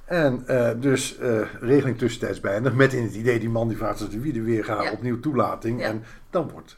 En 0.06 0.44
uh, 0.48 0.72
dus 0.82 1.20
uh, 1.20 1.54
regeling 1.60 1.98
tussentijds 1.98 2.40
beëindigd, 2.40 2.76
met 2.76 2.94
in 2.94 3.04
het 3.04 3.16
idee 3.16 3.40
die 3.40 3.50
man 3.50 3.68
die 3.68 3.78
vraagt 3.78 4.12
de 4.12 4.20
wie 4.20 4.42
weer 4.42 4.66
gaat, 4.66 4.84
ja. 4.84 4.92
opnieuw 4.92 5.20
toelating. 5.20 5.80
Ja. 5.80 5.88
En 5.88 6.04
dan 6.30 6.50
wordt, 6.50 6.78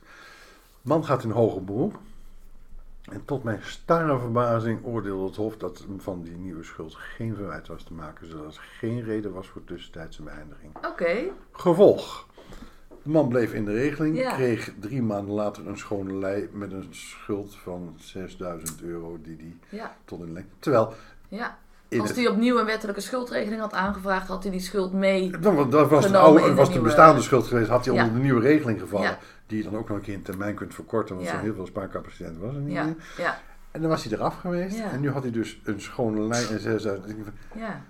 man 0.81 1.05
gaat 1.05 1.23
in 1.23 1.29
hoger 1.29 1.63
beroep. 1.63 1.99
En 3.11 3.25
tot 3.25 3.43
mijn 3.43 3.59
starre 3.63 4.19
verbazing 4.19 4.85
oordeelde 4.85 5.25
het 5.25 5.35
Hof 5.35 5.57
dat 5.57 5.85
van 5.97 6.23
die 6.23 6.37
nieuwe 6.37 6.63
schuld 6.63 6.95
geen 6.95 7.35
verwijt 7.35 7.67
was 7.67 7.83
te 7.83 7.93
maken, 7.93 8.27
zodat 8.27 8.55
er 8.55 8.61
geen 8.77 9.03
reden 9.03 9.33
was 9.33 9.47
voor 9.47 9.63
tussentijdse 9.63 10.23
beëindiging. 10.23 10.75
Oké. 10.85 11.31
Gevolg. 11.51 12.27
De 13.03 13.09
man 13.09 13.29
bleef 13.29 13.53
in 13.53 13.65
de 13.65 13.73
regeling, 13.73 14.17
ja. 14.17 14.33
kreeg 14.33 14.73
drie 14.79 15.01
maanden 15.01 15.33
later 15.33 15.67
een 15.67 15.77
schone 15.77 16.13
lei 16.13 16.49
met 16.53 16.71
een 16.71 16.87
schuld 16.89 17.55
van 17.55 17.95
6000 17.99 18.81
euro 18.81 19.19
die 19.23 19.37
hij 19.39 19.79
ja. 19.79 19.95
tot 20.05 20.19
in 20.21 20.33
lengte. 20.33 20.51
Terwijl. 20.59 20.93
Ja. 21.27 21.57
Als 21.99 22.11
hij 22.11 22.27
opnieuw 22.27 22.59
een 22.59 22.65
wettelijke 22.65 23.01
schuldregeling 23.01 23.61
had 23.61 23.73
aangevraagd, 23.73 24.27
had 24.27 24.43
hij 24.43 24.51
die 24.51 24.61
schuld 24.61 24.93
mee. 24.93 25.29
Dat, 25.29 25.71
dat 25.71 25.89
was, 25.89 26.11
de, 26.11 26.17
oude, 26.17 26.53
was 26.53 26.73
de 26.73 26.81
bestaande 26.81 27.21
schuld 27.21 27.47
geweest, 27.47 27.69
had 27.69 27.85
hij 27.85 27.93
onder 27.93 28.13
de 28.13 28.19
nieuwe 28.19 28.41
regeling 28.41 28.79
gevallen. 28.79 29.17
Die 29.47 29.57
je 29.57 29.63
dan 29.63 29.77
ook 29.77 29.87
nog 29.87 29.97
een 29.97 30.03
keer 30.03 30.13
in 30.13 30.21
termijn 30.21 30.55
kunt 30.55 30.73
verkorten, 30.73 31.15
want 31.15 31.27
zo 31.27 31.37
heel 31.37 31.53
veel 31.53 31.65
spaarcapaciteit 31.65 32.37
was 32.37 32.55
er 32.55 32.61
niet 32.61 32.73
ja. 32.73 32.83
meer. 32.83 32.95
Ja. 33.17 33.39
En 33.71 33.81
dan 33.81 33.89
was 33.89 34.03
hij 34.03 34.13
eraf 34.13 34.35
geweest. 34.35 34.79
En 34.79 34.99
nu 34.99 35.09
had 35.09 35.23
hij 35.23 35.31
dus 35.31 35.61
een 35.63 35.81
schone 35.81 36.21
lijn 36.21 36.47
en 36.47 36.59
6000. 36.59 37.05
Ja. 37.55 37.81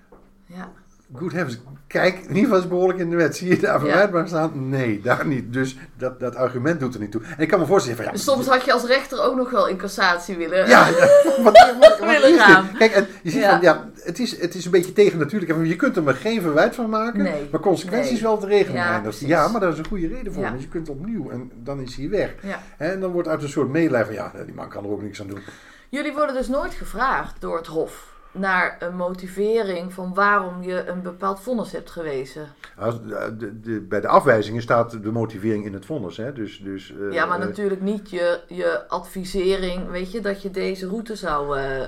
Ja. 0.45 0.71
Good 1.15 1.31
heavens, 1.31 1.59
kijk, 1.87 2.15
in 2.15 2.27
ieder 2.27 2.43
geval 2.43 2.57
is 2.57 2.67
behoorlijk 2.67 2.99
in 2.99 3.09
de 3.09 3.15
wet. 3.15 3.35
Zie 3.35 3.49
je 3.49 3.59
daar 3.59 3.79
verwijtbaar 3.79 4.27
staan? 4.27 4.69
Nee, 4.69 5.01
daar 5.01 5.27
niet. 5.27 5.53
Dus 5.53 5.77
dat, 5.97 6.19
dat 6.19 6.35
argument 6.35 6.79
doet 6.79 6.93
er 6.93 6.99
niet 6.99 7.11
toe. 7.11 7.21
En 7.23 7.37
ik 7.37 7.47
kan 7.47 7.59
me 7.59 7.65
voorstellen 7.65 7.97
van 7.97 8.05
ja. 8.05 8.11
Dus 8.11 8.23
soms 8.23 8.47
had 8.47 8.65
je 8.65 8.73
als 8.73 8.85
rechter 8.85 9.23
ook 9.23 9.35
nog 9.35 9.51
wel 9.51 9.67
in 9.67 9.77
cassatie 9.77 10.37
willen, 10.37 10.67
ja, 10.67 10.87
ja, 10.87 10.93
wat, 11.43 11.75
wat, 11.79 11.99
wat 11.99 11.99
willen 12.19 12.39
gaan. 12.39 12.69
Kijk, 12.77 12.91
en 12.91 13.07
je 13.21 13.29
ziet 13.29 13.41
ja. 13.41 13.49
van 13.49 13.61
ja, 13.61 13.89
het 13.95 14.19
is, 14.19 14.41
het 14.41 14.55
is 14.55 14.65
een 14.65 14.71
beetje 14.71 14.93
tegen 14.93 15.19
natuurlijk. 15.19 15.65
Je 15.65 15.75
kunt 15.75 15.95
er 15.95 16.03
maar 16.03 16.13
geen 16.13 16.41
verwijt 16.41 16.75
van 16.75 16.89
maken. 16.89 17.23
Nee. 17.23 17.47
Maar 17.51 17.59
consequenties 17.59 18.11
nee. 18.11 18.21
wel 18.21 18.37
te 18.37 18.45
regelen. 18.45 18.81
Ja, 18.81 19.01
ja, 19.19 19.47
maar 19.47 19.61
daar 19.61 19.71
is 19.71 19.77
een 19.77 19.87
goede 19.87 20.07
reden 20.07 20.33
voor. 20.33 20.43
Want 20.43 20.61
je 20.61 20.67
kunt 20.67 20.89
opnieuw 20.89 21.29
en 21.29 21.51
dan 21.63 21.81
is 21.81 21.95
hij 21.95 22.09
weg. 22.09 22.35
En 22.77 22.99
dan 22.99 23.11
wordt 23.11 23.27
uit 23.27 23.43
een 23.43 23.49
soort 23.49 23.69
meelij 23.69 24.05
van 24.05 24.13
ja, 24.13 24.31
die 24.45 24.55
man 24.55 24.69
kan 24.69 24.83
er 24.83 24.89
ook 24.89 25.01
niks 25.01 25.21
aan 25.21 25.27
doen. 25.27 25.41
Jullie 25.89 26.13
worden 26.13 26.35
dus 26.35 26.47
nooit 26.47 26.73
gevraagd 26.73 27.41
door 27.41 27.57
het 27.57 27.67
Hof 27.67 28.10
naar 28.31 28.77
een 28.79 28.95
motivering 28.95 29.93
van 29.93 30.13
waarom 30.13 30.63
je 30.63 30.87
een 30.87 31.01
bepaald 31.01 31.39
vonnis 31.39 31.71
hebt 31.71 31.91
gewezen. 31.91 32.47
De, 32.75 33.35
de, 33.37 33.59
de, 33.59 33.81
bij 33.81 34.01
de 34.01 34.07
afwijzingen 34.07 34.61
staat 34.61 35.03
de 35.03 35.11
motivering 35.11 35.65
in 35.65 35.73
het 35.73 35.85
vonnis. 35.85 36.17
Hè? 36.17 36.33
Dus, 36.33 36.59
dus, 36.59 36.91
uh, 36.91 37.13
ja, 37.13 37.25
maar 37.25 37.39
natuurlijk 37.39 37.81
niet 37.81 38.09
je, 38.09 38.39
je 38.47 38.87
advisering, 38.87 39.89
weet 39.89 40.11
je, 40.11 40.21
dat 40.21 40.41
je 40.41 40.51
deze 40.51 40.87
route 40.87 41.15
zou 41.15 41.59
uh, 41.59 41.85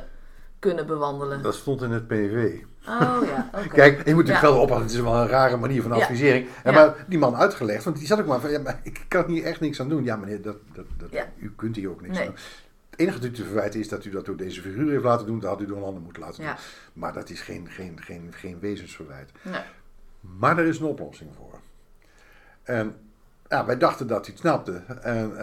kunnen 0.59 0.87
bewandelen. 0.87 1.41
Dat 1.41 1.55
stond 1.55 1.81
in 1.81 1.91
het 1.91 2.07
PV. 2.07 2.53
Oh 2.87 3.17
ja, 3.25 3.49
okay. 3.57 3.67
Kijk, 3.67 4.07
je 4.07 4.13
moet 4.13 4.25
natuurlijk 4.25 4.45
ja. 4.45 4.51
wel 4.51 4.61
oppassen, 4.61 4.85
het 4.85 4.95
is 4.95 5.01
wel 5.01 5.15
een 5.15 5.27
rare 5.27 5.57
manier 5.57 5.81
van 5.81 5.91
advisering. 5.91 6.47
Ja. 6.63 6.71
Ja. 6.71 6.77
Maar 6.77 7.05
die 7.07 7.19
man 7.19 7.35
uitgelegd, 7.35 7.83
want 7.83 7.97
die 7.97 8.07
zat 8.07 8.19
ook 8.19 8.25
maar 8.25 8.39
van, 8.39 8.51
ja, 8.51 8.59
maar 8.59 8.79
ik 8.83 9.05
kan 9.07 9.25
hier 9.25 9.43
echt 9.43 9.59
niks 9.59 9.81
aan 9.81 9.89
doen. 9.89 10.03
Ja 10.03 10.15
meneer, 10.15 10.41
dat, 10.41 10.57
dat, 10.73 10.85
dat, 10.97 11.09
u 11.37 11.53
kunt 11.55 11.75
hier 11.75 11.89
ook 11.89 12.01
niks 12.01 12.17
nee. 12.17 12.27
aan 12.27 12.33
doen. 12.33 12.43
Het 12.93 13.01
enige 13.01 13.19
dat 13.19 13.29
u 13.29 13.33
te 13.33 13.43
verwijten 13.43 13.79
is 13.79 13.87
dat 13.89 14.05
u 14.05 14.09
dat 14.09 14.25
door 14.25 14.35
deze 14.37 14.61
figuur 14.61 14.91
heeft 14.91 15.03
laten 15.03 15.25
doen. 15.25 15.39
Dat 15.39 15.49
had 15.49 15.61
u 15.61 15.65
door 15.65 15.77
een 15.77 15.83
ander 15.83 16.01
moeten 16.01 16.21
laten 16.21 16.43
doen. 16.43 16.53
Maar 16.93 17.13
dat 17.13 17.29
is 17.29 17.41
geen, 17.41 17.67
geen, 17.69 17.99
geen, 18.01 18.27
geen 18.35 18.59
wezensverwijt. 18.59 19.31
Nee. 19.41 19.61
Maar 20.19 20.57
er 20.57 20.65
is 20.65 20.79
een 20.79 20.85
oplossing 20.85 21.29
voor. 21.35 21.59
En 22.63 22.95
ja, 23.47 23.65
wij 23.65 23.77
dachten 23.77 24.07
dat 24.07 24.25
hij 24.25 24.29
het 24.35 24.39
snapte. 24.43 24.71
En 25.01 25.31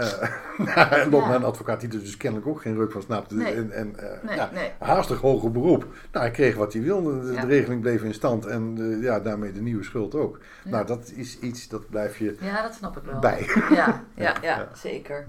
uh, 0.59 1.07
loopt 1.11 1.27
naar 1.27 1.35
een 1.35 1.45
advocaat 1.45 1.81
die 1.81 1.89
er 1.93 1.99
dus 1.99 2.17
kennelijk 2.17 2.49
ook 2.49 2.61
geen 2.63 2.75
ruk 2.75 2.93
van 2.93 3.03
snapte. 3.03 3.35
Nee. 3.35 3.55
En, 3.55 3.71
en 3.73 3.95
uh, 4.01 4.23
nee, 4.23 4.37
ja, 4.37 4.51
nee. 4.53 4.73
haastig 4.79 5.21
hoger 5.21 5.51
beroep. 5.51 5.83
Nou, 6.13 6.25
hij 6.25 6.31
kreeg 6.31 6.55
wat 6.57 6.73
hij 6.73 6.83
wilde. 6.83 7.27
De, 7.27 7.33
Ja. 7.33 7.41
de 7.41 7.47
regeling 7.47 7.81
bleef 7.81 8.03
in 8.03 8.15
stand. 8.15 8.47
En 8.47 8.77
uh, 8.79 9.03
ja, 9.03 9.21
daarmee 9.21 9.53
de 9.53 9.61
nieuwe 9.61 9.83
schuld 9.85 10.15
ook. 10.15 10.39
Nou, 10.65 10.87
dat 10.87 11.11
is 11.15 11.39
iets, 11.39 11.69
dat 11.69 11.89
blijf 11.91 12.19
je 12.19 12.37
Ja, 12.41 12.63
dat 12.63 12.75
snap 12.75 12.97
ik 12.97 13.03
wel. 13.05 13.19
bij. 13.19 13.47
Ja, 13.71 14.05
ja, 14.15 14.35
Ja. 14.43 14.69
zeker. 14.75 15.27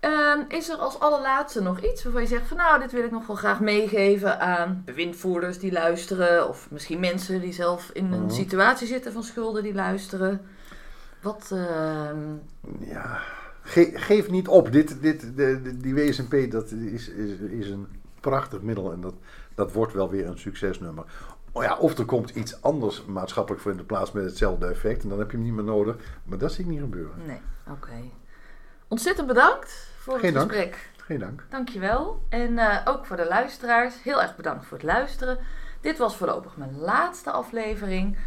Ehm, 0.00 0.40
is 0.48 0.68
er 0.68 0.76
als 0.76 0.98
allerlaatste 1.00 1.62
nog 1.62 1.80
iets 1.80 2.02
waarvan 2.02 2.22
je 2.22 2.28
zegt 2.28 2.46
van 2.48 2.56
nou, 2.56 2.80
dit 2.80 2.92
wil 2.92 3.04
ik 3.04 3.10
nog 3.10 3.26
wel 3.26 3.36
graag 3.36 3.60
meegeven 3.60 4.40
aan 4.40 4.82
bewindvoerders 4.84 5.58
die 5.58 5.72
luisteren, 5.72 6.48
of 6.48 6.70
misschien 6.70 7.00
mensen 7.00 7.40
die 7.40 7.52
zelf 7.52 7.90
in 7.92 8.12
een 8.12 8.20
Mhm. 8.22 8.30
situatie 8.30 8.86
zitten 8.86 9.12
van 9.12 9.22
schulden 9.22 9.62
die 9.62 9.74
luisteren. 9.74 10.40
Wat, 11.22 11.50
ehm, 11.52 12.18
Ja, 12.80 13.18
ge, 13.62 13.90
geef 13.94 14.30
niet 14.30 14.48
op. 14.48 14.72
Dit, 14.72 15.02
dit, 15.02 15.20
de, 15.36 15.60
de- 15.62 15.76
die 15.76 15.94
WSMP 15.94 16.50
dat 16.50 16.70
is, 16.70 17.08
is, 17.08 17.30
is 17.38 17.70
een 17.70 17.86
prachtig 18.20 18.60
middel 18.62 18.92
en 18.92 19.00
dat, 19.00 19.14
dat 19.54 19.72
wordt 19.72 19.92
wel 19.92 20.10
weer 20.10 20.26
een 20.26 20.38
succesnummer. 20.38 21.04
Oh 21.52 21.62
ja, 21.62 21.76
of 21.76 21.98
er 21.98 22.04
komt 22.04 22.30
iets 22.30 22.62
anders 22.62 23.04
maatschappelijk 23.04 23.62
voor 23.62 23.70
in 23.70 23.76
de 23.76 23.84
plaats 23.84 24.12
met 24.12 24.24
hetzelfde 24.24 24.66
effect 24.66 25.02
en 25.02 25.08
dan 25.08 25.18
heb 25.18 25.30
je 25.30 25.36
hem 25.36 25.46
niet 25.46 25.54
meer 25.54 25.64
nodig. 25.64 25.96
Maar 26.24 26.38
dat 26.38 26.52
zie 26.52 26.64
ik 26.64 26.70
niet 26.70 26.80
gebeuren. 26.80 27.12
nee, 27.26 27.40
oké. 27.70 27.92
Ontzettend 28.88 29.26
bedankt 29.26 29.88
voor 29.98 30.18
Geen 30.18 30.24
het 30.24 30.34
dank. 30.34 30.52
gesprek. 30.52 30.90
Geen 30.96 31.18
dank. 31.18 31.44
Dankjewel. 31.50 32.22
En 32.28 32.58
eh, 32.58 32.76
ook 32.84 33.06
voor 33.06 33.16
de 33.16 33.26
luisteraars, 33.26 34.02
heel 34.02 34.22
erg 34.22 34.36
bedankt 34.36 34.66
voor 34.66 34.76
het 34.76 34.86
luisteren. 34.86 35.38
Dit 35.80 35.98
was 35.98 36.16
voorlopig 36.16 36.56
mijn 36.56 36.78
laatste 36.78 37.30
aflevering. 37.30 38.18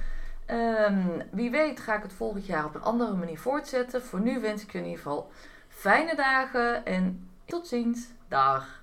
Ehm, 0.46 1.08
wie 1.32 1.52
weet 1.52 1.80
ga 1.80 1.96
ik 1.96 2.04
het 2.04 2.14
volgend 2.14 2.46
jaar 2.46 2.66
op 2.66 2.76
een 2.76 2.82
andere 2.84 3.14
manier 3.14 3.40
voortzetten. 3.40 4.02
Voor 4.04 4.20
nu 4.20 4.40
wens 4.40 4.64
ik 4.64 4.72
je 4.72 4.78
in 4.78 4.84
ieder 4.84 4.98
geval 5.02 5.32
fijne 5.68 6.16
dagen 6.16 6.86
en 6.86 7.30
tot 7.46 7.68
ziens. 7.68 8.08
Dag. 8.28 8.80